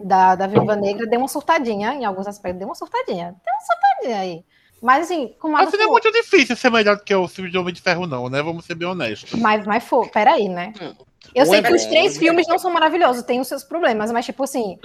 da, 0.00 0.34
da 0.34 0.46
Viúva 0.46 0.76
Negra 0.76 1.06
deu 1.06 1.18
uma 1.18 1.28
surtadinha 1.28 1.94
em 1.94 2.04
alguns 2.04 2.26
aspectos, 2.26 2.58
deu 2.58 2.68
uma 2.68 2.74
surtadinha. 2.74 3.34
Deu 3.44 3.54
uma 3.54 3.60
surtadinha 3.60 4.20
aí. 4.20 4.44
Mas 4.82 5.04
assim, 5.04 5.34
como 5.38 5.54
Mas 5.54 5.72
não 5.72 5.80
é 5.80 5.86
muito 5.86 6.12
difícil 6.12 6.54
ser 6.54 6.70
melhor 6.70 6.96
do 6.96 7.02
que 7.02 7.14
o 7.14 7.26
filme 7.26 7.50
de 7.50 7.56
Homem 7.56 7.72
de 7.72 7.80
Ferro, 7.80 8.06
não, 8.06 8.28
né? 8.28 8.42
Vamos 8.42 8.64
ser 8.64 8.74
bem 8.74 8.86
honestos. 8.86 9.38
Mas, 9.40 9.66
mas 9.66 9.84
for, 9.84 10.08
peraí, 10.10 10.48
né? 10.48 10.72
Eu 11.34 11.46
sei 11.46 11.62
que 11.62 11.72
os 11.72 11.84
três 11.86 12.16
filmes 12.16 12.46
não 12.46 12.58
são 12.58 12.70
maravilhosos, 12.70 13.22
tem 13.22 13.40
os 13.40 13.48
seus 13.48 13.64
problemas, 13.64 14.12
mas 14.12 14.26
tipo 14.26 14.44
assim. 14.44 14.78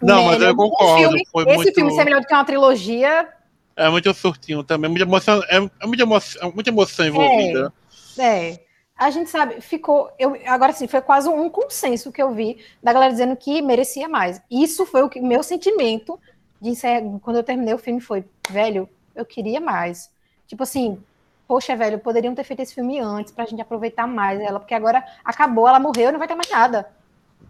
Não, 0.00 0.26
mas 0.26 0.40
eu 0.40 0.54
concordo. 0.54 1.00
Filme, 1.00 1.22
esse 1.22 1.56
muito... 1.56 1.74
filme 1.74 1.92
ser 1.92 2.04
melhor 2.04 2.20
do 2.20 2.26
que 2.26 2.34
uma 2.34 2.44
trilogia. 2.44 3.28
É 3.74 3.88
muito 3.88 4.12
surtinho 4.14 4.62
também, 4.62 4.88
muita 4.88 5.04
emoção, 5.04 5.42
é, 5.48 5.56
é 5.56 5.86
muita 5.86 6.02
emoção, 6.02 6.48
é 6.48 6.52
muita 6.52 6.70
emoção 6.70 7.06
envolvida. 7.06 7.72
É. 8.18 8.50
é 8.50 8.60
a 9.02 9.10
gente 9.10 9.30
sabe, 9.30 9.60
ficou. 9.60 10.10
Eu, 10.18 10.38
agora 10.46 10.72
sim, 10.72 10.86
foi 10.86 11.00
quase 11.00 11.28
um 11.28 11.50
consenso 11.50 12.12
que 12.12 12.22
eu 12.22 12.30
vi 12.32 12.64
da 12.82 12.92
galera 12.92 13.12
dizendo 13.12 13.36
que 13.36 13.60
merecia 13.60 14.08
mais. 14.08 14.40
Isso 14.50 14.86
foi 14.86 15.02
o 15.02 15.08
que 15.08 15.20
meu 15.20 15.42
sentimento 15.42 16.18
de 16.60 16.72
quando 17.20 17.36
eu 17.36 17.42
terminei 17.42 17.74
o 17.74 17.78
filme 17.78 18.00
foi, 18.00 18.24
velho, 18.48 18.88
eu 19.14 19.24
queria 19.24 19.60
mais. 19.60 20.08
Tipo 20.46 20.62
assim, 20.62 21.02
poxa, 21.48 21.74
velho, 21.74 21.98
poderiam 21.98 22.34
ter 22.34 22.44
feito 22.44 22.60
esse 22.60 22.74
filme 22.74 23.00
antes 23.00 23.32
pra 23.32 23.44
gente 23.44 23.60
aproveitar 23.60 24.06
mais 24.06 24.40
ela, 24.40 24.60
porque 24.60 24.74
agora 24.74 25.04
acabou, 25.24 25.66
ela 25.66 25.80
morreu 25.80 26.12
não 26.12 26.18
vai 26.20 26.28
ter 26.28 26.36
mais 26.36 26.48
nada. 26.48 26.88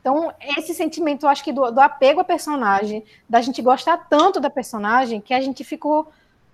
Então, 0.01 0.33
esse 0.57 0.75
sentimento, 0.75 1.27
eu 1.27 1.29
acho 1.29 1.45
que 1.45 1.53
do, 1.53 1.71
do 1.71 1.81
apego 1.81 2.21
à 2.21 2.25
personagem, 2.25 3.05
da 3.29 3.43
gente 3.43 3.61
gostar 3.61 3.99
tanto 4.09 4.41
da 4.41 4.49
personagem, 4.49 5.21
que 5.21 5.35
a 5.35 5.41
gente 5.41 5.63
ficou, 5.63 6.11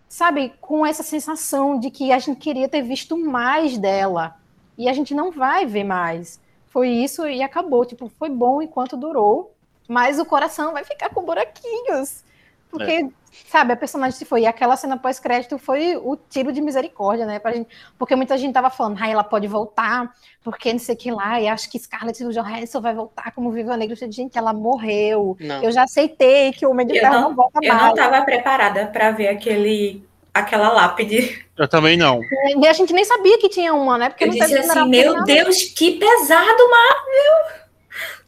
sabe, 0.08 0.52
com 0.60 0.84
essa 0.84 1.04
sensação 1.04 1.78
de 1.78 1.90
que 1.90 2.10
a 2.10 2.18
gente 2.18 2.40
queria 2.40 2.68
ter 2.68 2.82
visto 2.82 3.16
mais 3.16 3.78
dela 3.78 4.36
e 4.78 4.88
a 4.88 4.92
gente 4.92 5.12
não 5.12 5.32
vai 5.32 5.66
ver 5.66 5.84
mais. 5.84 6.40
Foi 6.68 6.88
isso 6.88 7.26
e 7.26 7.42
acabou. 7.42 7.84
Tipo, 7.84 8.08
foi 8.08 8.30
bom 8.30 8.62
enquanto 8.62 8.96
durou, 8.96 9.54
mas 9.88 10.20
o 10.20 10.24
coração 10.24 10.72
vai 10.72 10.84
ficar 10.84 11.10
com 11.10 11.24
buraquinhos. 11.24 12.22
Porque, 12.70 12.92
é. 12.92 13.08
sabe, 13.46 13.72
a 13.72 13.76
personagem 13.76 14.16
se 14.16 14.24
foi. 14.24 14.42
E 14.42 14.46
aquela 14.46 14.76
cena 14.76 14.96
pós-crédito 14.96 15.58
foi 15.58 15.96
o 15.96 16.16
tiro 16.16 16.52
de 16.52 16.60
misericórdia, 16.60 17.24
né? 17.24 17.38
Pra 17.38 17.52
gente, 17.52 17.68
porque 17.98 18.14
muita 18.14 18.36
gente 18.36 18.52
tava 18.52 18.70
falando, 18.70 18.98
ah, 19.00 19.08
ela 19.08 19.24
pode 19.24 19.48
voltar, 19.48 20.12
porque 20.44 20.70
não 20.72 20.78
sei 20.78 20.94
o 20.94 20.98
que 20.98 21.10
lá, 21.10 21.40
e 21.40 21.48
acho 21.48 21.70
que 21.70 21.78
Scarlett 21.78 22.22
Johansson 22.22 22.80
vai 22.80 22.94
voltar 22.94 23.32
como 23.32 23.50
Viva 23.50 23.76
Negra. 23.76 23.96
Eu 23.98 24.12
gente, 24.12 24.36
ela 24.36 24.52
morreu. 24.52 25.36
Não. 25.40 25.62
Eu 25.62 25.72
já 25.72 25.84
aceitei 25.84 26.52
que 26.52 26.66
o 26.66 26.70
Homem 26.70 26.86
de 26.86 27.00
Ferro 27.00 27.14
não, 27.14 27.22
não 27.22 27.34
volta 27.34 27.58
eu 27.62 27.68
mais. 27.68 27.82
Eu 27.82 27.88
não 27.88 27.94
tava 27.94 28.24
preparada 28.24 28.86
para 28.86 29.10
ver 29.12 29.28
aquele 29.28 30.06
aquela 30.32 30.70
lápide. 30.70 31.44
Eu 31.56 31.68
também 31.68 31.96
não. 31.96 32.20
E 32.60 32.66
a 32.66 32.72
gente 32.72 32.92
nem 32.92 33.04
sabia 33.04 33.38
que 33.38 33.48
tinha 33.48 33.74
uma, 33.74 33.98
né? 33.98 34.08
Porque 34.08 34.24
eu 34.24 34.30
disse 34.30 34.56
assim, 34.56 34.88
meu 34.88 35.14
nada. 35.14 35.24
Deus, 35.24 35.62
que 35.64 35.98
pesado, 35.98 36.70
Marvel! 36.70 37.58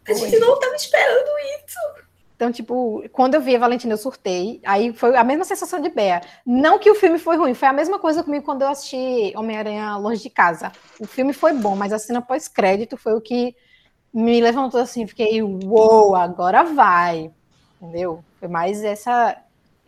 A 0.09 0.13
gente 0.13 0.39
não 0.39 0.55
estava 0.55 0.75
esperando 0.75 1.29
isso. 1.59 1.79
Então, 2.35 2.51
tipo, 2.51 3.05
quando 3.13 3.35
eu 3.35 3.41
vi 3.43 3.55
a 3.55 3.59
Valentina, 3.59 3.93
eu 3.93 3.99
surtei. 3.99 4.63
Aí 4.65 4.95
foi 4.95 5.15
a 5.15 5.23
mesma 5.23 5.45
sensação 5.45 5.79
de 5.79 5.91
Bea. 5.91 6.23
Não 6.45 6.79
que 6.79 6.91
o 6.91 6.95
filme 6.95 7.19
foi 7.19 7.37
ruim, 7.37 7.53
foi 7.53 7.69
a 7.69 7.73
mesma 7.73 7.99
coisa 7.99 8.23
comigo 8.23 8.45
quando 8.45 8.63
eu 8.63 8.69
assisti 8.69 9.33
Homem-Aranha 9.37 9.97
Longe 9.99 10.23
de 10.23 10.31
Casa. 10.31 10.73
O 10.99 11.07
filme 11.07 11.35
foi 11.35 11.53
bom, 11.53 11.77
mas 11.77 11.93
a 11.93 11.99
cena 11.99 12.23
pós-crédito 12.23 12.97
foi 12.97 13.13
o 13.13 13.21
que 13.21 13.55
me 14.13 14.41
levantou 14.41 14.81
assim. 14.81 15.07
Fiquei, 15.07 15.43
uou, 15.43 15.61
wow, 15.67 16.17
agora 16.17 16.65
vai. 16.65 17.31
Entendeu? 17.81 18.25
Foi 18.39 18.49
mais 18.49 18.83
essa, 18.83 19.37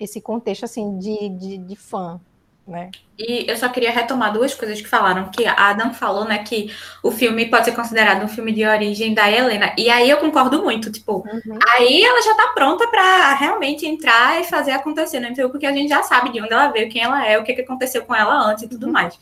esse 0.04 0.20
contexto, 0.20 0.64
assim, 0.64 0.98
de, 0.98 1.28
de, 1.28 1.58
de 1.58 1.76
fã 1.76 2.20
né? 2.66 2.90
E 3.18 3.48
eu 3.48 3.56
só 3.56 3.68
queria 3.68 3.90
retomar 3.90 4.32
duas 4.32 4.54
coisas 4.54 4.80
que 4.80 4.88
falaram, 4.88 5.30
que 5.30 5.44
a 5.46 5.52
Adam 5.52 5.92
falou, 5.92 6.24
né, 6.24 6.38
que 6.38 6.72
o 7.02 7.10
filme 7.10 7.46
pode 7.46 7.66
ser 7.66 7.72
considerado 7.72 8.24
um 8.24 8.28
filme 8.28 8.52
de 8.52 8.64
origem 8.64 9.14
da 9.14 9.30
Helena. 9.30 9.74
E 9.76 9.90
aí 9.90 10.08
eu 10.08 10.16
concordo 10.18 10.62
muito, 10.62 10.90
tipo, 10.90 11.24
uhum. 11.26 11.58
aí 11.74 12.02
ela 12.02 12.22
já 12.22 12.34
tá 12.34 12.52
pronta 12.54 12.86
para 12.88 13.34
realmente 13.34 13.86
entrar 13.86 14.40
e 14.40 14.44
fazer 14.44 14.72
acontecer 14.72 15.20
no 15.20 15.30
MCU, 15.30 15.50
porque 15.50 15.66
a 15.66 15.72
gente 15.72 15.88
já 15.88 16.02
sabe 16.02 16.32
de 16.32 16.40
onde 16.40 16.52
ela 16.52 16.68
veio, 16.68 16.88
quem 16.88 17.02
ela 17.02 17.26
é, 17.26 17.38
o 17.38 17.44
que, 17.44 17.52
que 17.52 17.62
aconteceu 17.62 18.04
com 18.04 18.14
ela 18.14 18.34
antes 18.34 18.64
e 18.64 18.68
tudo 18.68 18.86
uhum. 18.86 18.92
mais. 18.92 19.18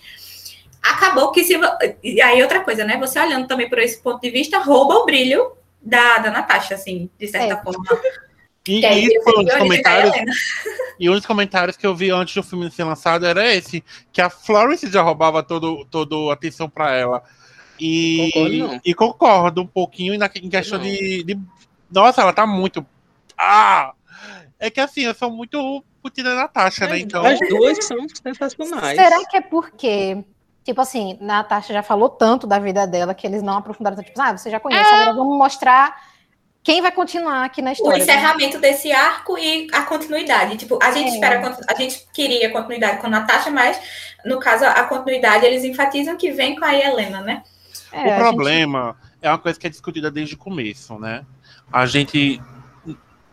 Acabou 0.83 1.31
que 1.31 1.45
se. 1.45 1.59
E 2.03 2.23
aí 2.23 2.43
outra 2.43 2.61
coisa, 2.61 2.85
né? 2.85 2.97
Você 2.97 3.21
olhando 3.21 3.47
também 3.47 3.69
por 3.69 3.79
esse 3.79 4.01
ponto 4.01 4.21
de 4.21 4.31
vista, 4.31 4.59
rouba 4.59 4.95
o 4.95 5.05
brilho 5.05 5.53
da, 5.83 6.19
da 6.19 6.31
Natasha, 6.31 6.75
assim, 6.75 7.11
de 7.19 7.29
certa 7.29 7.55
é. 7.55 7.63
forma. 7.63 7.85
E, 8.69 8.85
e 8.85 9.07
isso 9.07 9.23
foi 9.25 9.41
um 9.41 9.45
dos 9.45 9.55
comentários. 9.57 10.13
E 10.99 11.09
um 11.09 11.15
dos 11.15 11.25
comentários 11.25 11.77
que 11.77 11.87
eu 11.87 11.95
vi 11.95 12.11
antes 12.11 12.35
do 12.35 12.43
filme 12.43 12.71
ser 12.71 12.85
lançado 12.85 13.25
era 13.25 13.55
esse: 13.55 13.83
que 14.13 14.21
a 14.21 14.29
Florence 14.29 14.91
já 14.91 15.03
roubava 15.03 15.43
todo, 15.43 15.85
todo 15.87 16.31
a 16.31 16.35
atenção 16.35 16.69
para 16.69 16.95
ela. 16.95 17.23
E 17.79 18.31
concordo, 18.33 18.81
e 18.85 18.95
concordo 18.95 19.63
um 19.63 19.67
pouquinho 19.67 20.19
na, 20.19 20.31
em 20.43 20.51
questão 20.51 20.79
de, 20.79 21.25
de, 21.25 21.39
Nossa, 21.91 22.21
ela 22.21 22.33
tá 22.33 22.47
muito. 22.47 22.85
Ah! 23.37 23.95
É 24.59 24.69
que 24.69 24.79
assim, 24.79 25.03
eu 25.03 25.15
sou 25.15 25.31
muito 25.31 25.83
putina 26.03 26.35
Natasha, 26.35 26.87
né? 26.87 26.99
Então. 26.99 27.25
As 27.25 27.39
duas 27.49 27.83
são 27.83 28.07
sensacionais. 28.23 28.99
Será 28.99 29.25
que 29.27 29.39
é 29.39 29.41
porque 29.41 30.23
Tipo 30.63 30.83
assim, 30.83 31.17
Natasha 31.21 31.73
já 31.73 31.83
falou 31.83 32.09
tanto 32.09 32.47
da 32.47 32.59
vida 32.59 32.87
dela 32.87 33.15
que 33.15 33.27
eles 33.27 33.43
não 33.43 33.57
aprofundaram. 33.57 33.97
Tipo, 34.03 34.21
ah, 34.21 34.37
você 34.37 34.51
já 34.51 34.61
conhece, 34.61 34.89
é. 34.89 34.95
agora 34.95 35.17
vamos 35.17 35.39
mostrar 35.39 35.97
quem 36.63 36.83
vai 36.83 36.93
continuar 36.93 37.45
aqui 37.45 37.63
na 37.63 37.73
história. 37.73 37.95
O 37.95 37.99
né? 37.99 38.05
encerramento 38.05 38.59
né? 38.59 38.69
desse 38.69 38.93
arco 38.93 39.39
e 39.39 39.67
a 39.73 39.83
continuidade. 39.83 40.57
Tipo, 40.59 40.79
a 40.83 40.91
gente 40.91 41.11
é. 41.11 41.15
espera, 41.15 41.57
a 41.69 41.75
gente 41.75 42.07
queria 42.13 42.51
continuidade 42.51 42.99
com 42.99 43.07
a 43.07 43.11
Natasha, 43.11 43.51
mas 43.51 43.81
no 44.25 44.39
caso, 44.39 44.65
a 44.65 44.85
continuidade 44.85 45.47
eles 45.47 45.65
enfatizam 45.65 46.17
que 46.17 46.31
vem 46.31 46.59
com 46.59 46.65
a 46.65 46.75
Helena, 46.75 47.21
né? 47.23 47.43
É, 47.93 48.15
o 48.15 48.19
problema 48.19 48.97
gente... 49.15 49.19
é 49.23 49.31
uma 49.31 49.39
coisa 49.39 49.59
que 49.59 49.67
é 49.67 49.71
discutida 49.71 50.11
desde 50.11 50.35
o 50.35 50.39
começo, 50.39 50.99
né? 50.99 51.25
A 51.73 51.87
gente 51.87 52.41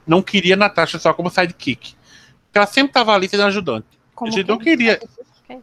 não 0.05 0.21
queria 0.21 0.53
a 0.53 0.57
Natasha 0.57 0.97
só 0.97 1.13
como 1.13 1.30
sidekick. 1.30 1.95
Porque 2.45 2.57
ela 2.57 2.67
sempre 2.67 2.91
estava 2.91 3.13
ali 3.13 3.28
sendo 3.28 3.43
ajudante. 3.43 3.88
Como 4.15 4.32
a 4.32 4.34
gente 4.34 4.47
não 4.47 4.57
queria 4.57 4.99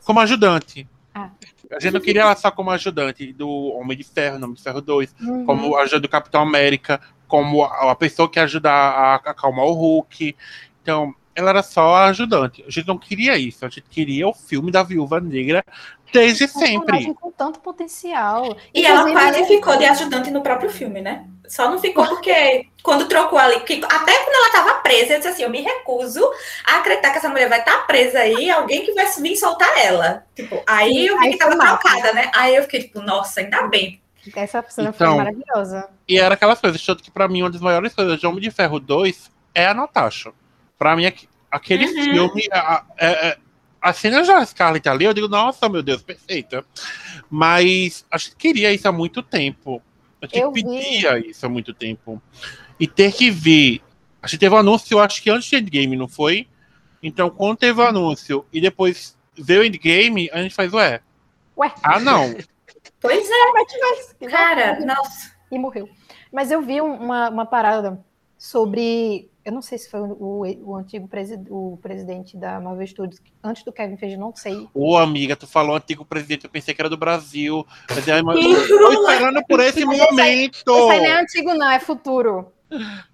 como 0.05 0.21
ajudante. 0.21 0.87
Ah. 1.15 1.31
A 1.71 1.81
gente 1.81 1.93
não 1.93 2.01
queria 2.01 2.23
ela 2.23 2.37
só 2.37 2.51
como 2.51 2.71
ajudante 2.71 3.33
do 3.33 3.49
Homem 3.49 3.97
de 3.97 4.05
Ferro, 4.05 4.37
Homem 4.37 4.55
de 4.55 4.63
Ferro 4.63 4.81
2, 4.81 5.15
uhum. 5.21 5.47
como 5.47 5.77
ajudante 5.77 6.03
do 6.03 6.09
Capitão 6.09 6.43
América, 6.43 7.01
como 7.35 7.65
a 7.65 7.97
pessoa 7.97 8.31
que 8.31 8.39
ajuda 8.39 8.71
a 8.71 9.17
acalmar 9.17 9.65
o 9.65 9.73
Hulk. 9.73 10.37
Então, 10.81 11.13
ela 11.35 11.51
era 11.51 11.65
só 11.65 11.97
a 11.97 12.05
ajudante. 12.05 12.63
A 12.65 12.71
gente 12.71 12.87
não 12.87 12.97
queria 12.97 13.37
isso, 13.37 13.67
a 13.67 13.69
gente 13.69 13.87
queria 13.91 14.29
o 14.29 14.33
filme 14.33 14.71
da 14.71 14.85
Viúva 14.85 15.19
Negra 15.21 15.65
desde 16.13 16.47
sempre. 16.47 17.13
Com 17.15 17.33
tanto 17.33 17.59
potencial. 17.59 18.57
E 18.73 18.87
ela 18.87 19.11
quase 19.11 19.45
ficou 19.47 19.77
de 19.77 19.85
ajudante 19.85 20.31
no 20.31 20.43
próprio 20.43 20.71
filme, 20.71 21.01
né? 21.01 21.27
Só 21.49 21.69
não 21.69 21.81
ficou 21.81 22.07
porque 22.07 22.69
quando 22.85 23.09
trocou 23.09 23.37
ali, 23.37 23.57
até 23.57 23.67
quando 23.67 24.37
ela 24.37 24.47
estava 24.47 24.75
presa, 24.75 25.15
eu 25.15 25.17
disse 25.17 25.29
assim, 25.31 25.43
eu 25.43 25.51
me 25.51 25.61
recuso 25.61 26.25
a 26.65 26.77
acreditar 26.77 27.11
que 27.11 27.19
essa 27.19 27.29
mulher 27.29 27.49
vai 27.49 27.59
estar 27.59 27.79
tá 27.79 27.83
presa 27.83 28.21
aí, 28.21 28.49
alguém 28.49 28.85
que 28.85 28.93
vai 28.93 29.11
vir 29.11 29.35
soltar 29.35 29.77
ela. 29.77 30.25
Tipo, 30.37 30.63
aí 30.69 31.09
eu 31.09 31.19
vi 31.19 31.31
que 31.31 31.37
tava 31.37 31.59
trocada, 31.59 32.13
né? 32.13 32.31
Aí 32.33 32.55
eu 32.55 32.63
fiquei 32.63 32.83
tipo, 32.83 33.01
nossa, 33.01 33.41
ainda 33.41 33.67
bem. 33.67 34.04
Essa 34.35 34.65
cena 34.69 34.91
então, 34.91 35.09
foi 35.09 35.17
maravilhosa. 35.17 35.89
E 36.09 36.19
era 36.19 36.35
aquela 36.35 36.57
coisa, 36.57 36.79
tanto 36.79 37.03
que 37.03 37.11
pra 37.11 37.29
mim 37.29 37.43
uma 37.43 37.51
das 37.51 37.61
maiores 37.61 37.95
coisas 37.95 38.19
de 38.19 38.27
Homem 38.27 38.41
de 38.41 38.51
Ferro 38.51 38.81
2 38.81 39.31
é 39.55 39.67
a 39.67 39.75
Natasha. 39.75 40.33
Pra 40.79 40.97
mim, 40.97 41.05
aquele 41.51 41.87
uhum. 41.87 42.05
filme, 42.05 42.49
a, 42.51 42.59
a, 42.59 42.85
a, 43.01 43.37
a 43.83 43.93
cena 43.93 44.25
já 44.25 44.45
Scarlett 44.45 44.89
ali, 44.89 45.05
eu 45.05 45.15
digo, 45.15 45.29
nossa, 45.29 45.69
meu 45.69 45.83
Deus, 45.83 46.03
perfeita. 46.03 46.65
Mas 47.31 48.05
a 48.11 48.19
gente 48.19 48.37
queria 48.37 48.73
isso 48.73 48.89
há 48.89 48.93
muito 48.93 49.23
tempo. 49.23 49.83
A 50.21 50.27
gente 50.27 50.39
eu 50.39 50.51
pedia 50.53 51.21
vi. 51.21 51.31
isso 51.31 51.45
há 51.45 51.49
muito 51.49 51.75
tempo. 51.75 52.21
E 52.81 52.87
ter 52.87 53.13
que 53.13 53.31
ver. 53.31 53.83
A 54.23 54.27
gente 54.27 54.41
teve 54.41 54.55
um 54.55 54.59
anúncio, 54.59 54.95
eu 54.95 55.01
acho 55.01 55.23
que 55.23 55.31
antes 55.31 55.49
de 55.49 55.57
Endgame, 55.57 55.97
não 55.97 56.09
foi? 56.09 56.49
Então, 57.03 57.29
quando 57.29 57.59
teve 57.59 57.79
o 57.79 57.87
anúncio 57.87 58.47
e 58.51 58.61
depois 58.61 59.17
veio 59.37 59.61
o 59.61 59.65
Endgame, 59.65 60.31
a 60.33 60.43
gente 60.43 60.55
faz, 60.55 60.73
ué. 60.73 61.03
Ué. 61.57 61.73
Ah, 61.83 62.01
não. 62.01 62.35
Pois 63.05 63.29
é, 63.29 63.53
mas 63.53 64.33
cara, 64.33 64.81
nossa. 64.81 65.35
E 65.53 65.59
morreu. 65.59 65.87
Mas 66.33 66.51
eu 66.51 66.63
vi 66.63 66.81
uma, 66.81 67.29
uma 67.29 67.45
parada 67.45 68.03
sobre. 68.39 69.31
Eu 69.45 69.53
não 69.53 69.61
sei 69.61 69.77
se 69.77 69.91
foi 69.91 70.01
o, 70.01 70.43
o 70.65 70.75
antigo 70.75 71.07
presi 71.07 71.39
o 71.51 71.79
presidente 71.83 72.35
da 72.35 72.59
Marvel 72.59 72.87
Studios, 72.87 73.21
antes 73.43 73.63
do 73.63 73.71
Kevin 73.71 73.99
Feige, 73.99 74.17
não 74.17 74.35
sei. 74.35 74.67
Ô, 74.73 74.97
amiga, 74.97 75.37
tu 75.37 75.47
falou 75.47 75.77
antigo 75.77 76.03
presidente, 76.03 76.45
eu 76.45 76.51
pensei 76.51 76.73
que 76.73 76.81
era 76.81 76.89
do 76.89 76.97
Brasil. 76.97 77.67
Mas 77.91 78.09
é, 78.09 78.23
tô 78.23 78.93
esperando 78.93 79.45
por 79.47 79.61
esse 79.61 79.85
momento. 79.85 80.57
Isso 80.57 80.91
aí 80.91 81.01
não 81.01 81.07
é 81.07 81.21
antigo, 81.21 81.55
não, 81.55 81.71
é 81.71 81.79
futuro. 81.79 82.55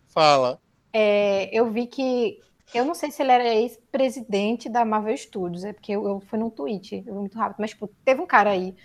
Fala. 0.07 0.61
É, 0.93 1.51
eu 1.53 1.68
vi 1.68 1.88
que. 1.88 2.38
Eu 2.72 2.84
não 2.84 2.95
sei 2.95 3.11
se 3.11 3.20
ele 3.20 3.32
era 3.32 3.53
ex-presidente 3.53 4.68
da 4.68 4.84
Marvel 4.84 5.16
Studios, 5.16 5.64
é 5.64 5.72
porque 5.72 5.91
eu, 5.91 6.07
eu 6.07 6.20
fui 6.20 6.38
num 6.38 6.49
tweet, 6.49 7.03
eu 7.05 7.16
muito 7.16 7.36
rápido, 7.36 7.57
mas 7.59 7.70
tipo, 7.70 7.91
teve 8.05 8.20
um 8.20 8.26
cara 8.26 8.51
aí 8.51 8.76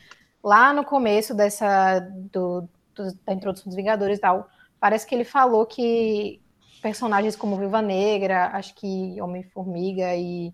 lá 0.45 0.71
no 0.71 0.85
começo 0.85 1.33
dessa 1.33 1.99
do, 2.31 2.69
do, 2.93 3.11
da 3.25 3.33
introdução 3.33 3.65
dos 3.65 3.75
Vingadores 3.75 4.19
e 4.19 4.21
tal, 4.21 4.47
parece 4.79 5.07
que 5.07 5.15
ele 5.15 5.23
falou 5.23 5.65
que 5.65 6.39
personagens 6.83 7.35
como 7.35 7.57
Viva 7.57 7.81
Negra, 7.81 8.51
acho 8.53 8.75
que 8.75 9.19
Homem-Formiga 9.19 10.15
e 10.15 10.53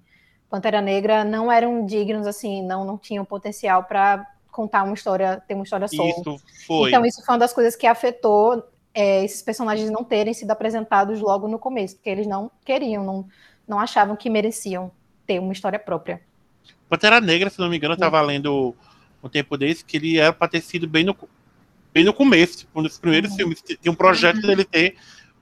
Pantera 0.49 0.79
Negra 0.79 1.25
não 1.25 1.51
eram 1.51 1.85
dignos 1.85 2.25
assim, 2.25 2.63
não 2.63 2.85
não 2.85 2.97
tinham 2.97 3.25
potencial 3.25 3.83
para 3.83 4.25
contar 4.49 4.83
uma 4.83 4.93
história, 4.93 5.43
ter 5.45 5.55
uma 5.55 5.65
história 5.65 5.89
só. 5.89 6.05
Isso 6.05 6.37
foi. 6.65 6.87
Então 6.89 7.05
isso 7.05 7.21
foi 7.25 7.33
uma 7.33 7.39
das 7.39 7.51
coisas 7.51 7.75
que 7.75 7.85
afetou 7.85 8.63
é, 8.93 9.25
esses 9.25 9.41
personagens 9.41 9.89
não 9.89 10.05
terem 10.05 10.33
sido 10.33 10.51
apresentados 10.51 11.19
logo 11.19 11.49
no 11.49 11.59
começo, 11.59 11.95
porque 11.95 12.09
eles 12.09 12.27
não 12.27 12.49
queriam, 12.63 13.03
não, 13.03 13.27
não 13.67 13.77
achavam 13.77 14.15
que 14.15 14.29
mereciam 14.29 14.89
ter 15.27 15.37
uma 15.37 15.51
história 15.51 15.79
própria. 15.79 16.21
Pantera 16.87 17.19
Negra, 17.19 17.49
se 17.49 17.59
não 17.59 17.67
me 17.69 17.75
engano, 17.75 17.93
estava 17.93 18.21
lendo 18.21 18.73
um 19.23 19.29
tempo 19.29 19.57
desse 19.57 19.85
que 19.85 19.97
ele 19.97 20.17
era 20.17 20.33
para 20.33 20.47
ter 20.47 20.61
sido 20.61 20.87
bem 20.87 21.03
no, 21.03 21.15
bem 21.93 22.03
no 22.03 22.13
começo, 22.13 22.59
tipo, 22.59 22.79
um 22.79 22.83
dos 22.83 22.97
primeiros 22.97 23.31
uhum. 23.31 23.37
filmes. 23.37 23.61
Tinha 23.61 23.91
um 23.91 23.95
projeto 23.95 24.37
uhum. 24.37 24.47
dele 24.47 24.65
ter 24.65 24.95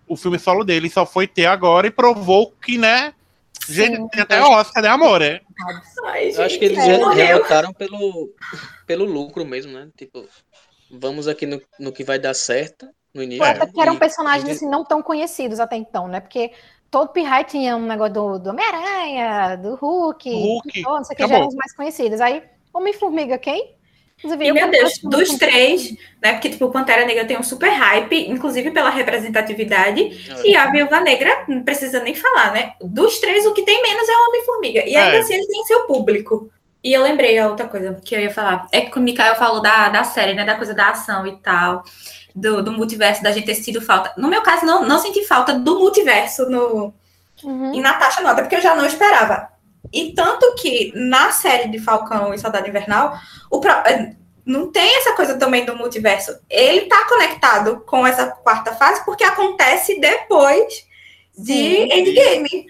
o 0.07 0.15
filme 0.15 0.39
solo 0.39 0.63
dele, 0.63 0.89
só 0.89 1.05
foi 1.05 1.27
ter 1.27 1.45
agora 1.45 1.87
e 1.87 1.91
provou 1.91 2.51
que, 2.61 2.77
né? 2.77 3.13
Gente, 3.67 3.97
Sim, 3.97 4.07
tem 4.07 4.21
até 4.21 4.41
Oscar, 4.41 4.81
né, 4.81 4.89
amor? 4.89 5.21
É? 5.21 5.41
Ai, 6.05 6.31
Eu 6.31 6.43
acho 6.43 6.57
que 6.57 6.65
eles 6.65 6.79
é. 6.79 7.73
pelo, 7.73 8.33
pelo 8.87 9.05
lucro 9.05 9.45
mesmo, 9.45 9.73
né? 9.73 9.89
Tipo, 9.95 10.25
vamos 10.89 11.27
aqui 11.27 11.45
no, 11.45 11.61
no 11.79 11.91
que 11.91 12.03
vai 12.03 12.17
dar 12.17 12.33
certo 12.33 12.87
no 13.13 13.21
início. 13.21 13.43
Até 13.43 13.67
que 13.67 13.79
eram 13.79 13.97
personagens 13.97 14.49
assim, 14.49 14.67
não 14.67 14.83
tão 14.83 15.03
conhecidos 15.03 15.59
até 15.59 15.75
então, 15.75 16.07
né? 16.07 16.19
Porque 16.19 16.51
todo 16.89 17.11
Pirrai 17.11 17.43
tinha 17.43 17.75
um 17.75 17.85
negócio 17.85 18.13
do, 18.13 18.39
do 18.39 18.49
Homem-Aranha, 18.49 19.55
do 19.57 19.75
Hulk, 19.75 20.29
Hulk. 20.31 20.79
Então, 20.79 20.95
não 20.95 21.03
sei 21.03 21.13
o 21.13 21.17
que, 21.17 21.27
já 21.27 21.35
eram 21.35 21.47
os 21.47 21.55
mais 21.55 21.75
conhecidos. 21.75 22.21
Aí 22.21 22.41
Homem-Formiga 22.79 23.37
quem? 23.37 23.75
Inclusive, 24.17 24.45
e, 24.45 24.51
meu 24.51 24.69
Deus, 24.69 24.99
dos 25.01 25.29
três, 25.37 25.91
né? 26.21 26.33
Porque, 26.33 26.49
tipo, 26.49 26.65
o 26.65 26.71
Pantera 26.71 27.05
Negra 27.05 27.23
tem 27.25 27.37
um 27.37 27.43
super 27.43 27.69
hype, 27.69 28.29
inclusive 28.29 28.71
pela 28.71 28.89
representatividade. 28.89 30.01
É. 30.29 30.47
E 30.47 30.55
a 30.55 30.69
Viúva 30.69 30.99
Negra, 30.99 31.45
não 31.47 31.63
precisa 31.63 32.01
nem 32.01 32.13
falar, 32.13 32.51
né? 32.51 32.73
Dos 32.81 33.19
três, 33.19 33.45
o 33.45 33.53
que 33.53 33.63
tem 33.63 33.81
menos 33.81 34.09
é 34.09 34.11
o 34.11 34.27
Homem-Formiga. 34.27 34.79
E 34.85 34.95
ainda 34.95 35.17
é. 35.17 35.19
assim, 35.19 35.35
ele 35.35 35.47
tem 35.47 35.63
seu 35.63 35.85
público. 35.85 36.51
E 36.83 36.91
eu 36.93 37.01
lembrei 37.01 37.37
a 37.37 37.47
outra 37.47 37.67
coisa 37.67 37.99
que 38.03 38.13
eu 38.13 38.19
ia 38.19 38.31
falar. 38.31 38.67
É 38.73 38.81
que 38.81 38.97
o 38.97 39.01
Mikael 39.01 39.35
falou 39.35 39.61
da, 39.61 39.87
da 39.87 40.03
série, 40.03 40.33
né? 40.33 40.43
Da 40.43 40.55
coisa 40.55 40.73
da 40.73 40.89
ação 40.89 41.25
e 41.25 41.37
tal. 41.37 41.83
Do, 42.35 42.61
do 42.61 42.73
multiverso, 42.73 43.23
da 43.23 43.31
gente 43.31 43.45
ter 43.45 43.55
sentido 43.55 43.81
falta. 43.81 44.13
No 44.17 44.27
meu 44.27 44.41
caso, 44.41 44.65
não, 44.65 44.85
não 44.85 44.99
senti 44.99 45.25
falta 45.25 45.53
do 45.53 45.79
multiverso 45.79 46.49
no, 46.49 46.93
Uhum. 47.43 47.73
E 47.73 47.81
Natasha 47.81 48.21
nota, 48.21 48.41
porque 48.41 48.55
eu 48.55 48.61
já 48.61 48.75
não 48.75 48.85
esperava. 48.85 49.49
E 49.91 50.13
tanto 50.13 50.55
que 50.55 50.91
na 50.95 51.31
série 51.31 51.69
de 51.69 51.79
Falcão 51.79 52.33
e 52.33 52.39
Saudade 52.39 52.69
Invernal, 52.69 53.17
o 53.49 53.59
pro... 53.59 53.71
Eh, 53.71 54.15
não 54.45 54.71
tem 54.71 54.97
essa 54.97 55.13
coisa 55.13 55.37
também 55.37 55.63
do 55.63 55.75
multiverso. 55.75 56.37
Ele 56.49 56.87
tá 56.87 57.07
conectado 57.07 57.81
com 57.81 58.05
essa 58.05 58.27
quarta 58.27 58.73
fase 58.73 59.05
porque 59.05 59.23
acontece 59.23 59.99
depois 59.99 60.87
de 61.37 61.53
Sim. 61.53 61.89
Endgame. 61.91 62.67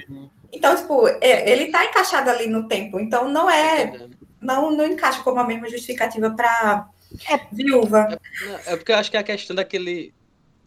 Então, 0.51 0.75
tipo, 0.75 1.07
é, 1.07 1.49
ele 1.49 1.71
tá 1.71 1.85
encaixado 1.85 2.29
ali 2.29 2.47
no 2.47 2.67
tempo. 2.67 2.99
Então, 2.99 3.29
não 3.29 3.49
é. 3.49 4.07
Não, 4.41 4.71
não 4.71 4.85
encaixa 4.85 5.21
como 5.23 5.39
a 5.39 5.43
mesma 5.45 5.69
justificativa 5.69 6.29
para 6.31 6.87
é, 7.29 7.39
viúva. 7.51 8.19
É, 8.65 8.73
é, 8.73 8.75
porque 8.75 8.91
eu 8.91 8.97
acho 8.97 9.09
que 9.09 9.17
é 9.17 9.19
a 9.19 9.23
questão 9.23 9.55
daquele 9.55 10.13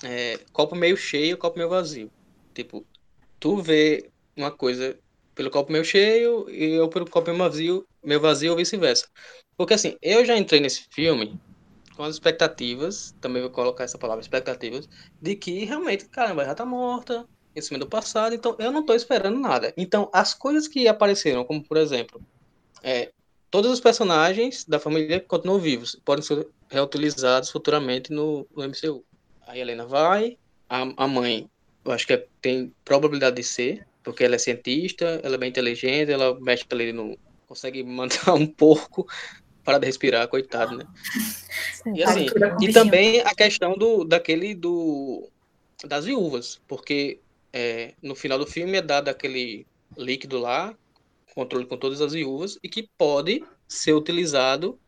é, 0.02 0.38
copo 0.52 0.74
meio 0.74 0.96
cheio, 0.96 1.38
copo 1.38 1.58
meio 1.58 1.68
vazio. 1.70 2.10
Tipo, 2.54 2.84
tu 3.38 3.56
vê 3.56 4.10
uma 4.36 4.50
coisa 4.50 4.98
pelo 5.34 5.50
copo 5.50 5.72
meio 5.72 5.84
cheio 5.84 6.48
e 6.50 6.72
eu 6.72 6.88
pelo 6.88 7.08
copo 7.08 7.30
meio 7.30 7.38
vazio, 7.38 7.86
meio 8.02 8.20
vazio 8.20 8.52
ou 8.52 8.56
vice-versa. 8.56 9.06
Porque 9.56 9.74
assim, 9.74 9.96
eu 10.02 10.24
já 10.24 10.36
entrei 10.36 10.60
nesse 10.60 10.86
filme 10.90 11.38
com 11.96 12.04
as 12.04 12.14
expectativas, 12.14 13.14
também 13.20 13.42
vou 13.42 13.50
colocar 13.50 13.84
essa 13.84 13.98
palavra, 13.98 14.22
expectativas, 14.22 14.88
de 15.20 15.36
que 15.36 15.64
realmente, 15.64 16.06
caramba, 16.06 16.44
já 16.44 16.54
tá 16.54 16.64
morta, 16.64 17.26
em 17.54 17.60
cima 17.60 17.78
do 17.78 17.86
passado, 17.86 18.34
então 18.34 18.56
eu 18.58 18.72
não 18.72 18.84
tô 18.84 18.94
esperando 18.94 19.38
nada. 19.38 19.72
Então, 19.76 20.08
as 20.12 20.34
coisas 20.34 20.66
que 20.66 20.88
apareceram, 20.88 21.44
como 21.44 21.62
por 21.62 21.76
exemplo, 21.76 22.20
é, 22.82 23.12
todos 23.50 23.70
os 23.70 23.80
personagens 23.80 24.64
da 24.64 24.78
família 24.78 25.20
continuam 25.20 25.60
vivos, 25.60 25.94
podem 26.04 26.24
ser 26.24 26.48
reutilizados 26.70 27.50
futuramente 27.50 28.10
no, 28.10 28.46
no 28.56 28.64
MCU. 28.64 29.04
A 29.46 29.56
Helena 29.56 29.86
vai, 29.86 30.38
a, 30.68 31.04
a 31.04 31.06
mãe, 31.06 31.48
eu 31.84 31.92
acho 31.92 32.06
que 32.06 32.14
é, 32.14 32.26
tem 32.40 32.74
probabilidade 32.84 33.36
de 33.36 33.44
ser, 33.44 33.86
porque 34.02 34.24
ela 34.24 34.34
é 34.34 34.38
cientista, 34.38 35.20
ela 35.22 35.34
é 35.34 35.38
bem 35.38 35.50
inteligente, 35.50 36.10
ela 36.10 36.38
mexe 36.40 36.64
ali 36.70 36.92
no. 36.92 37.16
consegue 37.46 37.82
mandar 37.82 38.32
um 38.34 38.46
porco 38.46 39.06
para 39.64 39.78
de 39.78 39.86
respirar, 39.86 40.28
coitado, 40.28 40.76
né? 40.76 40.84
E 41.94 42.02
assim, 42.02 42.26
e 42.60 42.72
também 42.72 43.20
a 43.20 43.34
questão 43.34 43.74
do 43.74 44.04
daquele 44.04 44.54
do 44.54 45.28
das 45.84 46.04
viúvas, 46.04 46.60
porque 46.66 47.20
é, 47.52 47.94
no 48.02 48.14
final 48.14 48.38
do 48.38 48.46
filme 48.46 48.78
é 48.78 48.82
dado 48.82 49.08
aquele 49.08 49.66
líquido 49.96 50.38
lá, 50.38 50.74
controle 51.34 51.66
com 51.66 51.76
todas 51.76 52.00
as 52.00 52.12
viúvas, 52.12 52.58
e 52.62 52.68
que 52.68 52.88
pode 52.96 53.44
ser 53.68 53.92
utilizado 53.92 54.78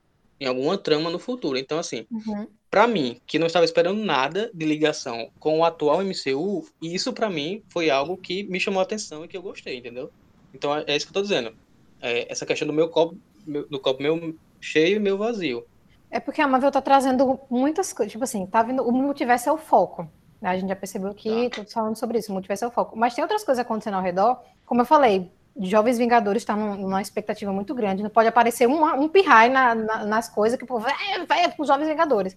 em 0.41 0.47
alguma 0.47 0.77
trama 0.77 1.11
no 1.11 1.19
futuro. 1.19 1.59
Então, 1.59 1.79
assim, 1.79 2.07
uhum. 2.11 2.47
Para 2.75 2.89
mim, 2.89 3.21
que 3.25 3.39
não 3.39 3.47
estava 3.47 3.65
esperando 3.65 4.03
nada 4.03 4.51
de 4.53 4.67
ligação 4.67 5.31
com 5.39 5.61
o 5.61 5.65
atual 5.65 6.03
MCU, 6.03 6.67
isso 6.83 7.13
para 7.13 7.31
mim 7.31 7.63
foi 7.69 7.89
algo 7.89 8.17
que 8.17 8.43
me 8.43 8.59
chamou 8.59 8.81
a 8.81 8.83
atenção 8.83 9.25
e 9.25 9.29
que 9.29 9.37
eu 9.37 9.43
gostei, 9.43 9.79
entendeu? 9.79 10.11
Então, 10.53 10.75
é, 10.75 10.83
é 10.89 10.97
isso 10.97 11.07
que 11.07 11.11
eu 11.11 11.15
tô 11.15 11.23
dizendo. 11.23 11.55
É, 12.03 12.27
essa 12.29 12.45
questão 12.45 12.67
do 12.67 12.75
meu 12.75 12.89
copo, 12.89 13.17
meu, 13.47 13.69
do 13.69 13.79
copo 13.79 14.03
meu 14.03 14.35
cheio 14.61 14.97
e 14.97 14.99
meu 14.99 15.17
vazio. 15.17 15.65
É 16.11 16.19
porque 16.19 16.43
a 16.43 16.49
Marvel 16.49 16.73
tá 16.73 16.83
trazendo 16.83 17.39
muitas 17.49 17.93
coisas, 17.93 18.11
tipo 18.11 18.25
assim, 18.25 18.45
tá 18.45 18.61
vindo, 18.65 18.83
o 18.83 18.91
multiverso 18.91 19.49
é 19.49 19.53
o 19.53 19.57
foco. 19.57 20.11
Né? 20.43 20.49
A 20.49 20.59
gente 20.59 20.69
já 20.69 20.75
percebeu 20.75 21.15
que 21.15 21.51
tá. 21.51 21.59
todos 21.59 21.73
falando 21.73 21.95
sobre 21.95 22.19
isso, 22.19 22.33
o 22.33 22.35
multiverso 22.35 22.65
é 22.65 22.67
o 22.67 22.73
foco. 22.73 22.99
Mas 22.99 23.15
tem 23.15 23.23
outras 23.23 23.45
coisas 23.45 23.65
acontecendo 23.65 23.95
ao 23.95 24.03
redor, 24.03 24.43
como 24.67 24.81
eu 24.81 24.85
falei, 24.85 25.31
Jovens 25.57 25.99
Vingadores 25.99 26.43
está 26.43 26.57
numa 26.57 27.01
expectativa 27.01 27.53
muito 27.53 27.75
grande. 27.75 28.03
Não 28.03 28.11
pode 28.11 28.29
aparecer 28.29 28.67
um, 28.67 28.85
um 29.01 29.09
pirrai 29.09 29.49
na, 29.49 29.75
na, 29.75 30.05
nas 30.05 30.29
coisas 30.29 30.59
que, 30.59 30.67
pô, 30.67 30.81
vai, 30.81 30.95
vai 31.27 31.55
os 31.57 31.69
Jovens 31.69 31.89
Vingadores. 31.89 32.37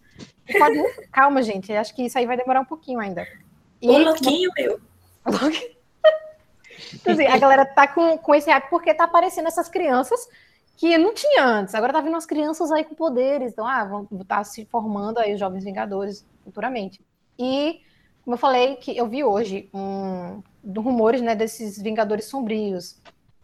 Pode, 0.58 0.78
calma, 1.12 1.42
gente. 1.42 1.74
Acho 1.74 1.96
que 1.96 2.04
isso 2.04 2.18
aí 2.18 2.28
vai 2.28 2.38
demorar 2.38 2.62
um 2.62 2.66
pouquinho 2.66 3.00
ainda. 3.00 3.28
E, 3.82 3.90
um 3.90 4.04
louquinho, 4.04 4.52
meu. 4.56 4.80
então, 6.94 7.14
assim, 7.14 7.26
a 7.26 7.38
galera 7.38 7.66
tá 7.66 7.88
com, 7.88 8.18
com 8.20 8.36
esse 8.36 8.52
hype 8.52 8.70
porque 8.70 8.94
tá 8.94 9.06
aparecendo 9.06 9.48
essas 9.48 9.68
crianças 9.68 10.30
que 10.76 10.96
não 10.96 11.12
tinha 11.12 11.44
antes. 11.44 11.74
Agora 11.74 11.94
tá 11.94 12.02
vindo 12.02 12.16
as 12.16 12.26
crianças 12.26 12.72
aí 12.72 12.84
com 12.84 12.94
poderes. 12.94 13.52
Então, 13.52 13.66
ah, 13.66 13.84
vão 13.84 14.08
estar 14.12 14.38
tá 14.38 14.44
se 14.44 14.64
formando 14.66 15.18
aí 15.18 15.34
os 15.34 15.40
Jovens 15.40 15.64
Vingadores 15.64 16.24
futuramente. 16.44 17.02
E, 17.38 17.82
como 18.24 18.36
eu 18.36 18.40
falei, 18.40 18.76
que 18.76 18.96
eu 18.96 19.08
vi 19.08 19.24
hoje 19.24 19.70
um, 19.74 20.44
rumores, 20.76 21.22
né, 21.22 21.36
desses 21.36 21.82
Vingadores 21.82 22.26
Sombrios, 22.26 23.02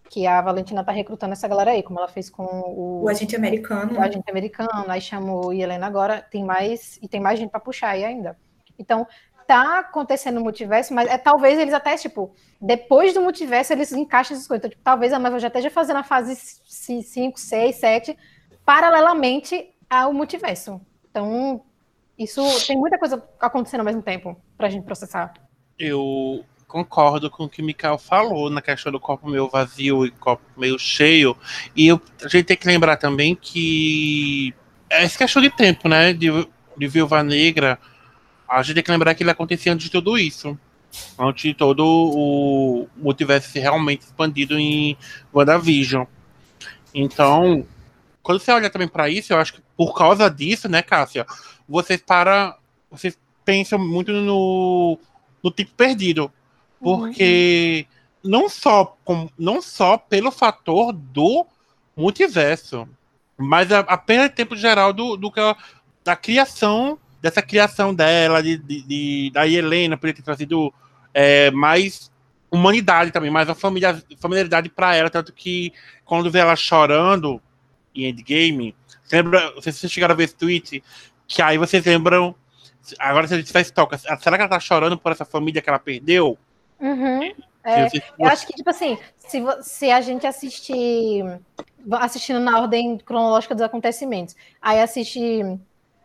que 0.09 0.28
a 0.28 0.41
Valentina 0.41 0.84
tá 0.84 0.91
recrutando 0.91 1.34
essa 1.34 1.47
galera 1.47 1.71
aí, 1.71 1.82
como 1.82 1.99
ela 1.99 2.07
fez 2.07 2.30
com 2.30 2.43
o, 2.43 3.03
o 3.03 3.09
agente 3.09 3.36
americano. 3.36 3.97
O 3.97 4.01
agente 4.01 4.30
americano, 4.30 4.86
aí 4.88 5.01
chamou 5.01 5.53
Helena 5.53 5.88
agora, 5.88 6.21
tem 6.21 6.43
mais 6.43 6.99
e 7.01 7.07
tem 7.07 7.19
mais 7.19 7.39
gente 7.39 7.49
para 7.49 7.59
puxar 7.59 7.89
aí 7.89 8.03
ainda. 8.03 8.38
Então, 8.78 9.07
tá 9.47 9.80
acontecendo 9.80 10.36
no 10.36 10.41
multiverso, 10.41 10.93
mas 10.93 11.09
é 11.09 11.17
talvez 11.17 11.59
eles 11.59 11.74
até, 11.74 11.95
tipo, 11.95 12.34
depois 12.61 13.13
do 13.13 13.21
multiverso 13.21 13.74
eles 13.74 13.91
encaixem 13.91 14.36
essas 14.36 14.47
coisas. 14.47 14.59
Então, 14.59 14.69
tipo, 14.69 14.84
talvez 14.84 15.13
a 15.13 15.19
Marvel 15.19 15.39
já 15.39 15.47
esteja 15.47 15.69
fazendo 15.69 15.97
a 15.97 16.03
fase 16.03 16.36
5, 16.36 17.39
6, 17.39 17.76
7, 17.76 18.17
paralelamente 18.65 19.74
ao 19.89 20.13
multiverso. 20.13 20.82
Então, 21.09 21.63
isso 22.17 22.41
tem 22.67 22.78
muita 22.78 22.97
coisa 22.97 23.24
acontecendo 23.39 23.82
ao 23.82 23.86
mesmo 23.86 24.01
tempo 24.01 24.36
pra 24.57 24.69
gente 24.69 24.86
processar. 24.86 25.34
Eu 25.78 26.43
concordo 26.74 27.30
com 27.30 27.43
o 27.43 27.49
que 27.49 27.61
o 27.61 27.65
Mikael 27.65 27.99
falou 27.99 28.49
na 28.49 28.59
questão 28.59 28.91
do 28.91 28.99
copo 28.99 29.30
meio 29.30 29.47
vazio 29.47 30.07
e 30.07 30.09
copo 30.09 30.41
meio 30.57 30.80
cheio. 30.80 31.38
E 31.76 31.86
eu, 31.86 32.01
a 32.24 32.28
gente 32.28 32.45
tem 32.45 32.57
que 32.57 32.65
lembrar 32.65 32.97
também 32.97 33.36
que 33.36 34.51
é 34.89 35.03
essa 35.03 35.15
questão 35.15 35.39
de 35.39 35.51
tempo, 35.51 35.88
né? 35.88 36.13
De, 36.13 36.30
de 36.76 36.88
Viúva 36.88 37.21
Negra. 37.21 37.78
A 38.49 38.63
gente 38.63 38.74
tem 38.74 38.84
que 38.84 38.91
lembrar 38.91 39.13
que 39.13 39.21
ele 39.21 39.30
acontecia 39.30 39.71
antes 39.71 39.86
de 39.86 39.91
tudo 39.91 40.17
isso. 40.17 40.57
Antes 41.17 41.43
de 41.43 41.53
todo 41.53 41.86
o 41.86 42.88
multiverso 42.97 43.53
realmente 43.59 44.01
expandido 44.01 44.57
em 44.57 44.97
WandaVision. 45.32 46.05
Então, 46.91 47.67
quando 48.24 48.39
você 48.39 48.51
olha 48.51 48.69
também 48.71 48.88
para 48.88 49.09
isso, 49.09 49.32
eu 49.32 49.38
acho 49.38 49.53
que 49.53 49.61
por 49.78 49.93
causa 49.93 50.28
disso, 50.28 50.67
né, 50.67 50.82
Cássia, 50.82 51.28
vocês 51.69 52.01
para. 52.01 52.57
Vocês 52.89 53.17
pensam 53.45 53.78
muito 53.78 54.11
no, 54.11 54.97
no 55.43 55.51
tipo 55.51 55.71
perdido. 55.76 56.32
Porque 56.84 57.88
uhum. 58.24 58.32
não, 58.32 58.50
só, 58.50 58.98
com, 59.04 59.30
não 59.38 59.62
só 59.62 59.98
pelo 59.98 60.32
fator 60.32 60.92
do 60.92 61.46
multiverso, 61.96 62.88
mas 63.38 63.72
a, 63.72 63.80
a 63.80 63.98
perda 63.98 64.30
de 64.30 64.36
tempo 64.36 64.56
geral 64.56 64.94
do, 64.94 65.16
do 65.16 65.32
da 66.04 66.16
criação, 66.16 67.00
dessa 67.22 67.42
criação 67.42 67.94
dela, 67.94 68.44
de, 68.44 68.58
de, 68.58 68.82
de 68.82 69.32
da 69.34 69.48
Helena, 69.48 69.96
poderia 69.96 70.16
ter 70.16 70.24
trazido 70.24 70.74
é, 71.14 71.50
mais 71.52 72.12
humanidade 72.52 73.12
também, 73.12 73.32
mais 73.32 73.48
uma 73.48 73.56
familiar, 73.56 74.00
familiaridade 74.20 74.70
para 74.70 74.96
ela, 74.96 75.10
tanto 75.10 75.34
que 75.34 75.74
quando 76.06 76.30
vê 76.30 76.40
ela 76.40 76.56
chorando 76.56 77.42
em 77.96 78.06
Endgame, 78.06 78.76
lembra, 79.12 79.52
vocês 79.56 79.80
chegaram 79.92 80.14
a 80.14 80.18
ver 80.18 80.26
esse 80.26 80.36
tweet, 80.36 80.84
que 81.28 81.42
aí 81.42 81.58
vocês 81.58 81.84
lembram, 81.86 82.36
agora 83.00 83.28
se 83.28 83.34
a 83.34 83.38
gente 83.38 83.52
faz 83.52 83.72
toca, 83.72 83.98
será 83.98 84.38
que 84.38 84.44
ela 84.44 84.48
tá 84.48 84.60
chorando 84.60 84.98
por 84.98 85.12
essa 85.12 85.26
família 85.26 85.62
que 85.62 85.70
ela 85.70 85.80
perdeu? 85.80 86.38
Uhum. 86.80 87.34
É, 87.63 87.88
eu 88.19 88.28
acho 88.28 88.45
que, 88.45 88.53
tipo 88.53 88.69
assim, 88.69 88.97
se, 89.17 89.41
se 89.61 89.89
a 89.89 90.01
gente 90.01 90.28
assistir, 90.28 91.24
assistindo 91.93 92.39
na 92.39 92.59
ordem 92.59 92.97
cronológica 92.97 93.55
dos 93.55 93.61
acontecimentos, 93.61 94.36
aí 94.61 94.82
assiste 94.82 95.57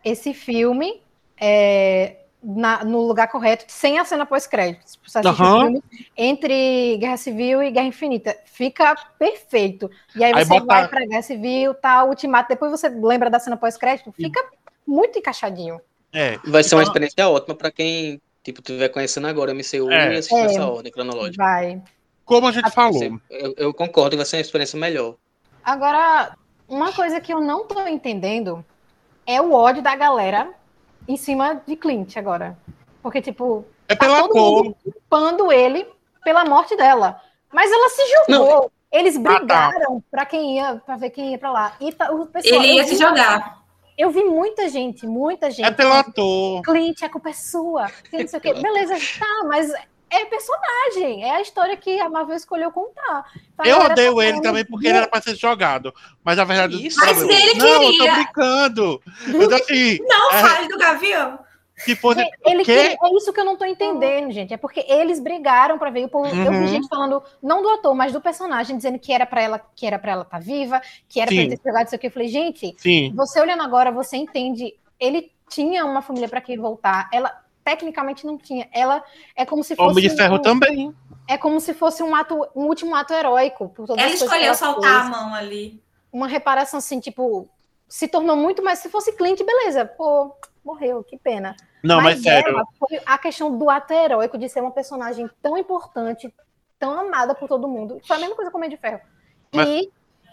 esse 0.03 0.33
filme 0.33 1.01
é, 1.39 2.15
na, 2.41 2.85
no 2.85 3.01
lugar 3.01 3.27
correto, 3.27 3.65
sem 3.67 3.99
a 3.99 4.05
cena 4.05 4.25
pós-crédito. 4.25 4.85
Você 5.05 5.19
assiste 5.19 5.41
uhum. 5.41 5.61
filme 5.61 5.83
entre 6.15 6.97
Guerra 6.97 7.17
Civil 7.17 7.61
e 7.61 7.71
Guerra 7.71 7.87
Infinita. 7.87 8.37
Fica 8.45 8.95
perfeito. 9.17 9.91
E 10.15 10.23
aí 10.23 10.31
você 10.33 10.53
aí 10.53 10.59
vai 10.61 10.87
pra 10.87 11.05
Guerra 11.05 11.21
Civil, 11.21 11.73
tá, 11.73 12.05
Ultimato, 12.05 12.47
depois 12.49 12.71
você 12.71 12.87
lembra 12.87 13.29
da 13.29 13.39
cena 13.39 13.57
pós-crédito, 13.57 14.13
fica 14.13 14.41
muito 14.87 15.19
encaixadinho. 15.19 15.81
É. 16.13 16.37
Vai 16.45 16.63
ser 16.63 16.75
uma 16.75 16.81
então 16.81 16.91
experiência 16.91 17.27
ótima 17.27 17.55
para 17.55 17.69
quem 17.69 18.21
Tipo, 18.51 18.63
tu 18.63 18.77
vai 18.77 18.89
conhecendo 18.89 19.27
agora 19.27 19.51
o 19.51 19.55
MCU 19.55 19.91
é. 19.91 20.13
e 20.13 20.17
assistir 20.17 20.35
é, 20.35 20.45
essa 20.45 20.65
ordem 20.65 20.91
cronológica. 20.91 21.43
Vai. 21.43 21.81
Como 22.25 22.47
a 22.47 22.51
gente 22.51 22.71
falou. 22.71 23.19
Eu, 23.29 23.53
eu 23.57 23.73
concordo 23.73 24.11
que 24.11 24.17
vai 24.17 24.25
ser 24.25 24.37
uma 24.37 24.41
experiência 24.41 24.79
melhor. 24.79 25.15
Agora, 25.63 26.35
uma 26.67 26.91
coisa 26.91 27.19
que 27.19 27.33
eu 27.33 27.39
não 27.39 27.67
tô 27.67 27.79
entendendo 27.87 28.65
é 29.25 29.39
o 29.39 29.53
ódio 29.53 29.83
da 29.83 29.95
galera 29.95 30.49
em 31.07 31.15
cima 31.15 31.61
de 31.65 31.75
Clint 31.75 32.17
agora. 32.17 32.57
Porque, 33.03 33.21
tipo, 33.21 33.65
é 33.87 33.95
tá 33.95 34.05
pela 34.05 34.21
todo 34.21 34.31
cor. 34.31 34.63
mundo 34.63 34.75
culpando 34.83 35.51
ele 35.51 35.87
pela 36.23 36.45
morte 36.45 36.75
dela. 36.75 37.21
Mas 37.51 37.71
ela 37.71 37.89
se 37.89 38.01
jogou. 38.07 38.61
Não. 38.61 38.71
Eles 38.91 39.17
brigaram 39.17 39.47
ah, 39.47 39.95
tá. 39.95 40.03
para 40.09 40.25
quem 40.25 40.57
ia, 40.57 40.81
para 40.83 40.97
ver 40.97 41.11
quem 41.11 41.31
ia 41.31 41.37
para 41.37 41.51
lá. 41.51 41.75
E 41.79 41.91
tá, 41.91 42.11
o 42.11 42.25
pessoal, 42.25 42.63
ele 42.63 42.73
ia 42.73 42.85
se 42.85 42.95
jogar. 42.95 43.58
Eu 43.99 44.11
vi 44.11 44.23
muita 44.23 44.69
gente, 44.69 45.05
muita 45.05 45.51
gente. 45.51 45.65
É 45.65 45.71
pelo 45.71 45.91
ator. 45.91 46.61
Clint, 46.61 47.03
a 47.03 47.09
culpa 47.09 47.31
é 47.31 47.33
sua. 47.33 47.91
Não 48.13 48.25
sei 48.29 48.39
o 48.39 48.41
quê. 48.41 48.53
Beleza, 48.53 48.95
tá, 49.19 49.43
mas 49.45 49.69
é 50.09 50.23
personagem. 50.23 51.25
É 51.25 51.31
a 51.31 51.41
história 51.41 51.75
que 51.75 51.99
a 51.99 52.09
Marvel 52.09 52.37
escolheu 52.37 52.71
contar. 52.71 53.25
Então, 53.53 53.65
eu 53.65 53.77
odeio 53.79 54.15
tá 54.15 54.25
ele 54.25 54.41
também 54.41 54.63
porque 54.63 54.87
ele 54.87 54.99
era 54.99 55.07
pra 55.07 55.21
ser 55.21 55.35
jogado. 55.35 55.93
Mas 56.23 56.39
a 56.39 56.45
verdade. 56.45 56.87
Isso, 56.87 56.97
mas 56.97 57.21
ele 57.21 57.55
não, 57.55 57.55
queria. 57.55 57.75
Não, 57.75 57.83
eu 57.83 57.97
tô 57.97 58.13
brincando. 58.13 59.03
Eu 59.27 59.49
tô 59.49 59.55
assim, 59.55 59.99
não 60.07 60.31
é... 60.31 60.41
fale 60.43 60.67
do 60.69 60.77
Gavião. 60.77 61.39
Se 61.79 61.95
fosse. 61.95 62.19
Ele 62.45 62.63
Quê? 62.63 62.75
queria- 62.75 62.97
é 63.01 63.15
isso 63.17 63.31
que 63.33 63.39
eu 63.39 63.45
não 63.45 63.55
tô 63.57 63.65
entendendo, 63.65 64.31
gente. 64.31 64.53
É 64.53 64.57
porque 64.57 64.85
eles 64.87 65.19
brigaram 65.19 65.77
pra 65.79 65.89
ver. 65.89 66.05
o 66.05 66.09
povo- 66.09 66.27
Eu 66.27 66.51
Uhum. 66.51 66.59
vi 66.61 66.67
gente 66.67 66.87
falando, 66.87 67.21
não 67.41 67.61
do 67.61 67.69
ator, 67.69 67.93
mas 67.95 68.11
do 68.13 68.21
personagem, 68.21 68.75
dizendo 68.77 68.99
que 68.99 69.11
era 69.13 69.25
pra 69.25 69.41
ela, 69.41 69.59
que 69.75 69.85
era 69.85 69.97
para 69.97 70.11
ela 70.11 70.21
estar 70.23 70.39
viva, 70.39 70.81
que 71.07 71.19
era 71.19 71.27
pra 71.27 71.35
Sim. 71.35 71.41
ele 71.41 71.57
ter 71.57 71.63
pegado 71.63 71.85
isso 71.87 71.95
aqui. 71.95 72.07
Eu 72.07 72.11
falei, 72.11 72.27
gente, 72.27 72.75
Sim. 72.77 73.13
você 73.15 73.39
olhando 73.41 73.63
agora, 73.63 73.91
você 73.91 74.17
entende. 74.17 74.73
Ele 74.99 75.31
tinha 75.49 75.85
uma 75.85 76.01
família 76.01 76.27
pra 76.29 76.41
que 76.41 76.57
voltar. 76.57 77.09
Ela 77.13 77.33
tecnicamente 77.63 78.25
não 78.25 78.37
tinha. 78.37 78.67
Ela 78.73 79.03
é 79.35 79.45
como 79.45 79.63
se 79.63 79.75
fosse. 79.75 79.89
Homem 79.91 80.07
de 80.09 80.15
Ferro 80.15 80.35
um- 80.35 80.41
também. 80.41 80.93
É 81.27 81.37
como 81.37 81.59
se 81.59 81.73
fosse 81.73 82.01
um 82.01 82.15
ato, 82.15 82.47
um 82.55 82.65
último 82.65 82.95
ato 82.95 83.13
heróico. 83.13 83.69
Por 83.69 83.85
todas 83.85 84.03
Ela 84.03 84.11
que 84.11 84.23
escolheu 84.23 84.45
ela 84.45 84.53
soltar 84.55 85.01
a 85.05 85.09
mão 85.09 85.33
ali. 85.35 85.81
Uma 86.11 86.27
reparação 86.27 86.79
assim, 86.79 86.99
tipo, 86.99 87.47
se 87.87 88.07
tornou 88.07 88.35
muito 88.35 88.63
mais. 88.63 88.79
Se 88.79 88.89
fosse 88.89 89.11
Clint, 89.15 89.39
beleza. 89.43 89.85
Pô, 89.85 90.33
morreu, 90.69 91.03
que 91.03 91.17
pena. 91.17 91.55
Não, 91.83 92.01
mas, 92.01 92.21
sério. 92.21 92.49
ela 92.49 92.63
foi 92.77 92.99
a 93.05 93.17
questão 93.17 93.57
do 93.57 93.69
ato 93.69 93.93
heróico 93.93 94.37
de 94.37 94.47
ser 94.49 94.61
uma 94.61 94.71
personagem 94.71 95.29
tão 95.41 95.57
importante, 95.57 96.33
tão 96.77 96.99
amada 96.99 97.33
por 97.33 97.47
todo 97.47 97.67
mundo. 97.67 97.99
Foi 98.05 98.17
a 98.17 98.19
mesma 98.19 98.35
coisa 98.35 98.51
com 98.51 98.57
o 98.57 98.59
Homem 98.59 98.69
de 98.69 98.77
Ferro. 98.77 99.01
Mas- 99.53 99.67
E 99.67 99.89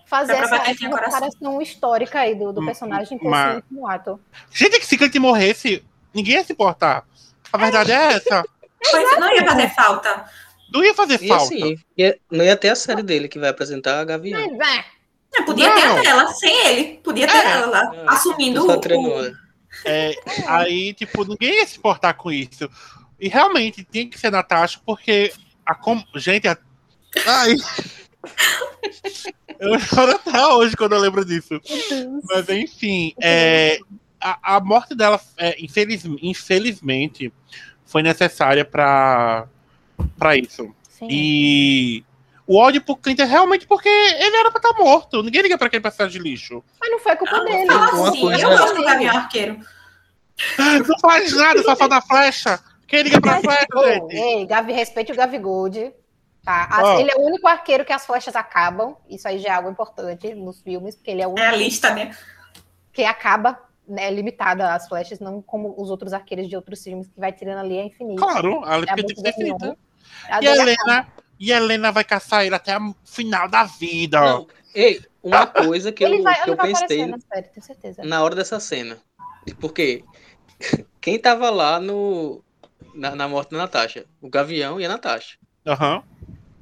fazer 0.07 0.35
essa, 0.35 0.57
essa 0.57 0.89
comparação 0.89 1.61
histórica 1.63 2.21
aí 2.21 2.35
do, 2.35 2.53
do 2.53 2.61
Hum, 2.61 2.67
personagem 2.67 3.19
com 3.19 3.29
mas- 3.29 3.49
esse 3.49 3.57
último 3.57 3.89
ato. 3.89 4.21
Gente, 4.51 4.79
que 4.79 4.87
se 4.87 4.97
Clint 4.99 5.15
morresse, 5.17 5.85
ninguém 6.15 6.35
ia 6.35 6.45
se 6.45 6.53
importar. 6.53 7.05
A 7.53 7.59
verdade 7.59 7.93
é 7.93 8.13
essa. 8.15 8.45
Pois 8.91 9.19
não 9.19 9.33
ia 9.35 9.45
fazer 9.45 9.69
falta. 9.75 10.25
Não 10.73 10.85
ia 10.85 10.95
fazer 10.95 11.21
E 11.23 11.27
falta. 11.29 11.45
assim, 11.45 11.77
ia- 11.97 12.19
não 12.31 12.45
ia 12.45 12.57
ter 12.57 12.69
a 12.69 12.77
série 12.77 13.03
dele 13.03 13.27
que 13.27 13.39
vai 13.39 13.49
apresentar 13.49 13.99
a 14.01 14.05
Gavião. 14.05 14.57
Mas. 14.57 14.85
Não, 15.35 15.45
podia 15.45 15.69
Não. 15.75 16.01
ter 16.03 16.07
ela 16.09 16.27
sem 16.29 16.67
ele. 16.67 16.99
Podia 17.03 17.27
ter 17.27 17.37
É. 17.37 17.51
ela 17.53 17.67
lá, 17.67 17.93
É. 17.95 18.05
assumindo 18.09 18.63
o. 18.65 18.67
É, 19.87 20.13
aí, 20.49 20.93
tipo, 20.93 21.25
ninguém 21.25 21.59
ia 21.59 21.67
se 21.67 21.79
importar 21.79 22.15
com 22.15 22.31
isso. 22.31 22.69
E 23.19 23.29
realmente 23.29 23.87
tinha 23.91 24.09
que 24.09 24.19
ser 24.19 24.31
Natasha, 24.31 24.81
porque 24.85 25.33
a 25.65 25.75
com... 25.75 26.03
Gente, 26.17 26.49
a... 26.49 26.59
ai. 27.27 27.55
Eu 29.59 29.79
choro 29.79 30.13
até 30.13 30.47
hoje 30.49 30.77
quando 30.77 30.93
eu 30.95 31.01
lembro 31.01 31.25
disso. 31.25 31.61
Mas 32.25 32.49
enfim, 32.49 33.15
é, 33.23 33.79
a, 34.21 34.57
a 34.57 34.61
morte 34.61 34.95
dela, 34.95 35.21
é, 35.39 35.63
infeliz, 35.63 36.05
infelizmente, 36.21 37.33
foi 37.85 38.03
necessária 38.03 38.65
pra, 38.65 39.47
pra 40.19 40.37
isso. 40.37 40.75
Sim. 40.89 41.09
E 41.11 42.05
o 42.47 42.57
ódio 42.59 42.83
pro 42.83 42.97
Clint 42.97 43.19
é 43.21 43.25
realmente 43.25 43.67
porque 43.67 43.89
ele 43.89 44.37
era 44.37 44.51
pra 44.51 44.59
estar 44.59 44.83
morto. 44.83 45.23
Ninguém 45.23 45.43
liga 45.43 45.57
pra 45.57 45.69
aquele 45.69 45.83
personagem 45.83 46.21
de 46.21 46.29
lixo. 46.29 46.63
Mas 46.81 46.91
não 46.91 46.99
foi 46.99 47.17
culpa 47.17 47.41
dele. 47.45 47.67
Fala 47.67 47.93
Uma 47.93 48.09
assim, 48.11 48.21
coisa- 48.21 48.43
eu 48.43 48.49
gosto 48.51 48.77
do 48.77 48.85
Gavião 48.85 49.17
Arqueiro. 49.17 49.61
Não 50.59 50.99
faz 51.01 51.33
nada, 51.35 51.63
só 51.63 51.75
falta 51.77 51.97
a 51.97 52.03
flecha. 52.03 52.61
Quem 52.87 53.03
liga 53.03 53.21
pra 53.21 53.41
flecha, 53.41 53.67
gente? 53.95 54.15
ei, 54.17 54.47
Gavi, 54.47 54.73
respeite 54.73 55.13
o 55.13 55.17
Gavi 55.17 55.39
Gold. 55.39 55.93
Tá? 56.45 56.65
As- 56.71 56.85
Ó. 56.85 57.01
Ele 57.01 57.11
é 57.11 57.17
o 57.17 57.21
único 57.27 57.49
arqueiro 57.49 57.85
que 57.85 57.93
as 57.93 58.07
flechas 58.07 58.37
acabam. 58.37 58.95
Isso 59.09 59.27
aí 59.27 59.39
já 59.39 59.49
é 59.49 59.53
algo 59.53 59.69
importante 59.71 60.33
nos 60.35 60.61
filmes, 60.61 60.95
porque 60.95 61.11
ele 61.11 61.23
é 61.23 61.27
o 61.27 61.31
único 61.31 61.43
É 61.43 61.49
a 61.49 61.57
lista, 61.57 61.93
né? 61.95 62.17
que 62.93 63.05
acaba, 63.05 63.61
né, 63.87 64.11
limitada 64.11 64.73
às 64.73 64.89
flechas, 64.89 65.19
não 65.21 65.43
como 65.43 65.75
os 65.77 65.91
outros 65.91 66.15
arqueiros 66.15 66.49
de 66.49 66.57
outros 66.57 66.83
filmes, 66.83 67.09
que 67.09 67.21
vai 67.21 67.31
tirando 67.31 67.59
ali 67.59 67.77
é 67.77 67.85
infinito. 67.85 68.23
Claro, 68.23 68.65
a 68.65 68.77
É 68.79 68.91
a 68.91 68.95
tem 68.95 69.05
que 69.07 69.15
ser 69.21 69.35
multidão. 69.37 69.59
feita. 69.59 69.79
A 70.31 70.43
E 70.43 70.49
a 70.49 70.53
Helena, 70.57 71.09
e 71.39 71.53
a 71.53 71.57
Helena 71.59 71.93
vai 71.93 72.05
caçar 72.05 72.47
ele 72.47 72.55
até 72.55 72.79
o 72.79 72.95
final 73.05 73.49
da 73.49 73.65
vida. 73.65 74.19
Não, 74.21 74.47
ei, 74.75 75.03
uma 75.23 75.47
coisa 75.47 75.93
que 75.93 76.05
ele 76.05 76.19
eu, 76.19 76.23
vai, 76.23 76.35
que 76.37 76.41
ele 76.43 76.51
eu 76.53 76.57
vai 76.57 76.67
pensei 76.73 77.07
na 77.07 77.19
série, 77.19 77.49
tenho 77.49 77.67
certeza. 77.67 78.03
na 78.05 78.23
hora 78.23 78.35
dessa 78.35 78.59
cena. 78.61 78.97
Porque 79.61 80.03
quem 81.01 81.21
tava 81.21 81.51
lá 81.51 81.81
no, 81.81 82.45
na, 82.95 83.15
na 83.17 83.29
morte 83.29 83.51
da 83.53 83.59
Natasha? 83.59 84.09
O 84.21 84.29
Gavião 84.31 84.81
e 84.81 84.85
a 84.85 84.89
Natasha. 84.89 85.37
Aham. 85.67 86.03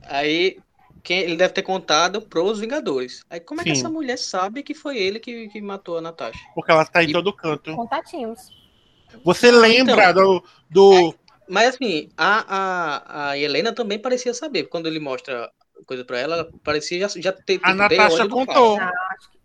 Aí 0.02 0.62
quem, 1.02 1.20
ele 1.20 1.36
deve 1.36 1.52
ter 1.54 1.62
contado 1.62 2.22
pros 2.22 2.58
Vingadores. 2.60 3.24
Aí 3.28 3.40
como 3.40 3.60
é 3.60 3.64
que 3.64 3.72
essa 3.72 3.88
mulher 3.88 4.18
sabe 4.18 4.62
que 4.62 4.74
foi 4.74 4.98
ele 4.98 5.20
que, 5.20 5.48
que 5.48 5.60
matou 5.60 5.98
a 5.98 6.00
Natasha? 6.00 6.48
Porque 6.54 6.70
ela 6.72 6.84
tá 6.86 7.02
em 7.02 7.08
E- 7.08 7.14
todo 7.14 7.32
canto. 7.32 7.70
Contatinhos. 7.76 8.52
Você 9.24 9.50
lembra 9.50 10.12
do. 10.12 10.42
do 10.70 11.14
Mas 11.48 11.74
assim, 11.74 12.08
a, 12.16 13.28
a, 13.28 13.30
a 13.30 13.38
Helena 13.38 13.74
também 13.74 13.98
parecia 14.00 14.32
saber. 14.34 14.64
Quando 14.68 14.86
ele 14.86 15.00
mostra 15.00 15.50
coisa 15.86 16.04
pra 16.04 16.18
ela, 16.18 16.34
ela 16.34 16.48
parecia 16.62 17.00
já, 17.00 17.08
já 17.20 17.32
ter 17.32 17.60
a 17.62 17.72
tipo, 17.72 17.88
ter 17.88 17.96
Natasha 17.98 18.28
contou. 18.28 18.78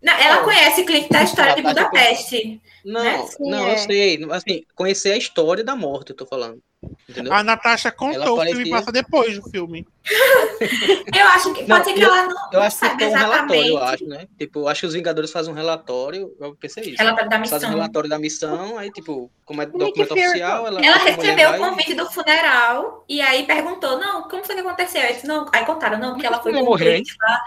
Não, 0.02 0.14
ela 0.14 0.42
conhece 0.42 0.84
Clint 0.84 1.08
da 1.10 1.22
história 1.22 1.54
de 1.54 1.62
Budapeste. 1.62 2.60
Não, 2.84 3.02
Né? 3.02 3.26
Sim, 3.26 3.50
não, 3.50 3.66
é. 3.66 3.74
eu 3.74 3.78
sei. 3.78 4.24
Assim, 4.30 4.64
conhecer 4.74 5.12
a 5.12 5.16
história 5.18 5.62
da 5.62 5.76
morte, 5.76 6.10
eu 6.10 6.16
tô 6.16 6.26
falando. 6.26 6.62
Entendeu? 7.06 7.32
A 7.34 7.42
Natasha 7.42 7.92
contou, 7.92 8.38
o 8.38 8.42
filme 8.42 8.70
passa 8.70 8.90
depois 8.90 9.36
do 9.38 9.50
filme. 9.50 9.86
Eu 11.14 11.26
acho 11.26 11.52
que 11.52 11.66
Não, 11.66 11.76
pode 11.76 11.88
ser 11.88 11.94
que 11.94 12.02
eu- 12.02 12.08
ela 12.08 12.22
não, 12.22 12.30
Eu 12.52 12.58
não 12.58 12.62
acho 12.62 12.80
que 12.80 12.86
foi 12.88 13.06
um 13.06 13.12
relatório, 13.14 13.66
eu 13.66 13.78
acho, 13.78 14.06
né? 14.06 14.28
Tipo, 14.38 14.60
eu 14.60 14.68
acho 14.68 14.80
que 14.80 14.86
os 14.86 14.94
Vingadores 14.94 15.30
fazem 15.30 15.52
um 15.52 15.56
relatório, 15.56 16.34
eu 16.40 16.54
pensei 16.56 16.84
isso. 16.84 17.02
Ela 17.02 17.12
vai 17.12 17.28
dar 17.28 17.38
Faz 17.38 17.52
um 17.52 17.56
missão. 17.56 17.70
relatório 17.70 18.08
da 18.08 18.18
missão, 18.18 18.78
aí, 18.78 18.90
tipo, 18.90 19.30
como 19.44 19.60
é 19.60 19.66
Nick 19.66 19.78
documento 19.78 20.12
oficial, 20.12 20.66
ela. 20.66 20.80
Ela 20.84 20.96
recebeu 20.96 21.50
o 21.50 21.58
convite 21.58 21.94
do 21.94 22.10
funeral 22.10 23.04
e 23.08 23.20
aí 23.20 23.44
perguntou, 23.44 23.98
não, 23.98 24.22
como 24.28 24.44
foi 24.44 24.54
que 24.54 24.60
aconteceu? 24.62 25.02
Aí, 25.02 25.14
disse, 25.14 25.26
não, 25.26 25.46
aí 25.52 25.66
contaram, 25.66 25.98
não, 25.98 26.12
porque 26.12 26.26
ela 26.26 26.40
foi 26.40 26.52
Clint 26.52 27.08
lá 27.20 27.40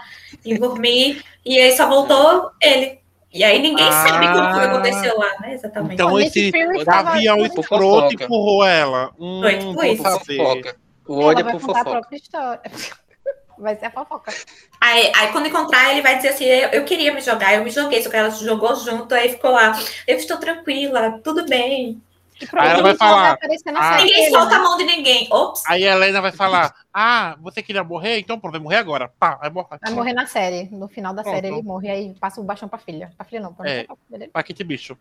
e 0.44 0.56
dormir 0.58 1.24
e 1.44 1.58
aí 1.58 1.76
só 1.76 1.88
voltou 1.88 2.50
ele. 2.60 3.03
E 3.34 3.42
aí 3.42 3.60
ninguém 3.60 3.86
Ah. 3.88 4.06
sabe 4.08 4.26
como 4.28 4.50
foi 4.52 4.60
que 4.60 4.66
aconteceu 4.66 5.18
lá, 5.18 5.30
né? 5.40 5.54
Exatamente. 5.54 5.94
Então 5.94 6.20
esse 6.20 6.52
gavião 6.84 7.36
Por 7.36 7.60
escroto 7.60 7.62
fofoca. 8.08 8.24
empurrou 8.24 8.64
ela. 8.64 9.10
Hum, 9.18 9.40
Foi, 9.42 9.58
tipo 9.58 9.72
vou 9.74 9.84
isso. 9.84 10.02
Fofoca. 10.04 10.76
O 11.06 11.14
Ela 11.20 11.24
ódio 11.30 11.40
é 11.40 11.44
vai 11.44 11.52
por 11.52 11.60
contar 11.60 11.72
a 11.72 11.84
fofoca. 11.84 11.90
própria 12.00 12.16
história. 12.16 12.62
Vai 13.56 13.76
ser 13.76 13.86
a 13.86 13.90
fofoca. 13.92 14.34
Aí, 14.80 15.12
aí 15.14 15.28
quando 15.30 15.46
encontrar, 15.46 15.92
ele 15.92 16.02
vai 16.02 16.16
dizer 16.16 16.30
assim: 16.30 16.44
eu, 16.44 16.70
eu 16.70 16.84
queria 16.84 17.14
me 17.14 17.20
jogar, 17.20 17.54
eu 17.54 17.62
me 17.62 17.70
joguei, 17.70 18.02
só 18.02 18.10
que 18.10 18.16
ela 18.16 18.28
se 18.32 18.44
jogou 18.44 18.74
junto, 18.74 19.14
aí 19.14 19.28
ficou 19.28 19.52
lá, 19.52 19.78
eu 20.08 20.16
estou 20.16 20.38
tranquila, 20.38 21.20
tudo 21.22 21.46
bem. 21.46 22.02
Aí 22.52 22.70
ela 22.70 22.82
vai 22.82 22.94
falar, 22.94 23.38
ah, 23.76 23.96
Ninguém 23.98 24.30
solta 24.30 24.56
a 24.56 24.58
mão 24.58 24.76
de 24.76 24.84
ninguém. 24.84 25.28
Ops! 25.30 25.62
Aí 25.66 25.86
a 25.86 25.92
Helena 25.94 26.20
vai 26.20 26.32
falar: 26.32 26.74
Ah, 26.92 27.36
você 27.40 27.62
queria 27.62 27.82
morrer? 27.84 28.18
Então 28.18 28.38
pronto, 28.38 28.52
vai 28.52 28.60
morrer 28.60 28.76
agora. 28.76 29.08
Pá, 29.18 29.36
vai 29.36 29.50
morrer. 29.50 29.78
Vai 29.82 29.92
morrer 29.92 30.12
na 30.12 30.26
série. 30.26 30.68
No 30.70 30.88
final 30.88 31.14
da 31.14 31.22
Pronto. 31.22 31.34
série 31.34 31.48
ele 31.48 31.62
morre, 31.62 31.90
aí 31.90 32.14
passa 32.20 32.40
o 32.40 32.44
baixão 32.44 32.68
pra 32.68 32.78
filha. 32.78 33.10
Pra 33.16 33.24
filha 33.24 33.40
não, 33.40 33.52
pra 33.54 33.68
É. 33.68 33.84
pra 33.84 33.96
filha 33.96 34.18
dele. 34.18 34.30
Paquete 34.32 34.64
bicho. 34.64 34.96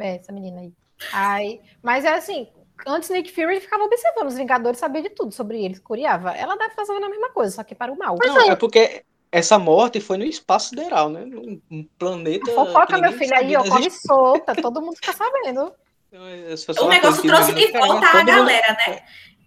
É, 0.00 0.16
essa 0.16 0.32
menina 0.32 0.60
aí. 0.60 0.72
Aí, 1.12 1.60
mas 1.82 2.04
é 2.04 2.14
assim, 2.14 2.48
antes 2.86 3.08
Nick 3.10 3.32
Fury 3.32 3.60
ficava 3.60 3.84
observando 3.84 4.26
os 4.28 4.36
Vingadores, 4.36 4.78
sabia 4.78 5.02
de 5.02 5.10
tudo 5.10 5.32
sobre 5.32 5.64
eles, 5.64 5.78
curiava. 5.78 6.32
Ela 6.32 6.56
deve 6.56 6.74
fazendo 6.74 7.04
a 7.04 7.08
mesma 7.08 7.30
coisa, 7.30 7.54
só 7.54 7.62
que 7.64 7.74
para 7.74 7.92
o 7.92 7.96
mal. 7.98 8.16
Não, 8.24 8.50
é 8.50 8.56
porque 8.56 9.04
essa 9.30 9.58
morte 9.58 10.00
foi 10.00 10.16
no 10.18 10.24
espaço 10.24 10.70
sideral, 10.70 11.08
né? 11.08 11.24
Num 11.24 11.60
um 11.70 11.84
planeta. 11.98 12.50
Fofoca, 12.52 12.94
que 12.94 13.00
meu 13.00 13.12
filho, 13.12 13.34
aí, 13.36 13.56
ó, 13.56 13.62
que 13.62 13.68
come 13.70 13.86
existia. 13.86 14.08
solta, 14.08 14.54
todo 14.54 14.80
mundo 14.80 14.96
fica 14.96 15.12
sabendo. 15.12 15.72
Essa 16.12 16.74
foi 16.74 16.84
O 16.84 16.88
negócio 16.88 17.22
trouxe 17.22 17.52
de 17.52 17.66
queria, 17.66 17.80
volta 17.80 18.06
a 18.06 18.22
galera, 18.22 18.72
né? 18.72 19.02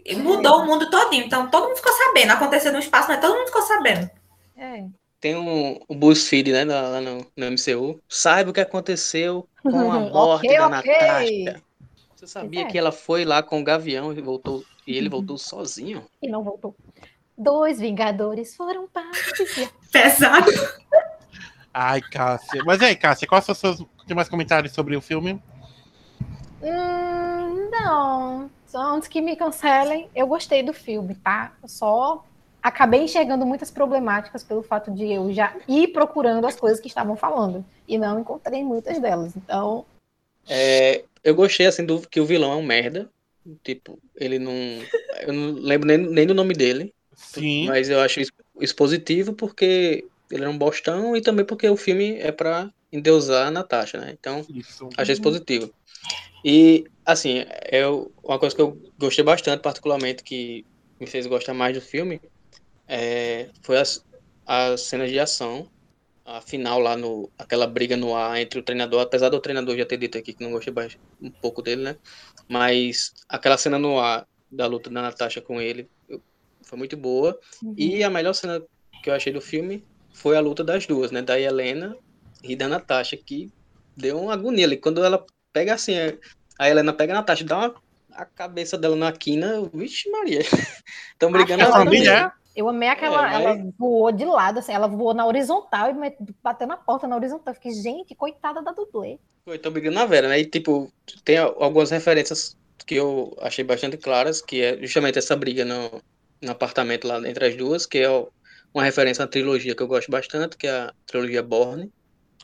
E 0.05 0.16
mudou 0.16 0.62
o 0.62 0.66
mundo 0.66 0.89
todinho. 0.89 1.26
Então 1.26 1.49
todo 1.49 1.68
mundo 1.68 1.78
ficou 1.78 1.93
sabendo. 1.93 2.32
Aconteceu 2.32 2.72
no 2.72 2.80
espaço, 2.80 3.07
mas 3.07 3.20
todo 3.20 3.36
mundo 3.36 3.47
ficou 3.47 3.62
sabendo. 3.64 4.09
É. 4.57 4.86
Tem 5.20 5.36
um, 5.36 5.80
um 5.88 5.95
BuzzFeed, 5.95 6.51
né, 6.51 6.66
lá 6.66 6.82
lá 6.82 7.01
no, 7.01 7.26
no 7.36 7.51
MCU. 7.51 8.01
Saiba 8.09 8.49
o 8.49 8.53
que 8.53 8.59
aconteceu 8.59 9.47
com 9.62 9.91
a 9.91 9.99
morte 10.09 10.47
Ok, 10.47 10.57
da 10.57 10.68
ok. 10.68 11.45
Natasha. 11.45 11.64
Você 12.16 12.28
sabia 12.28 12.62
é. 12.62 12.66
que 12.66 12.78
ela 12.78 12.91
foi 12.91 13.26
lá 13.26 13.41
com 13.41 13.59
o 13.59 13.64
Gavião 13.64 14.14
e 14.14 14.22
voltou 14.22 14.64
e 14.86 14.97
ele 14.97 15.09
voltou 15.09 15.38
sozinho? 15.38 16.05
E 16.22 16.28
não 16.28 16.43
voltou. 16.43 16.76
Dois 17.38 17.80
Vingadores 17.80 18.55
foram 18.55 18.88
para 18.88 19.09
Pesado. 19.91 20.51
Ai, 21.74 22.01
Cássia. 22.01 22.64
Mas 22.66 22.82
aí, 22.82 22.95
Cássia, 22.95 23.28
quais 23.28 23.45
são 23.45 23.53
os 23.53 23.59
seus 23.59 23.80
últimos 23.80 24.28
comentários 24.28 24.74
sobre 24.74 24.95
o 24.95 25.01
filme? 25.01 25.41
Hum, 26.64 27.70
não. 27.72 28.49
Só 28.68 28.95
antes 28.95 29.07
que 29.07 29.22
me 29.22 29.36
cancelem, 29.36 30.09
eu 30.16 30.28
gostei 30.28 30.64
do 30.64 30.74
filme, 30.74 31.16
tá? 31.16 31.53
Eu 31.62 31.68
só 31.68 32.24
acabei 32.62 33.03
enxergando 33.03 33.45
muitas 33.45 33.72
problemáticas 33.72 34.43
pelo 34.43 34.62
fato 34.62 34.91
de 34.91 35.12
eu 35.12 35.34
já 35.34 35.55
ir 35.68 35.88
procurando 35.89 36.45
as 36.45 36.55
coisas 36.55 36.80
que 36.80 36.88
estavam 36.88 37.16
falando. 37.16 37.66
E 37.88 37.97
não 37.97 38.20
encontrei 38.20 38.64
muitas 38.64 38.99
delas. 38.99 39.36
Então, 39.36 39.86
É, 40.47 41.03
eu 41.24 41.36
gostei, 41.36 41.66
assim, 41.66 41.86
do 41.86 41.99
que 42.07 42.20
o 42.20 42.26
vilão 42.26 42.53
é 42.53 42.55
um 42.55 42.64
merda. 42.64 43.09
Tipo, 43.64 43.97
ele 44.16 44.38
não. 44.38 44.53
Eu 45.22 45.34
não 45.34 45.53
lembro 45.53 45.88
nem, 45.88 45.97
nem 45.97 46.28
do 46.28 46.34
nome 46.34 46.53
dele. 46.53 46.93
Sim. 47.16 47.68
Mas 47.68 47.89
eu 47.89 47.99
acho 47.99 48.20
isso, 48.20 48.76
positivo 48.76 49.34
porque 49.34 50.05
ele 50.30 50.43
é 50.43 50.49
um 50.49 50.57
bostão 50.57 51.16
e 51.16 51.22
também 51.22 51.45
porque 51.45 51.68
o 51.68 51.76
filme 51.76 52.18
é 52.20 52.32
pra 52.32 52.72
endeusar 52.91 53.47
a 53.47 53.51
Natasha, 53.51 53.99
né? 53.99 54.16
Então, 54.20 54.45
Isso. 54.49 54.89
achei 54.97 55.14
isso 55.14 55.22
positivo. 55.22 55.74
E, 56.43 56.85
assim, 57.05 57.45
eu, 57.71 58.11
uma 58.23 58.39
coisa 58.39 58.55
que 58.55 58.61
eu 58.61 58.77
gostei 58.99 59.23
bastante, 59.23 59.61
particularmente, 59.61 60.23
que 60.23 60.65
me 60.99 61.07
fez 61.07 61.27
gostar 61.27 61.53
mais 61.53 61.75
do 61.75 61.81
filme, 61.81 62.21
é, 62.87 63.49
foi 63.61 63.77
as, 63.77 64.05
as 64.45 64.81
cenas 64.81 65.09
de 65.09 65.19
ação. 65.19 65.69
a 66.25 66.41
final 66.41 66.79
lá 66.79 66.95
no 66.95 67.29
aquela 67.37 67.67
briga 67.67 67.97
no 67.97 68.15
ar 68.15 68.39
entre 68.39 68.59
o 68.59 68.63
treinador, 68.63 69.01
apesar 69.01 69.29
do 69.29 69.39
treinador 69.39 69.75
já 69.75 69.85
ter 69.85 69.97
dito 69.97 70.17
aqui 70.17 70.33
que 70.33 70.43
não 70.43 70.51
gostei 70.51 70.73
um 71.21 71.31
pouco 71.31 71.61
dele, 71.61 71.81
né? 71.83 71.95
Mas 72.47 73.13
aquela 73.27 73.57
cena 73.57 73.79
no 73.79 73.99
ar 73.99 74.27
da 74.51 74.67
luta 74.67 74.89
da 74.89 75.01
Natasha 75.01 75.41
com 75.41 75.59
ele 75.61 75.89
foi 76.63 76.77
muito 76.77 76.95
boa. 76.95 77.37
Uhum. 77.63 77.73
E 77.77 78.03
a 78.03 78.09
melhor 78.09 78.33
cena 78.33 78.61
que 79.03 79.09
eu 79.09 79.13
achei 79.13 79.33
do 79.33 79.41
filme 79.41 79.83
foi 80.13 80.37
a 80.37 80.41
luta 80.41 80.63
das 80.63 80.85
duas, 80.85 81.11
né? 81.11 81.21
Da 81.21 81.39
Helena 81.39 81.97
e 82.43 82.55
da 82.55 82.67
Natasha, 82.67 83.17
que 83.17 83.51
deu 83.95 84.19
uma 84.19 84.33
agonia 84.33 84.65
ali. 84.65 84.77
Quando 84.77 85.03
ela 85.03 85.25
pega 85.54 85.74
assim, 85.74 85.93
a 86.60 86.70
Helena 86.70 86.93
pega 86.93 87.14
a 87.14 87.18
Natasha, 87.18 87.43
dá 87.43 87.58
uma, 87.58 87.76
a 88.14 88.26
cabeça 88.26 88.78
dela 88.78 88.95
na 88.95 89.12
quina, 89.12 89.70
vixe 89.74 90.10
Maria. 90.10 90.41
Estão 91.14 91.32
brigando 91.32 91.64
a 91.64 91.72
família. 91.72 92.34
Eu 92.56 92.68
amei 92.68 92.89
aquela. 92.89 93.28
É, 93.28 93.34
mas... 93.34 93.60
Ela 93.60 93.72
voou 93.78 94.12
de 94.12 94.26
lado, 94.26 94.60
assim, 94.60 94.74
ela 94.74 94.88
voou 94.88 95.14
na 95.14 95.26
horizontal 95.26 95.89
e 95.89 96.16
bateu 96.43 96.68
na 96.68 96.76
porta 96.76 97.08
na 97.08 97.16
horizontal. 97.16 97.54
Fiquei, 97.54 97.74
gente, 97.74 98.14
coitada 98.14 98.62
da 98.62 98.72
dublê. 98.72 99.18
Foi, 99.45 99.58
tô 99.58 99.72
brigando 99.72 99.95
na 99.95 100.06
Vera, 100.06 100.28
né? 100.28 100.39
E, 100.39 100.45
tipo, 100.45 100.91
tem 101.24 101.38
algumas 101.38 101.89
referências 101.89 102.58
que 102.86 102.95
eu 102.95 103.36
achei 103.41 103.64
bastante 103.64 103.97
claras, 103.97 104.41
que 104.41 104.62
é 104.62 104.78
justamente 104.82 105.18
essa 105.18 105.36
briga 105.36 105.64
no, 105.64 106.02
no 106.41 106.52
apartamento 106.52 107.08
lá 107.08 107.18
entre 107.28 107.47
as 107.47 107.56
duas, 107.56 107.86
que 107.86 107.99
é 107.99 108.10
uma 108.74 108.84
referência 108.84 109.24
à 109.24 109.28
trilogia 109.28 109.76
que 109.76 109.82
eu 109.82 109.88
gosto 109.88 110.12
bastante, 110.12 110.58
que 110.58 110.68
é 110.68 110.72
a 110.72 110.93
trilogia 111.06 111.41
Borne, 111.41 111.91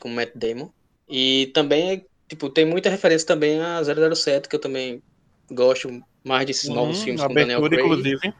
com 0.00 0.08
Matt 0.08 0.30
Damon. 0.34 0.70
E 1.08 1.50
também, 1.54 2.06
tipo, 2.28 2.50
tem 2.50 2.64
muita 2.64 2.90
referência 2.90 3.26
também 3.26 3.60
a 3.60 3.80
007, 3.82 4.48
que 4.48 4.56
eu 4.56 4.60
também 4.60 5.02
gosto 5.50 5.88
mais 6.22 6.46
desses 6.46 6.68
uhum, 6.68 6.74
novos 6.74 7.02
filmes 7.02 7.22
com 7.22 7.32
Daniel 7.32 7.62
Craig. 7.62 7.82
inclusive. 7.82 8.34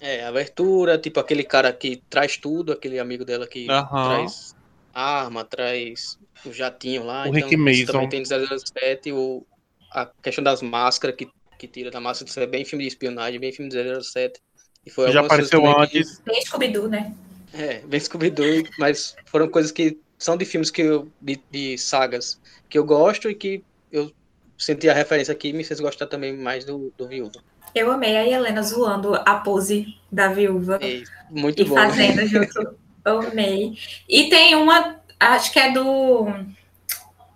É, 0.00 0.24
abertura, 0.24 0.98
tipo 0.98 1.20
aquele 1.20 1.44
cara 1.44 1.72
que 1.72 2.02
traz 2.10 2.36
tudo, 2.36 2.72
aquele 2.72 2.98
amigo 2.98 3.24
dela 3.24 3.46
que 3.46 3.66
uhum. 3.70 3.86
traz 3.86 4.54
arma, 4.92 5.44
traz 5.44 6.18
o 6.44 6.52
jatinho 6.52 7.04
lá. 7.04 7.24
O 7.24 7.26
então, 7.28 7.48
Rick 7.48 7.56
Mason. 7.56 7.92
também 7.92 8.08
tem 8.08 8.24
007, 8.24 9.12
o, 9.12 9.46
a 9.90 10.06
questão 10.06 10.42
das 10.42 10.62
máscaras 10.62 11.16
que, 11.16 11.28
que 11.58 11.66
tira 11.66 11.90
da 11.90 12.00
máscara, 12.00 12.28
isso 12.28 12.40
é 12.40 12.46
bem 12.46 12.64
filme 12.64 12.84
de 12.84 12.88
espionagem, 12.88 13.40
bem 13.40 13.52
filme 13.52 13.70
de 13.70 14.02
007. 14.02 14.40
E 14.86 14.90
foi 14.90 15.10
Já 15.10 15.20
apareceu 15.20 15.66
antes. 15.66 16.18
Que... 16.18 16.30
Bem 16.30 16.42
Scooby-Doo, 16.42 16.88
né? 16.88 17.14
É, 17.52 17.78
bem 17.80 18.00
Scooby-Doo, 18.00 18.64
mas 18.78 19.16
foram 19.26 19.48
coisas 19.48 19.72
que 19.72 19.98
são 20.18 20.36
de 20.36 20.44
filmes 20.44 20.70
que 20.70 20.82
eu, 20.82 21.08
de, 21.20 21.40
de 21.50 21.78
sagas 21.78 22.40
que 22.68 22.78
eu 22.78 22.84
gosto 22.84 23.30
e 23.30 23.34
que 23.34 23.62
eu 23.90 24.10
senti 24.56 24.88
a 24.88 24.94
referência 24.94 25.32
aqui 25.32 25.48
e 25.48 25.52
me 25.52 25.64
fez 25.64 25.80
gostar 25.80 26.06
também 26.06 26.36
mais 26.36 26.64
do, 26.64 26.92
do 26.96 27.06
Viúva. 27.06 27.40
Eu 27.74 27.90
amei 27.90 28.16
a 28.16 28.26
Helena 28.26 28.62
zoando 28.62 29.14
a 29.14 29.34
pose 29.36 29.98
da 30.10 30.28
viúva. 30.28 30.78
É, 30.80 31.02
muito 31.28 31.60
e 31.60 31.64
bom. 31.64 31.74
Fazendo 31.74 32.24
junto. 32.26 32.76
Eu 33.04 33.20
amei. 33.20 33.76
E 34.08 34.28
tem 34.28 34.54
uma, 34.54 35.00
acho 35.18 35.52
que 35.52 35.58
é 35.58 35.72
do. 35.72 36.26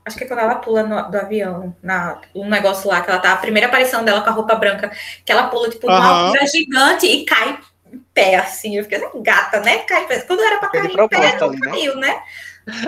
Acho 0.05 0.17
que 0.17 0.25
é 0.25 0.27
quando 0.27 0.41
ela 0.41 0.55
pula 0.55 0.85
no, 0.85 1.11
do 1.11 1.19
avião, 1.19 1.77
na, 1.83 2.21
um 2.35 2.49
negócio 2.49 2.89
lá, 2.89 3.01
que 3.01 3.11
ela 3.11 3.19
tá. 3.19 3.33
A 3.33 3.37
primeira 3.37 3.67
aparição 3.67 4.05
dela 4.05 4.23
com 4.23 4.31
a 4.31 4.33
roupa 4.33 4.55
branca, 4.55 4.91
que 5.25 5.33
ela 5.33 5.49
pula, 5.49 5.69
tipo, 5.69 5.87
uma 5.89 6.27
altura 6.27 6.47
gigante 6.47 7.07
e 7.07 7.25
cai 7.25 7.59
em 7.93 7.99
pé, 8.15 8.37
assim. 8.37 8.77
Eu 8.77 8.85
fiquei 8.85 9.05
assim, 9.05 9.23
gata, 9.23 9.61
né? 9.61 9.79
Cai 9.79 10.05
em 10.05 10.07
pé. 10.07 10.21
Quando 10.21 10.41
era 10.41 10.59
pra 10.59 10.69
cair 10.71 10.91
em 10.91 11.09
pé, 11.09 11.37
não 11.41 11.51
né? 11.51 11.61
caiu, 11.61 11.97
né? 11.97 12.23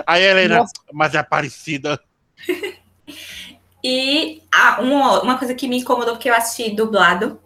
Aí 0.06 0.22
Helena, 0.22 0.58
Nossa. 0.58 0.72
mas 0.92 1.14
é 1.14 1.22
parecida. 1.22 2.00
E 3.82 4.42
ah, 4.52 4.78
uma, 4.80 5.22
uma 5.22 5.38
coisa 5.38 5.54
que 5.54 5.66
me 5.66 5.78
incomodou 5.78 6.14
porque 6.14 6.28
eu 6.28 6.34
assisti 6.34 6.70
dublado. 6.74 7.40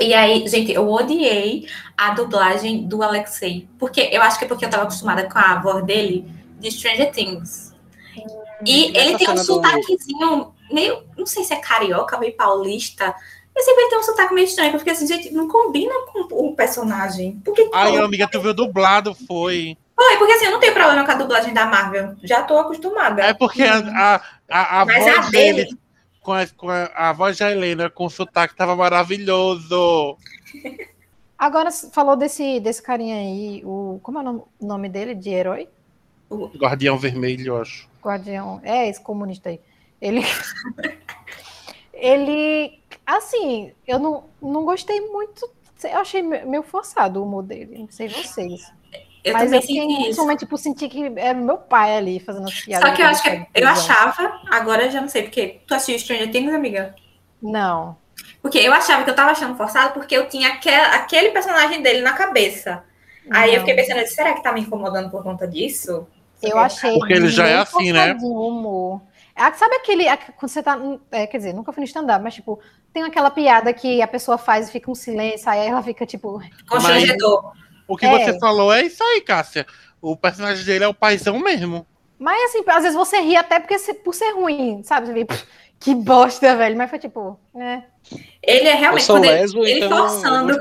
E 0.00 0.12
aí, 0.12 0.46
gente, 0.46 0.72
eu 0.72 0.90
odiei 0.90 1.68
a 1.96 2.10
dublagem 2.10 2.86
do 2.86 3.02
Alexei. 3.02 3.68
Porque 3.78 4.00
eu 4.12 4.20
acho 4.20 4.38
que 4.38 4.44
é 4.44 4.48
porque 4.48 4.64
eu 4.64 4.70
tava 4.70 4.82
acostumada 4.82 5.28
com 5.28 5.38
a 5.38 5.60
voz 5.60 5.84
dele 5.84 6.28
de 6.58 6.70
Stranger 6.70 7.12
Things. 7.12 7.72
E 8.64 8.86
hum, 8.86 8.92
ele 8.94 9.18
tem 9.18 9.30
um 9.30 9.36
sotaquezinho 9.36 10.54
meio, 10.70 11.04
não 11.16 11.26
sei 11.26 11.44
se 11.44 11.54
é 11.54 11.56
carioca, 11.56 12.18
meio 12.18 12.34
paulista. 12.36 13.14
Eu 13.56 13.62
sempre 13.62 13.88
tem 13.88 13.98
um 13.98 14.02
sotaque 14.02 14.34
meio 14.34 14.46
estranho, 14.46 14.72
porque 14.72 14.90
assim, 14.90 15.06
gente, 15.06 15.32
não 15.32 15.48
combina 15.48 15.94
com 16.12 16.48
o 16.48 16.54
personagem. 16.54 17.40
Porque, 17.42 17.70
Ai, 17.72 17.96
amiga, 17.96 18.28
tu 18.28 18.38
viu 18.38 18.52
dublado, 18.52 19.14
foi. 19.14 19.78
Foi, 19.94 20.16
porque 20.18 20.34
assim, 20.34 20.44
eu 20.44 20.50
não 20.50 20.60
tenho 20.60 20.74
problema 20.74 21.06
com 21.06 21.10
a 21.10 21.14
dublagem 21.14 21.54
da 21.54 21.64
Marvel. 21.64 22.14
Já 22.22 22.42
tô 22.42 22.58
acostumada. 22.58 23.22
É 23.22 23.32
porque 23.32 23.62
a, 23.62 23.78
a, 23.78 24.22
a, 24.50 24.82
a 24.82 24.84
voz 24.84 25.06
a 25.06 25.30
dele, 25.30 25.64
dele, 25.64 25.78
com, 26.20 26.32
a, 26.34 26.46
com 26.48 26.68
a, 26.68 26.90
a, 26.94 27.12
voz 27.14 27.38
da 27.38 27.50
Helena 27.50 27.88
com 27.88 28.04
o 28.04 28.10
sotaque 28.10 28.54
tava 28.54 28.76
maravilhoso. 28.76 30.18
Agora, 31.38 31.70
falou 31.70 32.14
desse, 32.14 32.60
desse 32.60 32.82
carinha 32.82 33.16
aí, 33.16 33.62
o, 33.64 33.98
como 34.02 34.18
é 34.18 34.30
o 34.30 34.46
nome 34.60 34.90
dele 34.90 35.14
de 35.14 35.30
herói? 35.30 35.66
O 36.28 36.48
Guardião 36.48 36.98
Vermelho, 36.98 37.46
eu 37.46 37.60
acho. 37.62 37.88
Guardião, 38.02 38.60
é 38.62 38.88
esse 38.88 39.00
comunista 39.00 39.48
aí. 39.48 39.60
Ele. 40.00 40.22
ele. 41.92 42.80
Assim, 43.06 43.72
eu 43.86 43.98
não, 43.98 44.24
não 44.42 44.64
gostei 44.64 45.00
muito. 45.00 45.48
Eu 45.84 45.98
achei 45.98 46.22
meio 46.22 46.62
forçado 46.62 47.20
o 47.20 47.24
humor 47.24 47.44
dele. 47.44 47.78
Não 47.78 47.88
sei 47.88 48.08
vocês. 48.08 48.72
Eu 49.22 49.32
Mas 49.32 49.42
também 49.42 49.60
eu 49.60 49.66
senti 49.66 50.02
principalmente, 50.02 50.38
tipo, 50.40 50.56
senti 50.56 50.88
que 50.88 51.12
era 51.16 51.34
meu 51.34 51.58
pai 51.58 51.96
ali 51.96 52.20
fazendo 52.20 52.46
as 52.46 52.60
piadas. 52.60 52.88
Só 52.88 52.94
que 52.94 53.02
eu 53.02 53.06
acho 53.06 53.22
que 53.22 53.46
eu 53.54 53.68
achava, 53.68 54.40
agora 54.50 54.84
eu 54.84 54.90
já 54.90 55.00
não 55.00 55.08
sei, 55.08 55.22
porque 55.22 55.60
tu 55.66 55.74
assistiu 55.74 55.98
Stranger 55.98 56.30
Things, 56.30 56.54
amiga? 56.54 56.94
Não. 57.42 57.96
Porque 58.40 58.58
eu 58.58 58.72
achava 58.72 59.02
que 59.02 59.10
eu 59.10 59.16
tava 59.16 59.32
achando 59.32 59.56
forçado 59.56 59.92
porque 59.92 60.16
eu 60.16 60.28
tinha 60.28 60.48
aquele, 60.48 60.76
aquele 60.76 61.30
personagem 61.30 61.82
dele 61.82 62.02
na 62.02 62.12
cabeça. 62.12 62.84
Não. 63.26 63.36
Aí 63.36 63.54
eu 63.54 63.60
fiquei 63.60 63.74
pensando, 63.74 64.06
será 64.06 64.32
que 64.32 64.42
tá 64.44 64.52
me 64.52 64.60
incomodando 64.60 65.10
por 65.10 65.24
conta 65.24 65.46
disso? 65.46 66.06
Eu 66.40 66.58
achei. 66.58 66.96
Porque 66.96 67.12
ele 67.12 67.28
já 67.28 67.48
é 67.48 67.56
assim, 67.56 67.92
né? 67.92 68.16
Humor. 68.20 69.02
É, 69.36 69.52
sabe 69.52 69.76
aquele. 69.76 70.04
Quando 70.38 70.50
você 70.50 70.62
tá. 70.62 70.80
É, 71.10 71.26
quer 71.26 71.36
dizer, 71.36 71.52
nunca 71.52 71.72
fui 71.72 71.82
no 71.82 71.86
stand-up, 71.86 72.24
mas 72.24 72.34
tipo, 72.34 72.58
tem 72.92 73.02
aquela 73.02 73.30
piada 73.30 73.72
que 73.72 74.00
a 74.00 74.08
pessoa 74.08 74.38
faz 74.38 74.68
e 74.68 74.72
fica 74.72 74.90
um 74.90 74.94
silêncio, 74.94 75.50
aí 75.50 75.68
ela 75.68 75.82
fica 75.82 76.06
tipo. 76.06 76.40
Constrangedor. 76.66 77.52
O 77.86 77.96
que 77.96 78.06
é. 78.06 78.10
você 78.10 78.38
falou 78.38 78.72
é 78.72 78.82
isso 78.82 79.04
aí, 79.04 79.20
Cássia. 79.20 79.66
O 80.00 80.16
personagem 80.16 80.64
dele 80.64 80.84
é 80.84 80.88
o 80.88 80.94
paizão 80.94 81.38
mesmo. 81.38 81.86
Mas 82.18 82.42
assim, 82.44 82.64
às 82.66 82.82
vezes 82.82 82.96
você 82.96 83.20
ri 83.20 83.36
até 83.36 83.60
porque 83.60 83.76
por 83.94 84.14
ser 84.14 84.30
ruim, 84.30 84.82
sabe? 84.82 85.06
Você 85.06 85.12
vê, 85.12 85.26
que 85.78 85.94
bosta, 85.94 86.56
velho. 86.56 86.76
Mas 86.76 86.88
foi 86.88 86.98
tipo, 86.98 87.38
né? 87.54 87.84
Ele 88.42 88.68
é 88.68 88.74
realmente. 88.74 89.06
Quando 89.06 89.24
ele, 89.26 89.70
ele 89.70 89.84
então 89.84 90.08
forçando. 90.08 90.58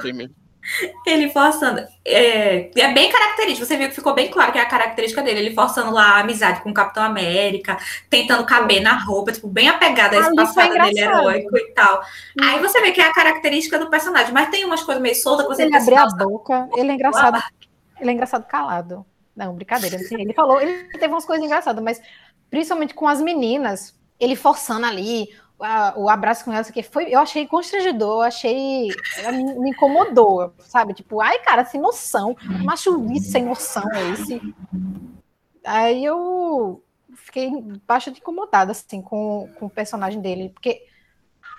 Ele 1.06 1.30
forçando. 1.30 1.82
É, 2.04 2.70
é, 2.76 2.94
bem 2.94 3.12
característico. 3.12 3.66
Você 3.66 3.78
viu 3.78 3.90
que 3.90 3.96
ficou 3.96 4.14
bem 4.14 4.30
claro 4.30 4.52
que 4.52 4.58
é 4.58 4.62
a 4.62 4.68
característica 4.68 5.22
dele. 5.22 5.40
Ele 5.40 5.56
forçando 5.56 5.92
lá 5.92 6.16
a 6.16 6.20
amizade 6.20 6.62
com 6.62 6.70
o 6.70 6.74
Capitão 6.74 7.04
América, 7.04 7.78
tentando 8.10 8.46
caber 8.46 8.82
na 8.82 8.98
roupa, 8.98 9.32
tipo, 9.32 9.48
bem 9.48 9.70
apegada 9.70 10.16
a 10.16 10.20
esse 10.20 10.30
ah, 10.30 10.36
passado 10.36 10.74
dele 10.74 11.00
heróico 11.00 11.58
e 11.58 11.74
tal. 11.74 12.02
Hum. 12.02 12.44
Aí 12.44 12.60
você 12.60 12.82
vê 12.82 12.92
que 12.92 13.02
é 13.02 13.06
a 13.06 13.14
característica 13.14 13.80
do 13.80 13.90
personagem. 13.90 14.34
Mas 14.34 14.50
tem 14.50 14.66
umas 14.66 14.84
coisas 14.84 15.02
meio 15.02 15.16
soltas 15.16 15.48
que 15.48 15.56
você 15.56 15.64
Ele 15.64 15.76
abriu 15.76 15.98
a 15.98 16.08
boca, 16.08 16.70
ele 16.76 16.92
é 16.92 16.94
engraçado. 16.94 17.44
Ele 18.00 18.10
é 18.10 18.14
engraçado 18.14 18.46
calado. 18.46 19.06
Não, 19.36 19.54
brincadeira. 19.54 19.98
Assim, 19.98 20.22
ele 20.22 20.34
falou, 20.34 20.62
ele 20.62 20.86
teve 20.98 21.08
umas 21.08 21.26
coisas 21.26 21.46
engraçadas, 21.46 21.84
mas 21.84 22.02
principalmente 22.50 22.94
com 22.94 23.08
as 23.08 23.22
meninas, 23.22 23.94
ele 24.20 24.36
forçando 24.36 24.86
ali 24.86 25.28
a, 25.60 25.94
o 25.96 26.10
abraço 26.10 26.44
com 26.44 26.54
ela, 26.54 26.64
que 26.64 26.84
foi, 26.84 27.14
eu 27.14 27.20
achei 27.20 27.48
constrangedor, 27.48 28.26
achei, 28.26 28.90
me, 29.32 29.60
me, 29.60 29.70
incomodou, 29.72 30.54
sabe? 30.60 30.94
Tipo, 30.94 31.22
ai, 31.22 31.40
cara, 31.40 31.66
sem 31.66 31.80
noção, 31.80 32.36
macho 32.64 33.06
sem 33.20 33.46
noção 33.46 33.84
é 33.94 34.12
esse. 34.12 34.42
Aí 35.64 36.04
eu 36.04 36.84
fiquei 37.16 37.50
bastante 37.88 38.20
incomodada, 38.20 38.72
assim, 38.72 39.02
com, 39.02 39.50
com 39.58 39.66
o 39.68 39.70
personagem 39.70 40.22
dele, 40.22 40.50
porque 40.50 40.82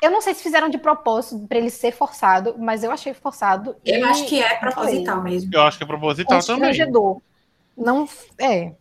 eu 0.02 0.10
não 0.10 0.20
sei 0.20 0.34
se 0.34 0.42
fizeram 0.42 0.68
de 0.68 0.78
propósito 0.78 1.46
para 1.46 1.58
ele 1.58 1.70
ser 1.70 1.92
forçado, 1.92 2.54
mas 2.58 2.84
eu 2.84 2.90
achei 2.90 3.14
forçado. 3.14 3.76
Eu 3.84 4.04
acho 4.06 4.26
que 4.26 4.42
é 4.42 4.56
proposital 4.56 5.22
mesmo. 5.22 5.50
Eu 5.52 5.62
acho 5.62 5.78
que 5.78 5.84
é 5.84 5.86
proposital 5.86 6.42
também. 6.42 6.70
Não, 7.76 8.08
é. 8.38 8.72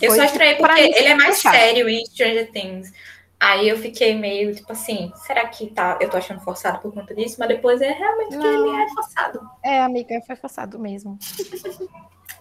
Eu 0.00 0.12
só 0.12 0.24
estranhei 0.24 0.56
porque 0.56 0.80
ele 0.80 1.08
é 1.08 1.14
mais 1.14 1.38
sério 1.38 1.88
em 1.88 2.04
Stranger 2.04 2.50
Things. 2.50 2.92
Aí 3.38 3.68
eu 3.68 3.76
fiquei 3.76 4.14
meio 4.14 4.54
tipo 4.54 4.72
assim, 4.72 5.12
será 5.26 5.46
que 5.46 5.66
tá, 5.66 5.98
eu 6.00 6.08
tô 6.08 6.16
achando 6.16 6.40
forçado 6.40 6.78
por 6.78 6.92
conta 6.92 7.14
disso? 7.14 7.36
Mas 7.38 7.48
depois 7.48 7.80
é 7.82 7.92
realmente 7.92 8.34
não. 8.34 8.40
que 8.40 8.46
ele 8.46 8.82
é 8.82 8.88
forçado. 8.94 9.40
É, 9.62 9.82
amiga, 9.82 10.20
foi 10.26 10.36
forçado 10.36 10.78
mesmo. 10.78 11.18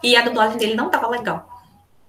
e 0.01 0.15
a 0.15 0.21
dublagem 0.21 0.57
dele 0.57 0.75
não 0.75 0.89
tava 0.89 1.07
legal. 1.09 1.49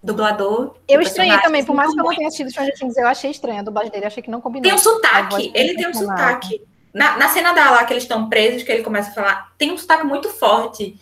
Dublador. 0.00 0.76
Eu 0.86 1.00
estranhei 1.00 1.36
também, 1.40 1.64
por 1.64 1.74
mais 1.74 1.92
que 1.92 1.98
eu 1.98 2.04
não 2.04 2.14
tenha 2.14 2.28
assistido 2.28 2.50
Stranger 2.50 2.74
Things, 2.78 2.96
eu 2.96 3.08
achei 3.08 3.30
estranha 3.30 3.60
a 3.60 3.64
dublagem 3.64 3.90
dele, 3.90 4.06
achei 4.06 4.22
que 4.22 4.30
não 4.30 4.40
combinou. 4.40 4.62
Tem 4.62 4.74
um 4.74 4.78
sotaque, 4.78 5.50
ele 5.52 5.74
tem 5.74 5.88
um 5.88 5.94
sotaque. 5.94 6.62
Na, 6.94 7.18
na 7.18 7.28
cena 7.28 7.52
da 7.52 7.70
lá 7.72 7.84
que 7.84 7.92
eles 7.92 8.04
estão 8.04 8.28
presos, 8.28 8.62
que 8.62 8.70
ele 8.70 8.84
começa 8.84 9.10
a 9.10 9.14
falar, 9.14 9.52
tem 9.58 9.72
um 9.72 9.76
sotaque 9.76 10.06
muito 10.06 10.28
forte. 10.30 10.96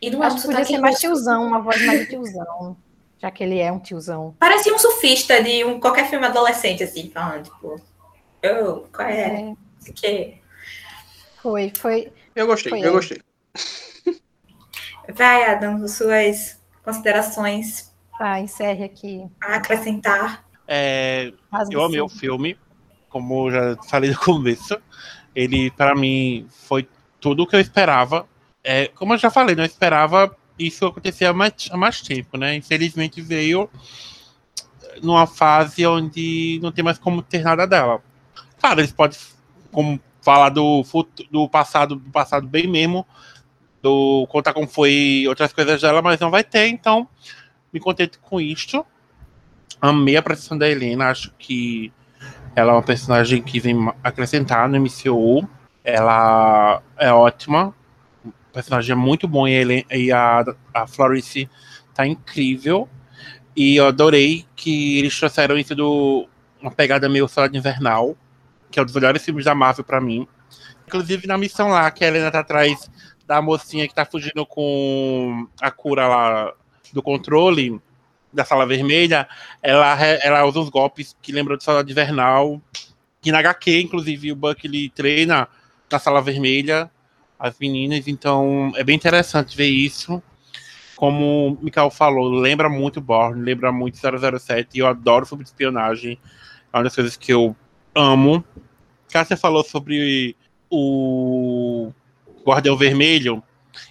E 0.00 0.10
não 0.10 0.24
é 0.24 0.28
um 0.28 0.30
sotaque 0.30 0.46
podia 0.46 0.64
ser 0.64 0.78
mais 0.78 0.98
tiozão, 0.98 1.46
uma 1.46 1.60
voz 1.60 1.84
mais 1.84 2.08
tiozão 2.08 2.76
já 3.20 3.30
que 3.30 3.42
ele 3.42 3.58
é 3.58 3.70
um 3.70 3.78
tiozão. 3.78 4.34
Parecia 4.38 4.74
um 4.74 4.78
surfista 4.78 5.42
de 5.42 5.64
um, 5.64 5.80
qualquer 5.80 6.08
filme 6.08 6.26
adolescente, 6.26 6.82
assim, 6.82 7.10
falando, 7.10 7.44
tipo, 7.44 7.80
oh, 8.44 8.80
qual 8.94 9.08
é? 9.08 9.54
é. 9.86 9.92
Que... 9.92 10.40
Foi, 11.42 11.72
foi. 11.76 12.12
Eu 12.34 12.46
gostei, 12.46 12.70
foi 12.70 12.80
eu 12.80 12.92
gostei. 12.92 13.20
Vai, 15.14 15.44
Adam, 15.44 15.86
suas 15.88 16.60
considerações 16.84 17.88
Tá, 18.18 18.40
encerre 18.40 18.84
aqui. 18.84 19.24
A 19.40 19.54
acrescentar. 19.54 20.44
É, 20.66 21.32
eu 21.70 21.82
amei 21.82 22.00
sim. 22.00 22.04
o 22.04 22.08
filme, 22.08 22.58
como 23.08 23.48
eu 23.48 23.52
já 23.52 23.82
falei 23.84 24.10
no 24.10 24.18
começo. 24.18 24.76
Ele, 25.34 25.70
para 25.70 25.94
mim, 25.94 26.46
foi 26.50 26.86
tudo 27.20 27.44
o 27.44 27.46
que 27.46 27.54
eu 27.54 27.60
esperava. 27.60 28.28
É, 28.64 28.88
como 28.88 29.14
eu 29.14 29.18
já 29.18 29.30
falei, 29.30 29.54
não 29.54 29.64
esperava 29.64 30.36
isso 30.58 30.86
acontecer 30.86 31.26
há 31.26 31.32
mais, 31.32 31.52
há 31.70 31.76
mais 31.76 32.00
tempo, 32.00 32.36
né? 32.36 32.54
Infelizmente 32.56 33.20
veio 33.20 33.70
numa 35.02 35.26
fase 35.26 35.86
onde 35.86 36.58
não 36.62 36.72
tem 36.72 36.84
mais 36.84 36.98
como 36.98 37.22
ter 37.22 37.42
nada 37.42 37.66
dela. 37.66 38.02
Claro, 38.60 38.80
eles 38.80 38.92
podem 38.92 39.18
como, 39.70 40.00
falar 40.20 40.48
do, 40.50 40.84
do 41.30 41.48
passado, 41.48 41.96
do 41.96 42.10
passado 42.10 42.46
bem 42.46 42.66
mesmo, 42.66 43.06
do 43.82 44.26
contar 44.28 44.52
como 44.52 44.66
foi 44.66 45.24
outras 45.28 45.52
coisas 45.52 45.80
dela, 45.80 46.02
mas 46.02 46.18
não 46.18 46.30
vai 46.30 46.42
ter, 46.42 46.66
então 46.66 47.08
me 47.72 47.78
contento 47.78 48.18
com 48.20 48.40
isto. 48.40 48.84
Amei 49.80 50.16
a 50.16 50.20
apresentação 50.20 50.58
da 50.58 50.68
Helena, 50.68 51.10
acho 51.10 51.32
que 51.38 51.92
ela 52.58 52.72
é 52.72 52.74
uma 52.74 52.82
personagem 52.82 53.40
que 53.40 53.60
vem 53.60 53.76
acrescentar 54.02 54.68
no 54.68 54.80
MCU. 54.80 55.48
Ela 55.84 56.82
é 56.96 57.12
ótima. 57.12 57.72
Personagem 58.58 58.90
é 58.90 58.96
muito 58.96 59.28
bom 59.28 59.46
e, 59.46 59.54
a 59.56 59.60
Helen- 59.60 59.86
e 59.88 60.10
a, 60.10 60.44
a 60.74 60.84
Florence 60.84 61.48
tá 61.94 62.04
incrível. 62.04 62.88
E 63.54 63.76
eu 63.76 63.86
adorei 63.86 64.44
que 64.56 64.98
eles 64.98 65.16
trouxeram 65.16 65.56
isso 65.56 65.76
do 65.76 66.28
uma 66.60 66.72
pegada 66.72 67.08
meio 67.08 67.28
Soldado 67.28 67.56
Invernal, 67.56 68.16
que 68.68 68.80
é 68.80 68.82
um 68.82 68.84
dos 68.84 68.96
melhores 68.96 69.24
filmes 69.24 69.44
da 69.44 69.54
Marvel 69.54 69.84
pra 69.84 70.00
mim. 70.00 70.26
Inclusive 70.88 71.28
na 71.28 71.38
missão 71.38 71.68
lá, 71.68 71.88
que 71.88 72.04
a 72.04 72.08
Helena 72.08 72.32
tá 72.32 72.40
atrás 72.40 72.90
da 73.28 73.40
mocinha 73.40 73.86
que 73.86 73.94
tá 73.94 74.04
fugindo 74.04 74.44
com 74.44 75.46
a 75.62 75.70
cura 75.70 76.08
lá 76.08 76.52
do 76.92 77.00
controle 77.00 77.80
da 78.32 78.44
sala 78.44 78.66
vermelha, 78.66 79.28
ela, 79.62 79.96
ela 80.04 80.44
usa 80.46 80.58
uns 80.58 80.68
golpes 80.68 81.16
que 81.22 81.30
lembram 81.30 81.56
do 81.56 81.62
Soldado 81.62 81.88
Invernal, 81.88 82.60
que 83.22 83.30
na 83.30 83.38
HQ, 83.38 83.82
inclusive, 83.82 84.32
o 84.32 84.36
Buck 84.36 84.66
ele 84.66 84.90
treina 84.90 85.46
na 85.88 85.98
sala 86.00 86.20
vermelha 86.20 86.90
as 87.38 87.58
meninas, 87.58 88.08
então 88.08 88.72
é 88.74 88.82
bem 88.82 88.96
interessante 88.96 89.56
ver 89.56 89.68
isso. 89.68 90.22
Como 90.96 91.52
o 91.52 91.64
Mikael 91.64 91.90
falou, 91.90 92.28
lembra 92.28 92.68
muito 92.68 93.00
Born, 93.00 93.40
lembra 93.42 93.70
muito 93.70 93.96
007, 93.96 94.68
e 94.74 94.78
eu 94.80 94.86
adoro 94.86 95.24
sobre 95.24 95.44
espionagem, 95.44 96.18
é 96.72 96.76
uma 96.76 96.84
das 96.84 96.94
coisas 96.94 97.16
que 97.16 97.32
eu 97.32 97.54
amo. 97.94 98.44
Cássia 99.10 99.36
falou 99.36 99.62
sobre 99.62 100.36
o 100.68 101.92
Guardião 102.44 102.76
Vermelho, 102.76 103.42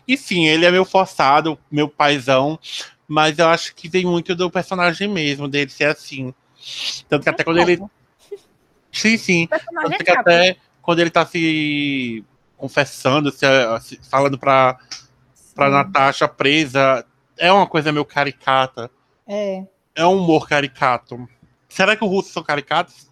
e 0.08 0.18
sim, 0.18 0.48
ele 0.48 0.66
é 0.66 0.72
meio 0.72 0.84
forçado, 0.84 1.58
meu 1.72 1.88
paizão, 1.88 2.60
mas 3.08 3.40
eu 3.40 3.48
acho 3.48 3.74
que 3.74 3.88
vem 3.88 4.06
muito 4.06 4.36
do 4.36 4.52
personagem 4.52 5.08
mesmo, 5.08 5.48
dele 5.48 5.72
ser 5.72 5.86
assim. 5.86 6.34
Tanto 7.08 7.24
que 7.24 7.30
até 7.30 7.44
quando 7.44 7.60
ele. 7.60 7.82
Sim, 8.92 9.18
sim. 9.18 9.48
Tanto 9.48 9.94
é 9.94 10.04
que 10.04 10.12
até 10.12 10.58
quando 10.82 11.00
ele 11.00 11.10
tá 11.10 11.26
se 11.26 12.24
confessando, 12.58 13.32
se, 13.32 13.46
se- 13.82 14.00
falando 14.10 14.38
pra, 14.38 14.78
pra 15.56 15.68
Sim. 15.68 15.72
Natasha 15.72 16.28
presa, 16.28 17.06
é 17.38 17.52
uma 17.52 17.68
coisa 17.68 17.92
meio 17.92 18.04
caricata. 18.06 18.90
É. 19.28 19.64
É 19.96 20.06
um 20.06 20.18
humor 20.18 20.48
caricato. 20.48 21.28
Será 21.70 21.96
que 21.96 22.04
os 22.04 22.10
russos 22.10 22.32
são 22.34 22.44
caricatos? 22.44 23.10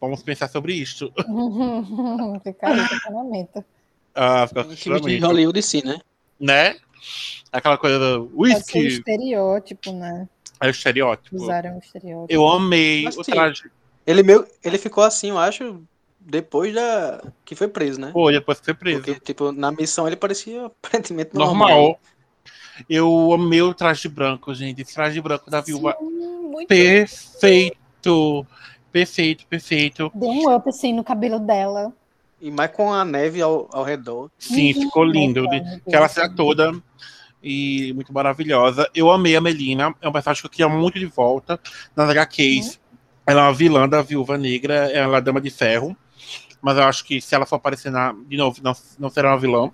Vamos 0.00 0.22
pensar 0.22 0.48
sobre 0.48 0.72
isto. 0.74 1.12
Fica 2.44 2.68
aí 2.68 2.80
o 2.80 2.88
questionamento. 2.88 3.64
Ah, 4.14 4.46
fica 4.46 4.64
questionamento. 4.64 5.22
Hollywood, 5.24 5.62
sim, 5.62 5.82
né? 5.84 5.98
Né? 6.40 6.76
Aquela 7.52 7.78
coisa 7.78 7.98
do 7.98 8.26
Pode 8.26 8.64
ser 8.64 8.78
um 8.78 8.82
whisky, 8.82 8.86
estereótipo, 8.86 9.92
né? 9.92 10.28
é 10.60 10.66
o 10.66 10.70
estereótipo. 10.70 11.36
Usaram 11.36 11.76
um 11.76 11.78
estereótipo. 11.78 12.32
Eu 12.32 12.46
amei 12.46 13.04
Mas, 13.04 13.16
o 13.16 13.22
sim. 13.24 13.30
traje. 13.32 13.70
Ele, 14.06 14.22
meio, 14.22 14.46
ele 14.64 14.78
ficou 14.78 15.04
assim, 15.04 15.30
eu 15.30 15.38
acho, 15.38 15.82
depois 16.28 16.74
da. 16.74 17.22
que 17.44 17.54
foi 17.56 17.66
preso, 17.68 17.98
né? 18.00 18.10
Pô, 18.12 18.30
depois 18.30 18.58
de 18.60 18.66
ser 18.66 18.74
preso. 18.74 19.02
Porque, 19.02 19.18
tipo, 19.20 19.50
na 19.50 19.72
missão 19.72 20.06
ele 20.06 20.16
parecia 20.16 20.66
aparentemente 20.66 21.30
Normal. 21.34 21.68
normal. 21.68 22.00
Eu 22.88 23.32
amei 23.32 23.60
o 23.62 23.74
traje 23.74 24.08
branco, 24.08 24.54
gente. 24.54 24.82
Esse 24.82 24.94
traje 24.94 25.20
branco 25.20 25.50
da 25.50 25.60
viúva. 25.60 25.96
Sim. 25.98 26.66
Perfeito. 26.68 28.46
Perfeito, 28.92 29.46
perfeito. 29.46 30.10
Deu 30.14 30.28
um 30.28 30.54
up 30.54 30.68
assim 30.68 30.92
no 30.92 31.02
cabelo 31.04 31.38
dela. 31.38 31.92
E 32.40 32.50
mais 32.50 32.70
com 32.70 32.92
a 32.92 33.04
neve 33.04 33.42
ao, 33.42 33.68
ao 33.72 33.82
redor. 33.82 34.30
Sim, 34.38 34.72
Uhum. 34.74 34.82
ficou 34.82 35.04
lindo. 35.04 35.42
Né? 35.44 35.80
Aquela 35.86 36.08
cena 36.08 36.32
toda. 36.34 36.72
E 37.42 37.92
muito 37.94 38.12
maravilhosa. 38.12 38.88
Eu 38.94 39.10
amei 39.10 39.34
a 39.36 39.40
Melina. 39.40 39.94
É 40.00 40.08
um 40.08 40.12
personagem 40.12 40.40
que 40.42 40.46
eu 40.46 40.50
queria 40.50 40.68
muito 40.68 40.98
de 40.98 41.06
volta 41.06 41.58
nas 41.96 42.08
HQs. 42.10 42.80
Ela 43.26 43.40
é 43.42 43.44
uma 43.44 43.52
vilã 43.52 43.88
da 43.88 44.02
Viúva 44.02 44.38
Negra. 44.38 44.90
Ela 44.92 45.14
é 45.14 45.16
a 45.18 45.20
Dama 45.20 45.40
de 45.40 45.50
Ferro. 45.50 45.96
Mas 46.60 46.76
eu 46.76 46.84
acho 46.84 47.04
que 47.04 47.20
se 47.20 47.34
ela 47.34 47.46
for 47.46 47.56
aparecer 47.56 47.90
na, 47.90 48.14
de 48.26 48.36
novo, 48.36 48.60
não, 48.62 48.72
não 48.98 49.10
será 49.10 49.30
uma 49.30 49.38
vilã. 49.38 49.70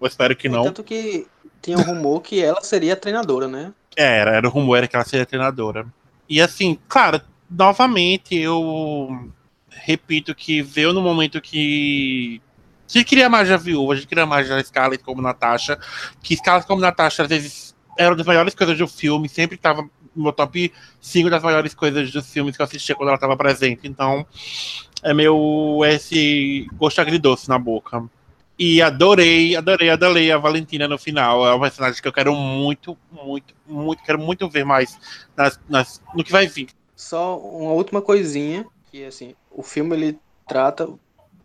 Eu 0.00 0.06
espero 0.06 0.36
que 0.36 0.48
não. 0.48 0.64
Tanto 0.64 0.84
que 0.84 1.26
tinha 1.60 1.78
um 1.78 1.82
rumor 1.82 2.20
que 2.20 2.42
ela 2.42 2.62
seria 2.62 2.94
a 2.94 2.96
treinadora, 2.96 3.48
né? 3.48 3.72
Era, 3.96 4.36
era 4.36 4.46
o 4.46 4.50
rumor, 4.50 4.78
era 4.78 4.88
que 4.88 4.96
ela 4.96 5.04
seria 5.04 5.26
treinadora. 5.26 5.86
E 6.28 6.40
assim, 6.40 6.78
claro, 6.88 7.20
novamente 7.50 8.36
eu 8.36 9.30
repito 9.68 10.34
que 10.34 10.62
veio 10.62 10.92
no 10.92 11.02
momento 11.02 11.40
que. 11.40 12.40
A 12.88 12.92
gente 12.92 13.06
queria 13.06 13.28
mais 13.28 13.48
da 13.48 13.56
viúva, 13.56 13.92
a 13.92 13.96
gente 13.96 14.08
queria 14.08 14.26
mais 14.26 14.48
da 14.48 14.62
Scarlett 14.62 15.04
como 15.04 15.22
Natasha. 15.22 15.78
Que 16.22 16.36
Scarlett 16.36 16.66
como 16.66 16.80
Natasha, 16.80 17.22
às 17.22 17.28
vezes, 17.28 17.76
era 17.96 18.10
uma 18.10 18.16
das 18.16 18.26
melhores 18.26 18.54
coisas 18.54 18.76
do 18.76 18.88
filme, 18.88 19.28
sempre 19.28 19.54
estava 19.54 19.82
no 19.82 19.99
meu 20.14 20.32
top 20.32 20.72
5 21.00 21.30
das 21.30 21.42
maiores 21.42 21.74
coisas 21.74 22.10
dos 22.10 22.30
filmes 22.30 22.56
que 22.56 22.62
eu 22.62 22.66
assistia 22.66 22.94
quando 22.94 23.08
ela 23.08 23.16
estava 23.16 23.36
presente. 23.36 23.86
Então, 23.86 24.26
é 25.02 25.14
meio 25.14 25.84
esse 25.84 26.66
gosto 26.74 27.00
agridoce 27.00 27.48
na 27.48 27.58
boca. 27.58 28.04
E 28.58 28.82
adorei, 28.82 29.56
adorei, 29.56 29.88
adorei 29.88 30.30
a 30.30 30.36
Valentina 30.38 30.86
no 30.86 30.98
final. 30.98 31.46
É 31.46 31.54
um 31.54 31.60
personagem 31.60 32.00
que 32.00 32.06
eu 32.08 32.12
quero 32.12 32.34
muito, 32.34 32.96
muito, 33.10 33.54
muito, 33.66 34.02
quero 34.02 34.18
muito 34.18 34.48
ver 34.50 34.64
mais 34.64 34.98
nas, 35.36 35.58
nas- 35.68 36.02
no 36.14 36.22
que 36.22 36.32
vai 36.32 36.46
vir. 36.46 36.68
Só 36.94 37.38
uma 37.38 37.72
última 37.72 38.02
coisinha, 38.02 38.68
que 38.90 39.04
assim, 39.04 39.34
o 39.50 39.62
filme 39.62 39.96
ele 39.96 40.20
trata 40.46 40.86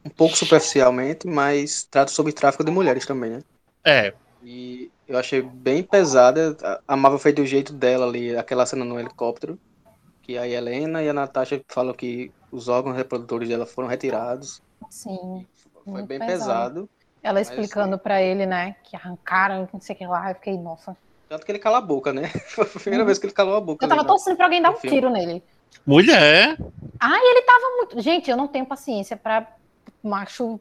um 0.03 0.09
pouco 0.09 0.36
superficialmente, 0.38 1.28
mas 1.28 1.86
trata 1.86 2.11
sobre 2.11 2.34
tráfico 2.34 2.63
de 2.63 2.72
mulheres 2.72 3.05
também, 3.05 3.32
né? 3.32 3.43
É, 3.84 4.13
E 4.41 4.91
eu 5.08 5.18
achei 5.18 5.41
bem 5.41 5.84
pesada. 5.84 6.56
A- 6.88 6.95
Marvel 6.97 7.20
fez 7.20 7.36
do 7.36 7.45
jeito 7.45 7.74
dela 7.74 8.06
ali, 8.06 8.36
aquela 8.36 8.66
cena 8.66 8.84
no 8.86 8.99
helicóptero. 8.99 9.60
Que 10.22 10.38
a 10.38 10.47
Helena 10.47 11.03
e 11.03 11.10
a 11.10 11.14
Natasha 11.14 11.62
falam 11.68 11.93
que 11.93 12.32
os 12.51 12.68
órgãos 12.68 12.95
reprodutores 12.95 13.47
dela 13.47 13.66
foram 13.66 13.88
retirados. 13.88 14.62
Sim. 14.89 15.45
Foi 15.84 16.01
bem 16.03 16.18
pesado. 16.20 16.28
pesado. 16.28 16.89
Ela 17.22 17.39
Mas, 17.39 17.49
explicando 17.49 17.97
pra 17.97 18.22
ele, 18.22 18.45
né? 18.45 18.76
Que 18.84 18.95
arrancaram, 18.95 19.68
não 19.72 19.80
sei 19.80 19.95
o 19.95 19.97
que 19.99 20.06
lá. 20.08 20.30
Eu 20.32 20.36
fiquei, 20.36 20.58
nossa. 20.58 20.95
Tanto 21.30 21.45
que 21.45 21.51
ele 21.51 21.60
cala 21.60 21.78
a 21.80 21.82
boca, 21.82 22.12
né? 22.14 22.28
Foi 22.49 22.64
a 22.66 22.68
primeira 22.68 23.03
Uhum. 23.03 23.06
vez 23.08 23.18
que 23.20 23.26
ele 23.28 23.34
calou 23.34 23.56
a 23.56 23.62
boca. 23.62 23.84
Eu 23.86 23.89
tava 23.89 24.01
ali, 24.01 24.08
né? 24.08 24.14
torcendo 24.14 24.36
pra 24.38 24.45
alguém 24.45 24.62
dar 24.62 24.72
um 24.72 24.76
filme. 24.76 24.95
tiro 24.95 25.10
nele. 25.12 25.43
mulher. 25.86 26.58
Tava 27.45 27.76
muito. 27.78 28.01
Gente, 28.01 28.30
eu 28.30 28.38
não 28.38 28.47
tenho 28.47 28.66
paciência 28.66 29.16
pra 29.18 29.47
macho 30.03 30.60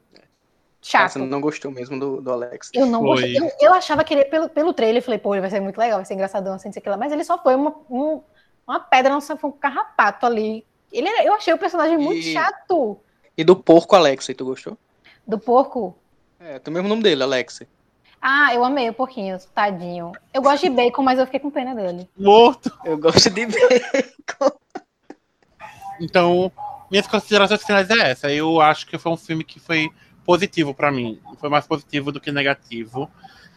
chato. 0.87 1.13
Você 1.13 1.19
não 1.19 1.41
gostou 1.41 1.71
mesmo 1.71 1.99
do, 1.99 2.21
do 2.21 2.31
Alex. 2.31 2.69
Eu 2.73 2.85
não 2.85 3.01
Foi. 3.01 3.09
gostei. 3.09 3.37
Eu, 3.37 3.51
eu 3.59 3.73
achava 3.73 4.03
que 4.03 4.13
ele, 4.13 4.25
pelo, 4.25 4.49
pelo 4.49 4.73
trailer, 4.73 5.01
eu 5.01 5.05
falei, 5.05 5.19
pô, 5.19 5.33
ele 5.33 5.41
vai 5.41 5.49
ser 5.49 5.59
muito 5.59 5.77
legal, 5.77 5.97
vai 5.97 6.05
ser 6.05 6.13
engraçadão, 6.13 6.53
assim, 6.53 6.67
não 6.67 6.73
sei 6.73 6.79
o 6.79 6.83
que 6.83 6.89
lá. 6.89 6.97
Mas 6.97 7.11
ele 7.11 7.23
só 7.23 7.37
foi 7.41 7.55
uma, 7.55 7.75
um- 7.89 8.21
uma 8.67 8.79
pedra, 8.79 9.11
não 9.13 9.21
foi 9.21 9.37
um 9.43 9.51
carrapato 9.51 10.25
ali. 10.25 10.65
Ele 10.91 11.07
era- 11.07 11.23
eu 11.23 11.33
achei 11.33 11.53
o 11.53 11.57
personagem 11.57 11.97
muito 11.97 12.19
E- 12.19 12.33
chato. 12.33 12.97
E 13.37 13.43
do 13.43 13.55
porco 13.55 13.95
Alex, 13.95 14.27
tu 14.37 14.45
gostou? 14.45 14.77
Do 15.27 15.37
porco. 15.39 15.95
É, 16.39 16.59
tem 16.59 16.71
o 16.71 16.73
mesmo 16.75 16.87
nome 16.89 17.03
dele, 17.03 17.23
Alex. 17.23 17.63
Ah, 18.21 18.53
eu 18.55 18.63
amei 18.63 18.89
o 18.89 18.93
porquinho, 18.93 19.37
tadinho. 19.53 20.11
Eu 20.33 20.41
gosto 20.41 20.63
de 20.63 20.69
bacon, 20.69 21.03
mas 21.03 21.19
eu 21.19 21.25
fiquei 21.25 21.39
com 21.39 21.51
pena 21.51 21.75
dele. 21.75 22.09
Morto. 22.17 22.71
Eu 22.83 22.97
gosto 22.97 23.29
de 23.29 23.45
ver. 23.45 24.15
Então, 25.99 26.51
minhas 26.89 27.07
considerações 27.07 27.63
finais 27.63 27.89
é 27.89 28.11
essa. 28.11 28.31
Eu 28.31 28.59
acho 28.59 28.87
que 28.87 28.97
foi 28.97 29.11
um 29.11 29.17
filme 29.17 29.43
que 29.43 29.59
foi 29.59 29.89
positivo 30.25 30.73
pra 30.73 30.91
mim. 30.91 31.19
Foi 31.39 31.49
mais 31.49 31.65
positivo 31.67 32.11
do 32.11 32.19
que 32.19 32.31
negativo. 32.31 33.09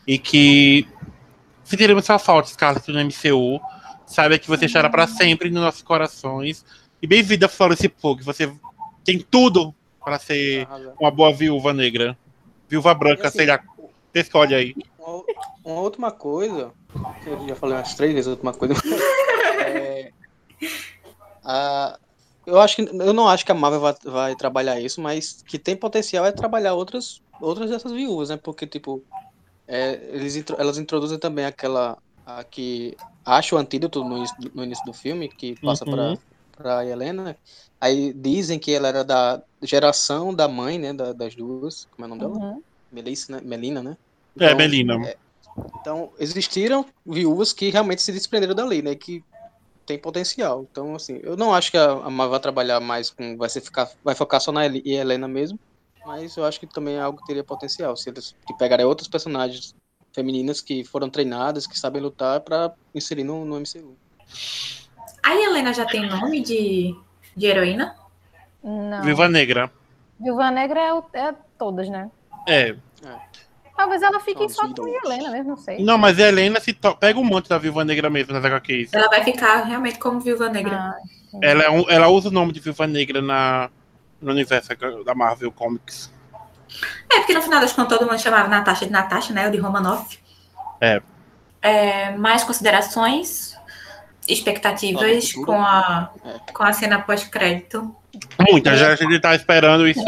E 0.06 0.18
que 0.18 0.86
sentiremos 1.64 2.04
sua 2.04 2.18
falta, 2.18 2.48
Scarlett, 2.48 2.90
no 2.90 3.00
MCU. 3.00 3.60
Saiba 4.06 4.38
que 4.38 4.48
você 4.48 4.66
estará 4.66 4.88
pra 4.88 5.06
sempre 5.06 5.50
nos 5.50 5.62
nossos 5.62 5.82
corações. 5.82 6.64
E 7.02 7.06
bem-vinda, 7.06 7.48
Florence 7.48 7.88
Pugh. 7.88 8.22
Você 8.22 8.52
tem 9.04 9.18
tudo 9.18 9.74
para 10.04 10.18
ser 10.18 10.66
uma 11.00 11.10
boa 11.10 11.32
viúva 11.32 11.72
negra. 11.72 12.16
Viúva 12.68 12.94
branca, 12.94 13.28
assim, 13.28 13.38
sei 13.38 13.46
lá. 13.46 13.60
Você 14.12 14.20
escolhe 14.20 14.54
aí. 14.54 14.74
Uma, 14.98 15.24
uma 15.64 15.80
última 15.80 16.10
coisa, 16.10 16.72
que 17.22 17.28
eu 17.28 17.46
já 17.48 17.54
falei 17.54 17.76
umas 17.76 17.94
três 17.94 18.12
vezes 18.14 18.28
a 18.28 18.30
última 18.32 18.52
coisa. 18.54 18.74
é, 19.66 20.10
a- 21.44 21.98
eu 22.48 22.60
acho 22.60 22.76
que 22.76 22.82
eu 22.82 23.12
não 23.14 23.28
acho 23.28 23.44
que 23.44 23.52
a 23.52 23.54
Marvel 23.54 23.80
vai, 23.80 23.94
vai 24.04 24.36
trabalhar 24.36 24.80
isso, 24.80 25.00
mas 25.00 25.42
que 25.48 25.58
tem 25.58 25.76
potencial 25.76 26.24
é 26.26 26.32
trabalhar 26.32 26.74
outras 26.74 27.20
outras 27.40 27.70
dessas 27.70 27.92
viúvas, 27.92 28.30
né? 28.30 28.36
Porque 28.42 28.66
tipo, 28.66 29.04
é, 29.66 29.94
eles 30.14 30.36
elas 30.58 30.78
introduzem 30.78 31.18
também 31.18 31.44
aquela 31.44 31.96
a 32.26 32.44
que 32.44 32.96
acha 33.24 33.54
o 33.54 33.58
antídoto 33.58 34.04
no, 34.04 34.18
início 34.18 34.36
do- 34.38 34.52
no 34.54 34.64
início 34.64 34.84
do 34.84 34.92
filme, 34.92 35.28
que 35.28 35.56
passa 35.60 35.84
Uhum. 35.86 36.16
pra, 36.56 36.82
pra 36.82 36.86
Helena. 36.86 37.38
Aí 37.80 38.12
dizem 38.14 38.58
que 38.58 38.72
ela 38.72 38.88
era 38.88 39.04
da 39.04 39.42
geração 39.62 40.34
da 40.34 40.48
mãe, 40.48 40.78
né? 40.78 40.92
da- 40.92 41.12
das 41.12 41.34
duas. 41.34 41.86
Como 41.90 42.04
é 42.04 42.06
o 42.06 42.16
nome 42.16 42.20
dela? 42.22 42.54
Uhum. 42.54 42.62
Melissa, 42.90 43.32
né? 43.32 43.40
Melina, 43.44 43.82
né? 43.82 43.96
É, 44.40 44.44
Então, 44.44 44.56
Melina. 44.58 45.14
Então, 45.80 46.12
existiram 46.18 46.84
viúvas 47.06 47.52
que 47.52 47.70
realmente 47.70 48.02
se 48.02 48.12
desprenderam 48.12 48.54
dali, 48.54 48.82
né? 48.82 48.94
Que 48.94 49.22
tem 49.88 49.98
potencial. 49.98 50.66
Então, 50.70 50.94
assim, 50.94 51.18
eu 51.22 51.34
não 51.36 51.52
acho 51.54 51.70
que 51.70 51.78
a, 51.78 51.90
a 51.92 52.26
vai 52.28 52.38
trabalhar 52.40 52.78
mais 52.78 53.10
com. 53.10 53.36
Vai, 53.38 53.48
ser 53.48 53.62
ficar, 53.62 53.90
vai 54.04 54.14
focar 54.14 54.40
só 54.40 54.52
na 54.52 54.66
Eli- 54.66 54.82
e 54.84 54.92
Helena 54.94 55.26
mesmo. 55.26 55.58
Mas 56.06 56.36
eu 56.36 56.44
acho 56.44 56.60
que 56.60 56.66
também 56.66 56.96
é 56.96 57.00
algo 57.00 57.18
que 57.18 57.26
teria 57.26 57.42
potencial. 57.42 57.96
Se 57.96 58.10
eles 58.10 58.36
que 58.46 58.54
pegarem 58.56 58.84
outros 58.86 59.08
personagens 59.08 59.74
femininas 60.14 60.60
que 60.60 60.84
foram 60.84 61.08
treinadas, 61.10 61.66
que 61.66 61.78
sabem 61.78 62.00
lutar, 62.02 62.40
pra 62.40 62.72
inserir 62.94 63.24
no, 63.24 63.44
no 63.44 63.56
MCU. 63.58 63.96
A 65.22 65.34
Helena 65.34 65.72
já 65.72 65.84
tem 65.86 66.06
nome 66.06 66.40
de, 66.42 66.94
de 67.36 67.46
heroína? 67.46 67.96
Não. 68.62 69.02
Viva 69.02 69.28
Negra. 69.28 69.70
Viúva 70.20 70.50
Negra 70.50 70.80
é, 70.80 70.92
o- 70.94 71.04
é 71.14 71.34
todas, 71.58 71.88
né? 71.88 72.10
É. 72.46 72.76
Talvez 73.78 74.02
ela 74.02 74.18
fique 74.18 74.38
Todos 74.40 74.56
só 74.56 74.62
com 74.62 74.68
ídolos. 74.72 74.92
Helena 75.04 75.30
mesmo, 75.30 75.50
não 75.50 75.56
sei. 75.56 75.84
Não, 75.84 75.96
mas 75.96 76.18
a 76.18 76.26
Helena 76.28 76.58
se 76.60 76.72
to- 76.72 76.96
pega 76.96 77.16
um 77.18 77.24
monte 77.24 77.48
da 77.48 77.56
Viúva 77.58 77.84
Negra 77.84 78.10
mesmo 78.10 78.32
nas 78.34 78.44
HQs. 78.44 78.92
Ela 78.92 79.06
vai 79.08 79.22
ficar 79.22 79.62
realmente 79.64 79.98
como 80.00 80.18
Viúva 80.18 80.48
Negra. 80.48 80.76
Ah, 80.76 80.96
Ela, 81.40 81.62
é 81.62 81.70
um- 81.70 81.88
ela 81.88 82.08
usa 82.08 82.28
o 82.28 82.32
nome 82.32 82.50
de 82.52 82.58
Viúva 82.58 82.88
Negra 82.88 83.22
na, 83.22 83.70
no 84.20 84.32
universo 84.32 84.70
da 85.04 85.14
Marvel 85.14 85.52
Comics. 85.52 86.12
É, 87.12 87.18
porque 87.20 87.34
no 87.34 87.40
final 87.42 87.60
das 87.60 87.72
contas 87.72 87.96
todo 87.98 88.08
mundo 88.10 88.20
chamava 88.20 88.48
Natasha 88.48 88.84
de 88.84 88.90
Natasha, 88.92 89.32
né? 89.32 89.46
O 89.46 89.50
de 89.52 89.58
Romanoff. 89.58 90.18
É. 90.80 91.00
É, 91.62 92.16
mais 92.16 92.42
considerações? 92.44 93.56
Expectativas 94.28 95.32
com 95.32 95.52
a, 95.62 96.10
É. 96.24 96.52
com 96.52 96.62
a 96.64 96.72
cena 96.72 96.98
pós-crédito? 97.00 97.94
Muita, 98.50 98.76
já 98.76 98.92
a 98.92 98.96
gente 98.96 99.18
tá 99.20 99.34
esperando 99.34 99.86
isso. 99.88 100.04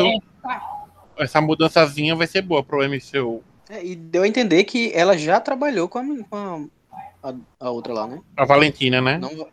Essa 1.17 1.41
mudançazinha 1.41 2.15
vai 2.17 2.27
ser 2.27 2.43
boa 2.43 2.63
pro 2.63 2.83
MCU. 2.83 3.43
É, 3.71 3.85
e 3.85 3.95
deu 3.95 4.23
a 4.25 4.29
entender 4.29 4.65
que 4.65 4.91
ela 4.95 5.17
já 5.17 5.39
trabalhou 5.39 5.89
com 5.89 5.99
a, 5.99 6.03
com 6.29 6.69
a, 7.23 7.29
a- 7.31 7.35
a 7.61 7.71
outra 7.71 7.93
lá, 7.95 8.07
né? 8.07 8.19
A 8.37 8.45
Valentina, 8.45 9.01
né? 9.01 9.17
Não, 9.19 9.47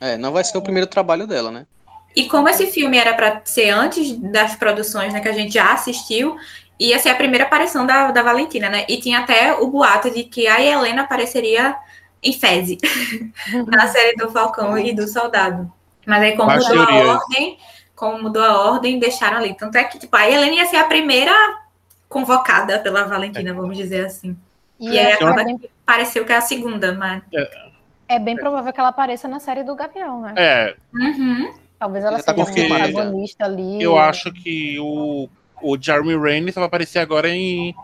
é, 0.00 0.16
não 0.16 0.32
vai 0.32 0.44
ser 0.44 0.56
o 0.56 0.62
primeiro 0.62 0.86
trabalho 0.86 1.26
dela, 1.26 1.50
né? 1.50 1.66
E 2.14 2.28
como 2.28 2.48
esse 2.48 2.68
filme 2.68 2.96
era 2.96 3.12
para 3.14 3.42
ser 3.44 3.70
antes 3.70 4.12
das 4.16 4.54
produções, 4.54 5.12
né, 5.12 5.18
que 5.20 5.28
a 5.28 5.32
gente 5.32 5.54
já 5.54 5.72
assistiu, 5.72 6.36
ia 6.78 6.96
ser 7.00 7.08
a 7.08 7.14
primeira 7.16 7.44
aparição 7.44 7.84
da, 7.84 8.12
da 8.12 8.22
Valentina, 8.22 8.68
né? 8.68 8.84
E 8.88 8.98
tinha 8.98 9.18
até 9.18 9.52
o 9.54 9.66
boato 9.66 10.08
de 10.10 10.22
que 10.22 10.46
a 10.46 10.62
Helena 10.62 11.02
apareceria 11.02 11.76
em 12.22 12.32
Feze, 12.32 12.78
na 13.66 13.88
série 13.88 14.16
do 14.16 14.30
Falcão 14.30 14.78
e 14.78 14.94
do 14.94 15.08
Soldado. 15.08 15.70
Mas 16.06 16.22
aí, 16.22 16.36
como 16.36 16.50
mudou 16.52 16.82
a 16.82 16.94
ordem, 17.14 17.58
como 17.96 18.22
mudou 18.22 18.42
a 18.42 18.70
ordem, 18.70 18.98
deixaram 19.00 19.38
ali. 19.38 19.54
Tanto 19.56 19.76
é 19.76 19.82
que, 19.84 19.98
tipo, 19.98 20.14
a 20.16 20.30
Helena 20.30 20.54
ia 20.54 20.66
ser 20.66 20.76
a 20.76 20.84
primeira 20.84 21.32
convocada 22.14 22.78
pela 22.78 23.04
Valentina, 23.04 23.52
vamos 23.52 23.76
dizer 23.76 24.06
assim. 24.06 24.36
E 24.78 24.88
E 24.88 24.98
aí 24.98 25.06
é, 25.06 25.14
acaba 25.14 25.42
é 25.42 25.44
bem, 25.44 25.58
que 25.58 25.70
pareceu 25.84 26.24
que 26.24 26.32
é 26.32 26.36
a 26.36 26.40
segunda, 26.40 26.92
mas. 26.94 27.22
é 28.08 28.18
bem 28.18 28.36
provável 28.36 28.72
que 28.72 28.80
ela 28.80 28.90
apareça 28.90 29.26
na 29.28 29.40
série 29.40 29.64
do 29.64 29.74
Gavião, 29.74 30.20
né? 30.22 30.34
É, 30.36 30.76
Uhum. 30.92 31.52
Talvez 31.78 32.04
ela 32.04 32.18
Já 32.18 32.22
tá 32.22 32.34
seja 32.34 32.44
uma 32.44 32.66
protagonista 32.78 33.44
ali. 33.44 33.82
eu 33.82 33.98
acho 33.98 34.32
que 34.32 34.78
o, 34.78 35.28
o 35.60 35.76
Jeremy 35.80 36.16
Renner 36.16 36.52
só 36.54 36.60
vai 36.60 36.68
aparecer 36.68 36.98
agora 37.00 37.28
em, 37.28 37.74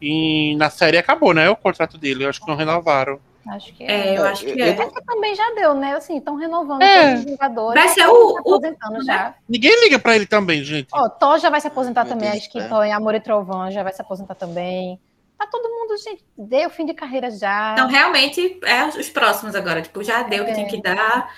em. 0.00 0.56
Na 0.56 0.70
série 0.70 0.98
acabou, 0.98 1.34
né? 1.34 1.50
O 1.50 1.56
contrato 1.56 1.98
dele. 1.98 2.24
Eu 2.24 2.28
acho 2.30 2.40
que 2.40 2.48
não 2.48 2.56
renovaram. 2.56 3.20
Acho 3.48 3.72
que 3.74 3.84
é. 3.84 4.14
É, 4.14 4.18
eu 4.18 4.24
acho 4.24 4.44
que 4.44 4.60
é. 4.62 4.72
Também 5.06 5.34
já 5.34 5.50
deu, 5.54 5.74
né? 5.74 5.94
Assim, 5.94 6.16
estão 6.16 6.34
renovando 6.34 6.80
É. 6.82 7.14
os 7.14 7.22
jogadores. 7.24 7.82
Vai 7.82 7.92
ser 7.92 8.04
Thor 8.06 8.32
o- 8.32 8.38
aposentando 8.38 9.04
já. 9.04 9.34
Ninguém 9.48 9.84
liga 9.84 9.98
pra 9.98 10.16
ele 10.16 10.26
também, 10.26 10.64
gente. 10.64 10.88
Ó, 10.92 11.08
Thor 11.08 11.38
já 11.38 11.50
vai 11.50 11.60
se 11.60 11.66
aposentar 11.66 12.04
Meu 12.04 12.14
também. 12.14 12.30
Deus 12.30 12.42
Acho 12.42 12.50
que. 12.52 12.62
Thor 12.68 12.84
em 12.84 12.92
Amor 12.92 13.14
e 13.14 13.20
Trovão 13.20 13.70
já 13.70 13.82
vai 13.82 13.92
se 13.92 14.00
aposentar 14.00 14.34
também. 14.34 14.98
Tá 15.38 15.46
todo 15.46 15.68
mundo, 15.68 15.96
gente, 15.98 16.24
deu 16.38 16.70
fim 16.70 16.86
de 16.86 16.94
carreira 16.94 17.30
já. 17.30 17.72
Então, 17.72 17.88
realmente, 17.88 18.58
é 18.64 18.86
os 18.86 19.08
próximos 19.10 19.54
agora. 19.54 19.82
Tipo, 19.82 20.02
já 20.02 20.22
deu 20.22 20.42
o 20.42 20.46
que 20.46 20.52
É. 20.52 20.54
tinha 20.54 20.66
que 20.68 20.80
dar. 20.80 21.28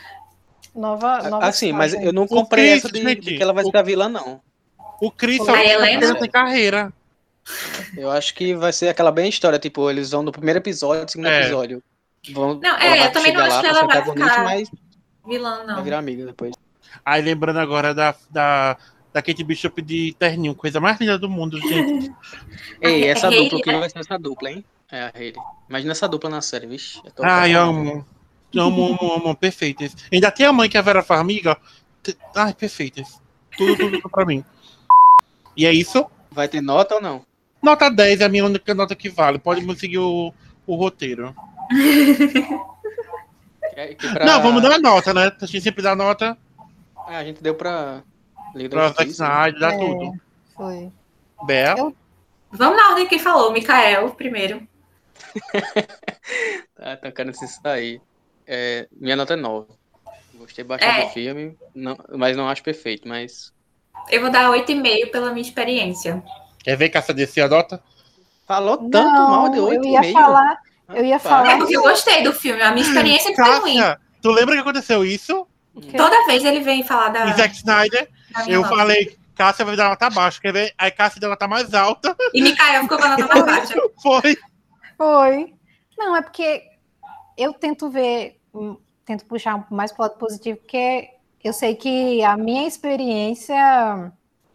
Nova, 0.74 1.22
nova 1.28 1.46
Assim, 1.46 1.72
mas 1.72 1.92
fase. 1.92 2.04
eu 2.04 2.12
não 2.12 2.24
O 2.24 2.28
comprei 2.28 2.70
Chris, 2.72 2.84
essa 2.84 2.92
de, 2.92 3.02
gente, 3.02 3.20
de 3.22 3.36
que 3.36 3.42
ela 3.42 3.52
vai 3.52 3.64
o- 3.64 3.70
ser 3.70 3.76
a 3.78 3.82
vilã, 3.82 4.08
não. 4.08 4.40
O 5.00 5.10
Chris 5.10 5.38
só 5.38 5.52
tem 5.52 6.30
carreira. 6.30 6.92
Eu 7.96 8.10
acho 8.10 8.34
que 8.34 8.54
vai 8.54 8.72
ser 8.72 8.88
aquela 8.88 9.10
bem 9.10 9.28
história, 9.28 9.58
tipo, 9.58 9.88
eles 9.88 10.10
vão 10.10 10.22
no 10.22 10.32
primeiro 10.32 10.58
episódio, 10.58 11.08
segundo 11.08 11.28
É. 11.28 11.40
episódio. 11.42 11.82
Vão, 12.32 12.54
Não, 12.60 12.76
é, 12.78 12.86
ela 12.86 12.96
vai 12.96 13.06
eu 13.06 13.12
também 13.12 13.32
não 13.32 13.40
acho 13.42 13.54
lá 13.54 13.60
que 13.60 13.66
ela 13.66 13.86
vai 13.86 14.04
ficar- 14.04 14.44
mas 14.44 14.70
Vilã, 15.26 15.56
vai 15.58 15.66
não. 15.66 15.82
virar 15.84 15.98
amiga 15.98 16.26
depois. 16.26 16.54
Aí 17.04 17.22
lembrando 17.22 17.58
agora 17.58 17.94
da, 17.94 18.14
da, 18.30 18.76
da 19.12 19.22
Kate 19.22 19.44
Bishop 19.44 19.80
de 19.82 20.14
terninho, 20.18 20.54
coisa 20.54 20.80
mais 20.80 20.98
linda 21.00 21.18
do 21.18 21.28
mundo, 21.28 21.58
gente. 21.60 22.12
Ei, 22.80 23.04
é 23.04 23.08
essa 23.08 23.28
Hayley, 23.28 23.48
dupla, 23.48 23.62
que 23.64 23.72
né? 23.72 23.78
vai 23.80 23.90
ser 23.90 23.98
essa 23.98 24.18
dupla, 24.18 24.50
hein? 24.50 24.64
É 24.90 25.02
a 25.02 25.12
Hayley. 25.14 25.34
Imagina 25.68 25.92
essa 25.92 26.08
dupla 26.08 26.30
na 26.30 26.40
série, 26.40 26.66
vixe. 26.66 27.00
eu 27.04 27.10
tô 27.10 27.22
Ai, 27.24 27.54
apaixonado. 27.54 27.68
amo. 27.90 28.06
Amo, 28.56 28.86
amo, 28.86 29.12
amo, 29.14 29.36
perfeitas. 29.36 29.94
Ainda 30.10 30.30
tem 30.30 30.46
a 30.46 30.52
mãe 30.52 30.68
que 30.68 30.76
é 30.76 30.80
a 30.80 30.82
Vera 30.82 31.02
Farmiga. 31.02 31.58
Ai, 32.34 32.54
perfeitas. 32.54 33.20
Tudo, 33.56 33.76
tudo, 33.76 33.96
tudo 34.00 34.08
pra 34.10 34.24
mim. 34.24 34.42
E 35.56 35.66
é 35.66 35.72
isso. 35.72 36.06
Vai 36.30 36.48
ter 36.48 36.62
nota 36.62 36.94
ou 36.94 37.00
não? 37.02 37.26
Nota 37.62 37.90
10 37.90 38.20
é 38.20 38.24
a 38.24 38.28
minha 38.28 38.44
única 38.44 38.72
nota 38.74 38.94
que 38.94 39.10
vale. 39.10 39.38
Pode 39.38 39.60
me 39.62 39.76
seguir 39.76 39.98
o, 39.98 40.32
o 40.66 40.76
roteiro. 40.76 41.34
Que- 41.68 41.72
que 43.96 44.08
pra- 44.12 44.24
Não, 44.24 44.42
vamos 44.42 44.62
dar 44.62 44.78
nota, 44.78 45.12
né? 45.14 45.32
A 45.40 45.46
gente 45.46 45.60
sempre 45.60 45.82
dá 45.82 45.94
nota 45.94 46.36
Ah, 46.96 47.18
a 47.18 47.24
gente 47.24 47.42
deu 47.42 47.54
pra 47.54 48.02
pra 48.70 48.88
Zack 48.88 49.12
dá 49.60 49.74
É. 49.74 49.78
tudo. 49.78 50.12
Foi. 50.54 50.90
Bé, 51.44 51.72
Eu- 51.78 51.94
Vamos 52.50 52.76
na 52.76 52.90
ordem 52.90 53.06
que 53.06 53.18
falou. 53.18 53.52
Mikael, 53.52 54.10
primeiro. 54.10 54.66
Tá 56.76 56.96
tocando 56.96 57.30
isso 57.30 57.60
aí. 57.64 58.00
É, 58.46 58.86
minha 58.92 59.16
nota 59.16 59.34
é 59.34 59.36
9. 59.36 59.66
Gostei 60.34 60.64
bastante 60.64 61.00
É. 61.00 61.04
do 61.06 61.10
filme, 61.12 61.56
não- 61.74 61.98
mas 62.16 62.36
não 62.36 62.48
acho 62.48 62.62
perfeito, 62.62 63.08
mas. 63.08 63.52
Eu 64.10 64.20
vou 64.20 64.30
dar 64.30 64.50
8,5 64.50 65.10
pela 65.10 65.30
minha 65.32 65.42
experiência. 65.42 66.22
quer 66.62 66.76
ver 66.76 66.88
que 66.90 66.98
essa 66.98 67.14
descer 67.14 67.42
a 67.42 67.48
nota? 67.48 67.82
Falou 68.46 68.76
tanto 68.76 69.08
Não, 69.08 69.30
mal 69.30 69.48
de 69.50 69.56
eu 69.58 69.64
8 69.64 69.86
ia 69.86 70.12
falar, 70.12 70.58
eu 70.88 71.04
ia 71.04 71.18
falar- 71.18 71.52
É 71.52 71.56
porque 71.58 71.76
eu 71.76 71.82
gostei 71.82 72.22
do 72.22 72.32
filme. 72.32 72.62
A 72.62 72.70
minha 72.72 72.86
experiência 72.86 73.34
foi 73.34 73.44
ruim. 73.58 73.76
Cássia, 73.78 74.00
tu 74.22 74.30
lembra 74.30 74.54
que 74.54 74.60
aconteceu 74.60 75.04
isso? 75.04 75.46
Toda 75.96 76.26
vez 76.26 76.44
ele 76.44 76.60
vem 76.60 76.82
falar 76.82 77.08
da, 77.10 77.26
Zack 77.34 77.54
Snyder, 77.56 78.08
da 78.32 78.48
eu 78.48 78.62
nota. 78.62 78.74
falei, 78.74 79.16
Cássia 79.34 79.64
vai 79.64 79.76
dar 79.76 79.90
nota 79.90 80.08
baixa. 80.08 80.40
Quer 80.40 80.52
ver? 80.52 80.74
Aí 80.78 80.90
Cássia 80.90 81.20
deu 81.20 81.28
nota 81.28 81.46
mais 81.46 81.74
alta. 81.74 82.16
E 82.32 82.40
Mikael 82.42 82.82
ficou 82.82 82.96
com 82.98 83.04
a 83.04 83.08
nota 83.16 83.26
mais 83.26 83.44
baixa. 83.44 83.74
Foi. 84.02 84.36
Foi. 84.96 85.54
Não, 85.98 86.16
é 86.16 86.22
porque 86.22 86.62
eu 87.36 87.52
tento 87.52 87.90
ver, 87.90 88.38
hum, 88.54 88.76
tento 89.04 89.26
puxar 89.26 89.66
mais 89.70 89.92
pro 89.92 90.02
lado 90.02 90.16
positivo, 90.16 90.58
porque 90.58 91.10
eu 91.44 91.52
sei 91.52 91.74
que 91.74 92.22
a 92.24 92.36
minha 92.36 92.66
experiência 92.66 94.10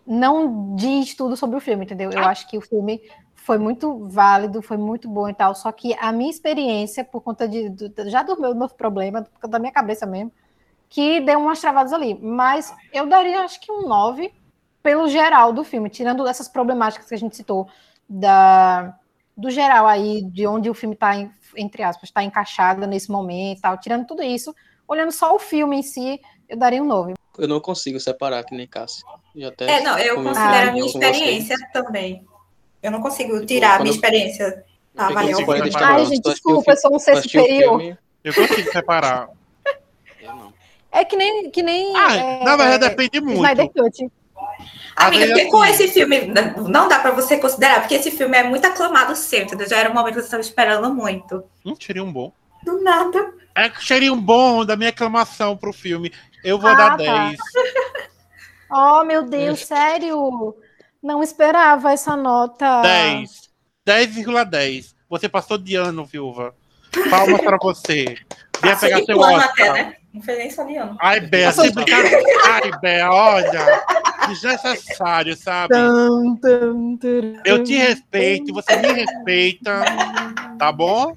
não 0.05 0.75
diz 0.75 1.13
tudo 1.15 1.37
sobre 1.37 1.57
o 1.57 1.61
filme, 1.61 1.85
entendeu? 1.85 2.09
Eu 2.11 2.23
acho 2.23 2.47
que 2.49 2.57
o 2.57 2.61
filme 2.61 2.99
foi 3.43 3.57
muito 3.57 4.07
válido, 4.07 4.61
foi 4.61 4.77
muito 4.77 5.09
bom 5.09 5.27
e 5.27 5.33
tal, 5.33 5.55
só 5.55 5.71
que 5.71 5.95
a 5.99 6.11
minha 6.11 6.29
experiência, 6.29 7.03
por 7.03 7.21
conta 7.21 7.47
de, 7.47 7.69
do- 7.69 8.09
já 8.09 8.21
do 8.21 8.39
meu 8.39 8.53
novo 8.53 8.75
problema, 8.75 9.23
por 9.23 9.31
conta 9.33 9.47
da 9.47 9.59
minha 9.59 9.71
cabeça 9.71 10.05
mesmo, 10.05 10.31
que 10.87 11.19
deu 11.21 11.39
umas 11.39 11.59
travadas 11.59 11.91
ali. 11.91 12.13
Mas 12.21 12.73
eu 12.93 13.07
daria, 13.07 13.41
acho 13.41 13.59
que 13.59 13.71
um 13.71 13.87
9 13.87 14.31
pelo 14.83 15.07
geral 15.07 15.51
do 15.53 15.63
filme, 15.63 15.89
tirando 15.89 16.27
essas 16.27 16.47
problemáticas 16.47 17.07
que 17.07 17.15
a 17.15 17.17
gente 17.17 17.35
citou 17.35 17.67
da, 18.07 18.95
do 19.35 19.49
geral 19.49 19.87
aí, 19.87 20.21
de 20.23 20.45
onde 20.45 20.69
o 20.69 20.73
filme 20.73 20.95
está, 20.95 21.11
entre 21.55 21.83
aspas, 21.83 22.09
está 22.09 22.23
encaixado 22.23 22.85
nesse 22.85 23.11
momento 23.11 23.59
e 23.59 23.61
tal, 23.61 23.77
tirando 23.77 24.05
tudo 24.05 24.21
isso, 24.21 24.53
olhando 24.87 25.11
só 25.11 25.35
o 25.35 25.39
filme 25.39 25.77
em 25.77 25.83
si, 25.83 26.19
eu 26.47 26.57
daria 26.57 26.81
um 26.81 26.85
9. 26.85 27.13
Eu 27.37 27.47
não 27.47 27.59
consigo 27.59 27.99
separar 27.99 28.43
que 28.43 28.55
nem 28.55 28.67
Cássio. 28.67 29.03
Já 29.35 29.47
até 29.47 29.77
É, 29.77 29.81
não, 29.81 29.97
eu 29.97 30.15
considero 30.23 30.69
a 30.69 30.71
minha 30.73 30.85
experiência 30.85 31.55
também. 31.71 32.25
Eu 32.81 32.91
não 32.91 33.01
consigo 33.01 33.45
tirar 33.45 33.75
a 33.79 33.83
minha 33.83 33.93
experiência 33.93 34.63
pra 34.95 35.05
Eu 35.05 35.09
avaliar 35.11 35.39
o 35.41 35.45
consigo 35.45 35.53
filme. 35.53 35.71
separar. 35.71 35.95
Ai, 35.95 36.05
gente, 36.05 36.21
desculpa, 36.23 36.71
eu 36.71 36.77
sou 36.77 36.95
um 36.95 36.99
ser 36.99 37.21
superior. 37.21 37.97
Eu 38.23 38.33
consigo 38.33 38.71
separar. 38.71 39.29
eu 40.21 40.35
não. 40.35 40.53
É 40.91 41.05
que 41.05 41.15
nem. 41.15 41.49
Que 41.51 41.63
nem 41.63 41.95
Ah, 41.95 42.15
é, 42.15 42.43
na 42.43 42.55
verdade 42.55 42.89
depende 42.89 43.21
muito. 43.21 43.37
Snyder 43.37 43.69
Cut. 43.69 44.11
Amiga, 44.95 45.25
porque 45.27 45.45
com 45.45 45.61
assim- 45.61 45.83
esse 45.85 45.87
filme 45.89 46.31
não 46.67 46.87
dá 46.87 46.99
pra 46.99 47.11
você 47.11 47.37
considerar, 47.37 47.79
porque 47.79 47.95
esse 47.95 48.11
filme 48.11 48.37
é 48.37 48.43
muito 48.43 48.65
aclamado 48.65 49.15
sempre, 49.15 49.45
entendeu? 49.47 49.69
Já 49.69 49.77
era 49.77 49.89
um 49.89 49.93
momento 49.93 50.15
que 50.15 50.19
você 50.21 50.25
estava 50.25 50.41
esperando 50.41 50.93
muito. 50.93 51.43
Um 51.65 51.75
cheirinho 51.79 52.11
bom. 52.11 52.31
Do 52.63 52.81
nada. 52.83 53.33
É 53.55 53.69
cheirinho 53.79 54.15
bom 54.15 54.65
da 54.65 54.75
minha 54.75 54.89
aclamação 54.89 55.55
pro 55.55 55.71
filme. 55.73 56.11
Eu 56.43 56.59
vou 56.59 56.69
Ah, 56.69 56.73
dar 56.75 56.89
tá. 56.91 56.97
10. 56.97 57.37
Oh, 58.73 59.03
meu 59.03 59.23
Deus, 59.23 59.65
sério? 59.65 60.55
Não 61.01 61.23
esperava 61.23 61.91
essa 61.91 62.15
nota. 62.15 62.81
10. 62.81 63.49
10,10. 63.87 64.93
Você 65.09 65.27
passou 65.27 65.57
de 65.57 65.75
ano, 65.75 66.05
viúva. 66.05 66.53
Palmas 67.09 67.41
pra 67.41 67.57
você. 67.57 68.05
Ia 68.63 68.71
Passou 68.73 68.79
pegar 68.89 68.99
de 68.99 69.05
seu 69.05 69.17
Oscar. 69.19 69.49
até, 69.49 69.73
né? 69.73 69.95
Não 70.13 70.21
fez 70.21 70.37
nem 70.37 70.51
soliano. 70.51 70.97
Ai, 71.01 71.21
Bea, 71.21 71.51
sem 71.53 71.71
brincadeira. 71.71 72.21
Ai, 72.45 72.71
Bea, 72.81 73.09
olha. 73.11 73.83
Desnecessário, 74.27 75.35
sabe? 75.35 75.73
Tum, 75.73 76.35
tum, 76.35 76.97
tum, 76.97 77.41
Eu 77.45 77.63
te 77.63 77.75
respeito, 77.75 78.53
você 78.53 78.75
me 78.75 78.91
respeita. 78.91 79.81
Tá 80.59 80.71
bom? 80.71 81.15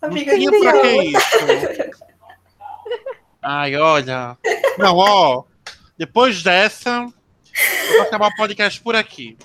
Amiga, 0.00 0.34
E 0.36 0.60
pra 0.60 0.72
que 0.80 1.02
isso? 1.02 1.94
Ai, 3.42 3.76
olha. 3.76 4.36
Não, 4.78 4.96
ó. 4.96 5.44
Depois 5.98 6.42
dessa, 6.42 7.06
vou 7.92 8.02
acabar 8.02 8.28
o 8.28 8.34
podcast 8.36 8.80
por 8.80 8.94
aqui. 8.96 9.36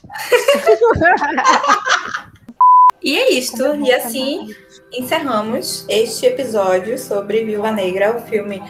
E 3.01 3.17
é 3.17 3.33
isto. 3.33 3.75
E 3.75 3.91
assim 3.93 4.53
encerramos 4.91 5.85
este 5.87 6.25
episódio 6.25 6.97
sobre 6.97 7.45
Viúva 7.45 7.71
Negra, 7.71 8.15
o 8.17 8.21
filme. 8.21 8.61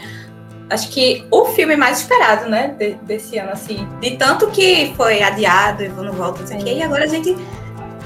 Acho 0.69 0.89
que 0.91 1.25
o 1.31 1.45
filme 1.45 1.75
mais 1.75 2.01
esperado, 2.01 2.47
né? 2.47 2.75
de- 2.77 2.93
desse 2.95 3.39
ano, 3.39 3.51
assim. 3.51 3.87
De 3.99 4.17
tanto 4.17 4.47
que 4.51 4.93
foi 4.95 5.23
adiado 5.23 5.83
e 5.83 5.87
não 5.89 6.13
volta, 6.13 6.41
não 6.41 6.47
sei. 6.47 6.77
E 6.77 6.83
agora 6.83 7.05
a 7.05 7.07
gente 7.07 7.35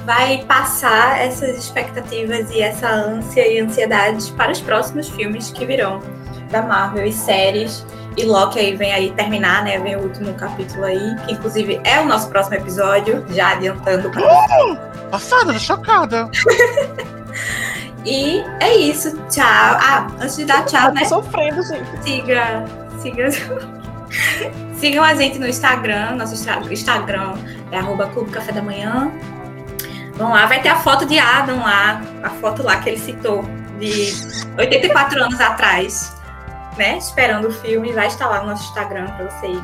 vai 0.06 0.44
passar 0.46 1.20
essas 1.20 1.58
expectativas 1.58 2.50
e 2.52 2.62
essa 2.62 2.88
ânsia 2.90 3.46
e 3.46 3.60
ansiedades 3.60 4.30
para 4.30 4.52
os 4.52 4.62
próximos 4.62 5.10
filmes 5.10 5.50
que 5.52 5.66
virão 5.66 6.02
da 6.52 6.62
Marvel 6.62 7.06
e 7.06 7.12
séries. 7.12 7.86
E 8.16 8.24
Loki 8.26 8.60
aí 8.60 8.76
vem 8.76 8.94
aí 8.94 9.12
terminar, 9.12 9.64
né? 9.64 9.80
Vem 9.80 9.96
o 9.96 10.02
último 10.02 10.34
capítulo 10.36 10.86
aí, 10.86 11.16
que 11.26 11.34
inclusive 11.34 11.82
é 11.84 12.00
o 12.00 12.06
nosso 12.06 12.30
próximo 12.30 12.56
episódio, 12.56 13.26
já 13.30 13.54
adiantando 13.54 14.10
pra 14.10 14.22
Passada, 15.12 15.54
tô 15.54 15.60
chocada. 15.60 16.30
E 18.06 18.44
é 18.60 18.76
isso. 18.76 19.18
Tchau. 19.30 19.46
Ah, 19.46 20.08
antes 20.20 20.36
de 20.36 20.46
dar 20.46 20.66
tchau, 20.66 20.90
Eu 20.90 20.94
né? 20.94 21.02
tô 21.02 21.08
sofrendo, 21.08 21.64
gente. 21.64 22.04
Siga. 22.04 22.66
Siga. 23.00 23.30
Sigam 24.76 25.04
a 25.04 25.16
gente 25.16 25.40
no 25.40 25.48
Instagram. 25.48 26.16
Nosso 26.16 26.34
Instagram 26.34 27.36
é 27.72 27.78
arroba 27.78 28.08
Clube 28.08 28.32
Café 28.32 28.52
da 28.52 28.62
Manhã. 28.62 29.12
Vão 30.16 30.32
lá, 30.32 30.46
vai 30.46 30.62
ter 30.62 30.70
a 30.70 30.76
foto 30.76 31.06
de 31.06 31.18
Adam 31.18 31.60
lá, 31.60 32.02
a 32.22 32.30
foto 32.30 32.62
lá 32.62 32.78
que 32.78 32.90
ele 32.90 33.00
citou, 33.00 33.44
de 33.80 34.14
84 34.60 35.24
anos 35.24 35.42
atrás, 35.42 36.16
né? 36.78 36.98
Esperando 36.98 37.48
o 37.48 37.52
filme. 37.52 37.92
Vai 37.92 38.08
estar 38.08 38.28
lá 38.28 38.42
no 38.42 38.48
nosso 38.48 38.64
Instagram 38.70 39.08
para 39.08 39.30
vocês 39.30 39.62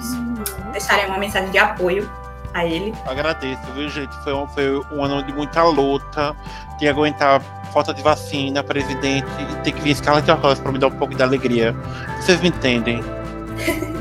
deixarem 0.72 1.05
uma 1.07 1.18
mensagem 1.18 1.49
de 1.51 1.57
apoio 1.57 2.10
a 2.53 2.66
ele. 2.66 2.93
Agradeço, 3.05 3.62
viu, 3.76 3.89
gente? 3.89 4.16
Foi 4.24 4.34
um, 4.34 4.47
foi 4.47 4.80
um 4.91 5.03
ano 5.03 5.24
de 5.24 5.34
muita 5.34 5.64
luta, 5.64 6.36
de 6.78 6.88
aguentar 6.88 7.41
falta 7.72 7.93
de 7.93 8.01
vacina, 8.01 8.64
presidente, 8.64 9.28
e 9.39 9.55
ter 9.64 9.72
que 9.72 9.82
vir 9.82 9.91
escala 9.91 10.22
de 10.22 10.32
Johansson 10.32 10.64
pra 10.64 10.72
me 10.72 10.80
dar 10.80 10.88
um 10.88 10.97
pouco 10.97 11.14
de 11.14 11.22
alegria. 11.22 11.76
Vocês 12.20 12.41
me 12.41 12.49
entendem. 12.49 13.03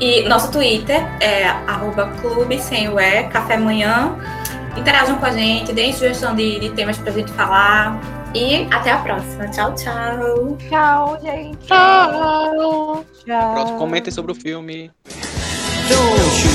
E 0.00 0.28
nosso 0.28 0.52
Twitter 0.52 1.04
é 1.20 1.48
arroba 1.66 2.06
clube 2.20 2.60
sem 2.60 2.88
o 2.88 3.00
E, 3.00 3.24
café 3.24 3.56
manhã. 3.56 4.16
Interajam 4.76 5.18
com 5.18 5.26
a 5.26 5.32
gente, 5.32 5.72
deem 5.72 5.92
sugestão 5.92 6.36
de, 6.36 6.60
de 6.60 6.70
temas 6.70 6.96
pra 6.98 7.10
gente 7.10 7.32
falar. 7.32 7.98
E 8.34 8.68
até 8.70 8.92
a 8.92 8.98
próxima. 8.98 9.48
Tchau, 9.48 9.74
tchau. 9.74 10.56
Tchau, 10.68 11.18
gente. 11.22 11.66
Tchau! 11.66 13.04
Tchau. 13.24 13.54
Pronto, 13.54 13.78
comentem 13.78 14.12
sobre 14.12 14.32
o 14.32 14.34
filme. 14.34 14.90
Don't 15.88 16.44
you 16.44 16.50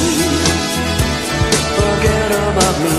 forget 1.75 2.31
about 2.51 2.79
me. 2.79 2.95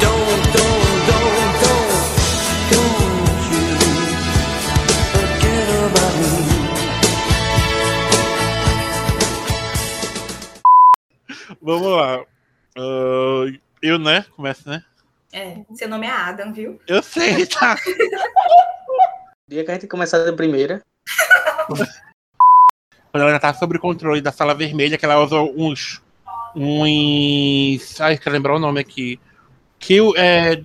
Don't, 0.00 0.52
don't, 0.52 1.06
don't, 1.08 1.48
don't, 1.64 1.96
don't 2.70 3.44
you 3.50 3.64
forget 5.12 5.68
about 5.86 6.14
me. 6.20 6.32
Vamos 11.62 11.88
lá. 11.88 12.20
Ah, 12.76 13.44
eu, 13.80 13.98
né? 13.98 14.26
Começa, 14.36 14.68
né? 14.70 14.84
É, 15.36 15.64
seu 15.74 15.88
nome 15.88 16.06
é 16.06 16.10
Adam, 16.10 16.52
viu? 16.52 16.80
Eu 16.86 17.02
sei, 17.02 17.44
tá? 17.46 17.74
Dia 19.48 19.64
que 19.64 19.70
a 19.72 19.74
gente 19.74 19.88
começar 19.88 20.18
da 20.24 20.32
primeira. 20.32 20.80
Quando 23.10 23.28
ela 23.28 23.40
tá 23.40 23.52
sob 23.52 23.76
o 23.76 23.80
controle 23.80 24.20
da 24.20 24.30
sala 24.30 24.54
vermelha, 24.54 24.96
que 24.96 25.04
ela 25.04 25.18
usa 25.20 25.36
uns. 25.40 26.00
Uns. 26.54 28.00
Ai, 28.00 28.16
quero 28.16 28.32
lembrar 28.34 28.54
o 28.54 28.58
nome 28.60 28.80
aqui. 28.80 29.20
Que 29.78 30.00
o- 30.00 30.16
é. 30.16 30.62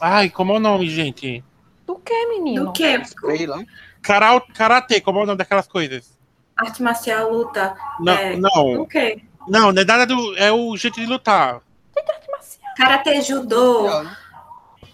Ai, 0.00 0.30
como 0.30 0.52
é 0.52 0.56
o 0.56 0.60
nome, 0.60 0.88
gente? 0.88 1.44
Do 1.86 1.96
que, 1.96 2.26
menino? 2.28 2.64
Do 2.66 2.72
que? 2.72 2.98
Spray 3.04 3.46
lá. 3.46 3.62
Karau- 4.00 4.46
Karate, 4.54 5.00
como 5.02 5.18
é 5.18 5.22
o 5.22 5.26
nome 5.26 5.38
daquelas 5.38 5.66
coisas? 5.68 6.18
Arte 6.56 6.82
marcial, 6.82 7.30
luta. 7.30 7.76
Não, 8.00 8.12
É. 8.14 8.36
não, 8.36 8.74
Do 8.74 8.86
que? 8.86 9.22
não, 9.46 9.70
não 9.70 9.82
é 9.82 9.84
nada 9.84 10.06
do. 10.06 10.34
É 10.38 10.50
o 10.50 10.74
jeito 10.78 10.98
de 10.98 11.06
lutar. 11.06 11.60
Karatê, 12.78 13.20
judô. 13.22 13.86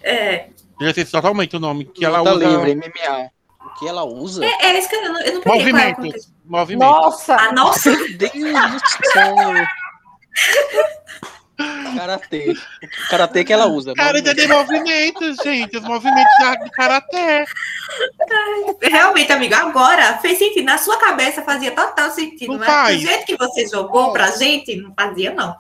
É, 0.03 0.47
Eu 0.81 0.87
já 0.89 0.95
sei 0.95 1.05
totalmente 1.05 1.55
o 1.55 1.61
nome. 1.61 1.85
Que 1.85 2.05
ela 2.05 2.19
Luta 2.19 2.33
usa. 2.35 2.47
livre, 2.49 2.75
MMA. 2.75 3.31
O 3.65 3.79
que 3.79 3.87
ela 3.87 4.05
usa? 4.05 4.45
é, 4.45 4.67
é 4.67 4.79
isso 4.79 4.89
que 4.89 4.97
eu 4.97 5.03
não, 5.13 5.21
eu 5.21 5.35
não 5.35 5.41
peguei 5.43 5.61
é 5.61 5.73
Movimento. 5.73 6.17
Movimento. 6.47 6.91
Nossa! 6.91 7.37
Ah, 7.37 7.53
nossa! 7.53 7.91
Meu 7.91 8.17
Deus 8.19 8.33
do 8.33 9.11
céu. 9.13 9.35
Karatê. 11.97 12.51
O 12.53 13.09
karatê 13.11 13.45
que 13.45 13.53
ela 13.53 13.67
usa. 13.67 13.95
Cara, 13.95 14.17
ainda 14.19 14.35
tem 14.35 14.49
movimentos, 14.49 15.37
gente. 15.45 15.77
Os 15.77 15.85
movimentos 15.85 16.33
do 16.65 16.71
karatê. 16.73 17.45
Realmente, 18.83 19.33
amigo, 19.33 19.55
agora 19.55 20.19
fez 20.19 20.39
sentido. 20.39 20.65
Na 20.65 20.79
sua 20.79 20.97
cabeça 20.99 21.43
fazia 21.43 21.71
total 21.71 22.11
sentido, 22.11 22.53
Não 22.53 22.59
mas 22.59 22.67
faz. 22.69 22.97
do 23.01 23.07
jeito 23.07 23.27
que 23.27 23.37
você 23.37 23.67
jogou 23.69 24.13
pra 24.13 24.31
gente, 24.33 24.75
não 24.77 24.93
fazia, 24.99 25.33
não. 25.33 25.53